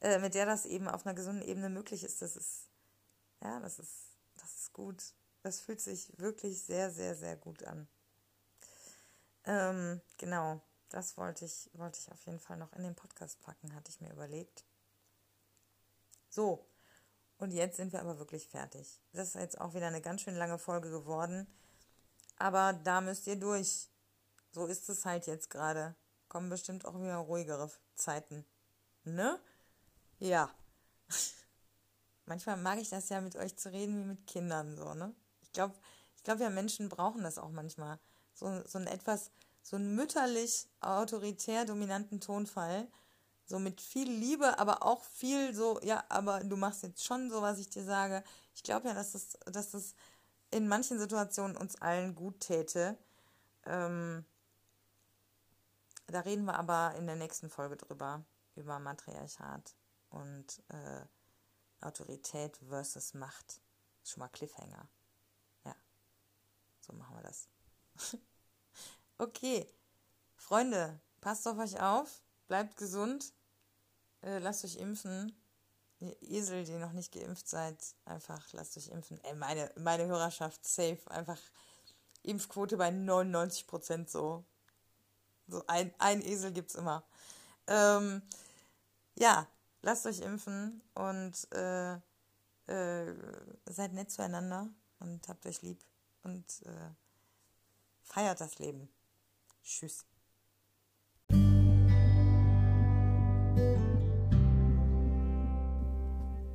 Äh, 0.00 0.18
mit 0.18 0.34
der 0.34 0.46
das 0.46 0.66
eben 0.66 0.88
auf 0.88 1.06
einer 1.06 1.14
gesunden 1.14 1.46
Ebene 1.46 1.68
möglich 1.68 2.02
ist, 2.02 2.22
das 2.22 2.36
ist, 2.36 2.68
ja, 3.40 3.60
das 3.60 3.78
ist, 3.78 4.16
das 4.36 4.54
ist 4.56 4.72
gut. 4.72 5.02
Das 5.42 5.60
fühlt 5.60 5.80
sich 5.80 6.12
wirklich 6.18 6.62
sehr, 6.62 6.90
sehr, 6.90 7.14
sehr 7.14 7.36
gut 7.36 7.64
an. 7.64 7.88
Ähm, 9.44 10.00
genau, 10.18 10.60
das 10.88 11.16
wollte 11.16 11.44
ich, 11.44 11.68
wollte 11.74 11.98
ich 12.00 12.10
auf 12.12 12.24
jeden 12.26 12.38
Fall 12.38 12.56
noch 12.56 12.72
in 12.74 12.82
den 12.82 12.94
Podcast 12.94 13.40
packen, 13.40 13.74
hatte 13.74 13.90
ich 13.90 14.00
mir 14.00 14.12
überlegt. 14.12 14.64
So, 16.28 16.66
und 17.38 17.50
jetzt 17.50 17.76
sind 17.76 17.92
wir 17.92 18.00
aber 18.00 18.18
wirklich 18.18 18.46
fertig. 18.46 19.00
Das 19.12 19.28
ist 19.28 19.34
jetzt 19.34 19.60
auch 19.60 19.74
wieder 19.74 19.88
eine 19.88 20.00
ganz 20.00 20.22
schön 20.22 20.36
lange 20.36 20.58
Folge 20.58 20.90
geworden. 20.90 21.46
Aber 22.38 22.72
da 22.72 23.00
müsst 23.00 23.26
ihr 23.26 23.36
durch. 23.36 23.88
So 24.52 24.66
ist 24.66 24.88
es 24.88 25.04
halt 25.04 25.26
jetzt 25.26 25.50
gerade. 25.50 25.96
Kommen 26.28 26.50
bestimmt 26.50 26.84
auch 26.84 26.94
wieder 26.94 27.16
ruhigere 27.16 27.70
Zeiten. 27.94 28.44
Ne? 29.04 29.40
Ja. 30.18 30.50
Manchmal 32.26 32.56
mag 32.58 32.78
ich 32.78 32.90
das 32.90 33.08
ja 33.08 33.20
mit 33.20 33.36
euch 33.36 33.56
zu 33.56 33.72
reden 33.72 34.02
wie 34.02 34.08
mit 34.08 34.26
Kindern 34.26 34.76
so, 34.76 34.94
ne? 34.94 35.14
Ich 35.40 35.52
glaube, 35.52 35.74
ich 36.16 36.22
glaube 36.22 36.42
ja, 36.42 36.50
Menschen 36.50 36.88
brauchen 36.88 37.22
das 37.22 37.38
auch 37.38 37.50
manchmal. 37.50 37.98
So, 38.32 38.62
so 38.64 38.78
ein 38.78 38.86
etwas, 38.86 39.30
so 39.62 39.76
einen 39.76 39.96
mütterlich 39.96 40.68
autoritär 40.80 41.64
dominanten 41.64 42.20
Tonfall. 42.20 42.86
So 43.44 43.58
mit 43.58 43.80
viel 43.80 44.08
Liebe, 44.08 44.58
aber 44.58 44.84
auch 44.84 45.02
viel 45.02 45.52
so, 45.52 45.80
ja, 45.82 46.04
aber 46.08 46.44
du 46.44 46.56
machst 46.56 46.84
jetzt 46.84 47.04
schon 47.04 47.28
so, 47.28 47.42
was 47.42 47.58
ich 47.58 47.68
dir 47.68 47.84
sage. 47.84 48.22
Ich 48.54 48.62
glaube 48.62 48.88
ja, 48.88 48.94
dass 48.94 49.12
das, 49.12 49.38
dass 49.46 49.72
das 49.72 49.94
in 50.50 50.68
manchen 50.68 50.98
Situationen 50.98 51.56
uns 51.56 51.80
allen 51.80 52.14
gut 52.14 52.40
täte. 52.40 52.96
Ähm, 53.66 54.24
da 56.12 56.20
reden 56.20 56.44
wir 56.44 56.58
aber 56.58 56.94
in 56.96 57.06
der 57.06 57.16
nächsten 57.16 57.50
Folge 57.50 57.76
drüber, 57.76 58.24
über 58.54 58.78
Matriarchat 58.78 59.74
und 60.10 60.62
äh, 60.68 61.04
Autorität 61.80 62.58
versus 62.68 63.14
Macht. 63.14 63.60
Schon 64.04 64.20
mal 64.20 64.28
Cliffhanger. 64.28 64.88
So 66.82 66.92
machen 66.92 67.16
wir 67.16 67.22
das. 67.22 67.48
okay. 69.18 69.66
Freunde, 70.36 71.00
passt 71.20 71.46
auf 71.46 71.56
euch 71.58 71.80
auf, 71.80 72.22
bleibt 72.48 72.76
gesund, 72.76 73.32
äh, 74.22 74.38
lasst 74.38 74.64
euch 74.64 74.76
impfen. 74.76 75.32
Ihr 76.00 76.20
Esel, 76.20 76.64
die 76.64 76.72
noch 76.72 76.92
nicht 76.92 77.12
geimpft 77.12 77.48
seid, 77.48 77.76
einfach 78.04 78.52
lasst 78.52 78.76
euch 78.76 78.88
impfen. 78.88 79.22
Ey, 79.22 79.34
meine, 79.36 79.70
meine 79.76 80.06
Hörerschaft 80.06 80.66
safe, 80.66 80.98
einfach 81.06 81.38
Impfquote 82.24 82.76
bei 82.76 82.90
99 82.90 83.68
Prozent 83.68 84.10
so. 84.10 84.44
So 85.52 85.62
ein, 85.66 85.92
ein 85.98 86.22
Esel 86.22 86.50
gibt's 86.50 86.76
immer. 86.76 87.04
Ähm, 87.66 88.22
ja, 89.18 89.46
lasst 89.82 90.06
euch 90.06 90.20
impfen 90.20 90.80
und 90.94 91.46
äh, 91.52 91.96
äh, 92.68 93.14
seid 93.66 93.92
nett 93.92 94.10
zueinander 94.10 94.70
und 95.00 95.28
habt 95.28 95.44
euch 95.44 95.60
lieb 95.60 95.78
und 96.22 96.46
äh, 96.64 96.90
feiert 98.02 98.40
das 98.40 98.58
Leben. 98.60 98.88
Tschüss. 99.62 100.06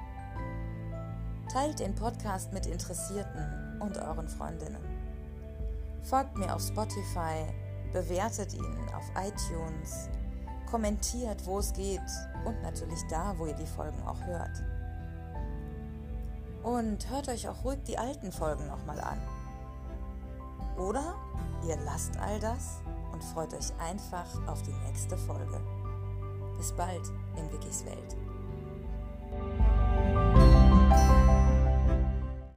Teilt 1.51 1.79
den 1.79 1.95
Podcast 1.95 2.53
mit 2.53 2.67
Interessierten 2.67 3.81
und 3.81 3.97
euren 3.97 4.27
Freundinnen. 4.27 4.85
Folgt 6.03 6.37
mir 6.37 6.53
auf 6.53 6.61
Spotify, 6.61 7.47
bewertet 7.91 8.53
ihn 8.53 8.77
auf 8.95 9.09
iTunes, 9.15 10.07
kommentiert, 10.67 11.45
wo 11.45 11.59
es 11.59 11.73
geht 11.73 12.01
und 12.45 12.61
natürlich 12.61 12.99
da, 13.09 13.33
wo 13.37 13.45
ihr 13.45 13.55
die 13.55 13.65
Folgen 13.65 14.01
auch 14.03 14.21
hört. 14.25 14.63
Und 16.63 17.09
hört 17.09 17.29
euch 17.29 17.47
auch 17.47 17.63
ruhig 17.63 17.79
die 17.87 17.97
alten 17.97 18.31
Folgen 18.31 18.67
nochmal 18.67 18.99
an. 18.99 19.19
Oder 20.77 21.15
ihr 21.67 21.77
lasst 21.85 22.17
all 22.19 22.39
das 22.39 22.81
und 23.11 23.23
freut 23.23 23.53
euch 23.53 23.73
einfach 23.79 24.27
auf 24.47 24.61
die 24.61 24.73
nächste 24.87 25.17
Folge. 25.17 25.59
Bis 26.57 26.71
bald 26.73 27.07
in 27.37 27.51
Wikis 27.51 27.85
Welt. 27.85 28.15